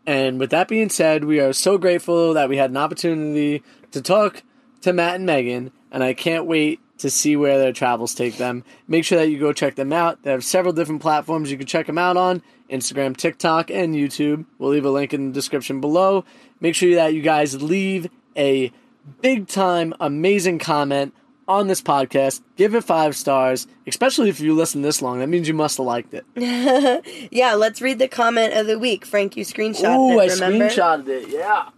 And 0.06 0.42
with 0.42 0.50
that 0.50 0.68
being 0.68 0.90
said, 0.90 1.24
we 1.24 1.40
are 1.40 1.54
so 1.54 1.78
grateful 1.78 2.34
that 2.34 2.50
we 2.50 2.58
had 2.58 2.70
an 2.70 2.76
opportunity 2.76 3.64
to 3.92 4.02
talk 4.02 4.44
to 4.82 4.92
Matt 4.92 5.16
and 5.16 5.26
Megan, 5.26 5.72
and 5.90 6.04
I 6.04 6.14
can't 6.14 6.48
wait 6.48 6.82
to 6.98 7.10
see 7.10 7.38
where 7.38 7.58
their 7.58 7.72
travels 7.72 8.14
take 8.14 8.36
them. 8.36 8.66
Make 8.90 9.06
sure 9.06 9.20
that 9.20 9.30
you 9.30 9.40
go 9.40 9.54
check 9.54 9.76
them 9.76 9.94
out. 9.94 10.24
They 10.24 10.32
have 10.32 10.44
several 10.44 10.74
different 10.74 11.02
platforms 11.02 11.50
you 11.50 11.58
can 11.58 11.66
check 11.66 11.86
them 11.86 11.98
out 11.98 12.18
on 12.18 12.44
Instagram, 12.70 13.16
TikTok, 13.16 13.72
and 13.72 13.96
YouTube. 13.96 14.44
We'll 14.58 14.72
leave 14.72 14.84
a 14.84 14.92
link 14.92 15.14
in 15.14 15.30
the 15.30 15.34
description 15.34 15.80
below. 15.80 16.26
Make 16.60 16.76
sure 16.76 16.94
that 16.96 17.14
you 17.14 17.22
guys 17.22 17.62
leave 17.62 18.10
a 18.36 18.74
big 19.22 19.48
time 19.48 19.94
amazing 20.02 20.60
comment 20.60 21.14
on 21.48 21.68
this 21.68 21.82
podcast. 21.82 22.42
Give 22.56 22.76
it 22.76 22.84
five 22.84 23.16
stars, 23.16 23.68
especially 23.86 24.30
if 24.30 24.40
you 24.40 24.54
listen 24.54 24.82
this 24.82 25.02
long. 25.02 25.20
That 25.20 25.28
means 25.28 25.48
you 25.48 25.54
must 25.54 25.78
have 25.78 25.86
liked 25.86 26.14
it. 26.14 26.26
yeah, 27.32 27.54
let's 27.54 27.82
read 27.82 28.00
the 28.00 28.08
comment 28.08 28.54
of 28.54 28.68
the 28.68 28.78
week. 28.78 29.06
Frank, 29.06 29.38
you 29.38 29.46
screenshot 29.46 29.96
Ooh, 29.96 30.20
I 30.20 30.26
it, 30.26 30.34
remember? 30.34 30.68
screenshotted 30.68 31.08
it. 31.08 31.30
Yeah. 31.30 31.70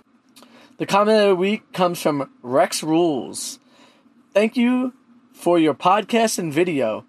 The 0.78 0.86
comment 0.86 1.22
of 1.22 1.28
the 1.30 1.36
week 1.36 1.72
comes 1.74 2.02
from 2.02 2.30
Rex 2.42 2.82
Rules. 2.84 3.60
Thank 4.34 4.56
you 4.56 4.94
for 5.34 5.60
your 5.60 5.74
podcast 5.74 6.40
and 6.40 6.54
video. 6.54 7.06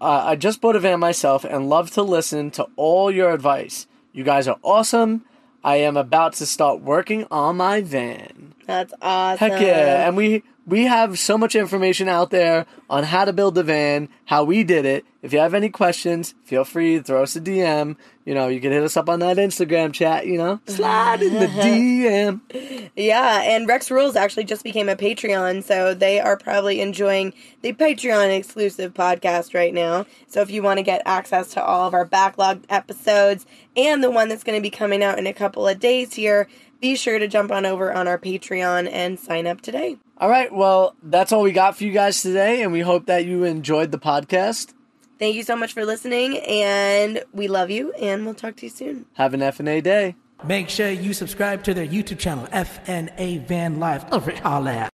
Uh, 0.00 0.22
I 0.26 0.36
just 0.36 0.60
bought 0.60 0.76
a 0.76 0.80
van 0.80 0.98
myself 0.98 1.44
and 1.44 1.68
love 1.68 1.90
to 1.92 2.02
listen 2.02 2.50
to 2.52 2.66
all 2.76 3.10
your 3.10 3.30
advice. 3.30 3.86
You 4.12 4.24
guys 4.24 4.48
are 4.48 4.58
awesome. 4.62 5.24
I 5.64 5.76
am 5.76 5.96
about 5.96 6.32
to 6.34 6.46
start 6.46 6.80
working 6.80 7.26
on 7.30 7.58
my 7.58 7.82
van. 7.82 8.54
That's 8.66 8.92
awesome. 9.00 9.38
Heck 9.38 9.60
yeah! 9.60 10.08
And 10.08 10.16
we 10.16 10.42
we 10.66 10.84
have 10.84 11.18
so 11.18 11.36
much 11.36 11.56
information 11.56 12.08
out 12.08 12.30
there 12.30 12.66
on 12.88 13.04
how 13.04 13.24
to 13.24 13.32
build 13.32 13.58
a 13.58 13.62
van, 13.62 14.08
how 14.26 14.44
we 14.44 14.62
did 14.62 14.84
it. 14.84 15.04
If 15.20 15.32
you 15.32 15.38
have 15.38 15.54
any 15.54 15.68
questions, 15.68 16.34
feel 16.44 16.64
free 16.64 16.96
to 16.96 17.02
throw 17.02 17.22
us 17.22 17.36
a 17.36 17.40
DM. 17.40 17.96
You 18.24 18.34
know, 18.34 18.48
you 18.48 18.60
can 18.60 18.72
hit 18.72 18.82
us 18.82 18.96
up 18.96 19.08
on 19.08 19.20
that 19.20 19.36
Instagram 19.36 19.92
chat. 19.92 20.26
You 20.26 20.38
know, 20.38 20.60
slide 20.66 21.22
in 21.22 21.34
the 21.34 21.46
DM. 22.46 22.90
Yeah, 22.96 23.42
and 23.42 23.66
Rex 23.66 23.90
Rules 23.90 24.16
actually 24.16 24.44
just 24.44 24.64
became 24.64 24.88
a 24.88 24.96
Patreon, 24.96 25.64
so 25.64 25.94
they 25.94 26.20
are 26.20 26.36
probably 26.36 26.80
enjoying 26.80 27.34
the 27.62 27.72
Patreon 27.72 28.36
exclusive 28.36 28.94
podcast 28.94 29.54
right 29.54 29.74
now. 29.74 30.06
So 30.26 30.40
if 30.40 30.50
you 30.50 30.62
want 30.62 30.78
to 30.78 30.82
get 30.82 31.02
access 31.06 31.50
to 31.50 31.64
all 31.64 31.86
of 31.86 31.94
our 31.94 32.04
backlog 32.04 32.64
episodes 32.68 33.46
and 33.76 34.02
the 34.02 34.10
one 34.10 34.28
that's 34.28 34.44
going 34.44 34.58
to 34.58 34.62
be 34.62 34.70
coming 34.70 35.02
out 35.02 35.18
in 35.18 35.26
a 35.26 35.32
couple 35.32 35.66
of 35.66 35.80
days 35.80 36.14
here, 36.14 36.48
be 36.82 36.96
sure 36.96 37.18
to 37.18 37.28
jump 37.28 37.50
on 37.50 37.64
over 37.64 37.90
on 37.92 38.08
our 38.08 38.18
Patreon 38.18 38.90
and 38.92 39.18
sign 39.18 39.46
up 39.46 39.62
today. 39.62 39.96
All 40.18 40.28
right, 40.28 40.52
well, 40.52 40.94
that's 41.02 41.32
all 41.32 41.42
we 41.42 41.52
got 41.52 41.78
for 41.78 41.84
you 41.84 41.92
guys 41.92 42.20
today, 42.20 42.62
and 42.62 42.72
we 42.72 42.80
hope 42.80 43.06
that 43.06 43.24
you 43.24 43.44
enjoyed 43.44 43.92
the 43.92 43.98
podcast. 43.98 44.74
Thank 45.18 45.36
you 45.36 45.44
so 45.44 45.56
much 45.56 45.72
for 45.72 45.84
listening, 45.86 46.38
and 46.38 47.22
we 47.32 47.46
love 47.46 47.70
you, 47.70 47.92
and 47.92 48.24
we'll 48.24 48.34
talk 48.34 48.56
to 48.56 48.66
you 48.66 48.70
soon. 48.70 49.06
Have 49.14 49.32
an 49.32 49.40
FNA 49.40 49.82
day. 49.82 50.16
Make 50.44 50.68
sure 50.68 50.90
you 50.90 51.14
subscribe 51.14 51.62
to 51.64 51.74
their 51.74 51.86
YouTube 51.86 52.18
channel, 52.18 52.46
FNA 52.48 53.46
Van 53.46 53.78
Life. 53.78 54.04
Over 54.10 54.34
all 54.44 54.64
that. 54.64 54.90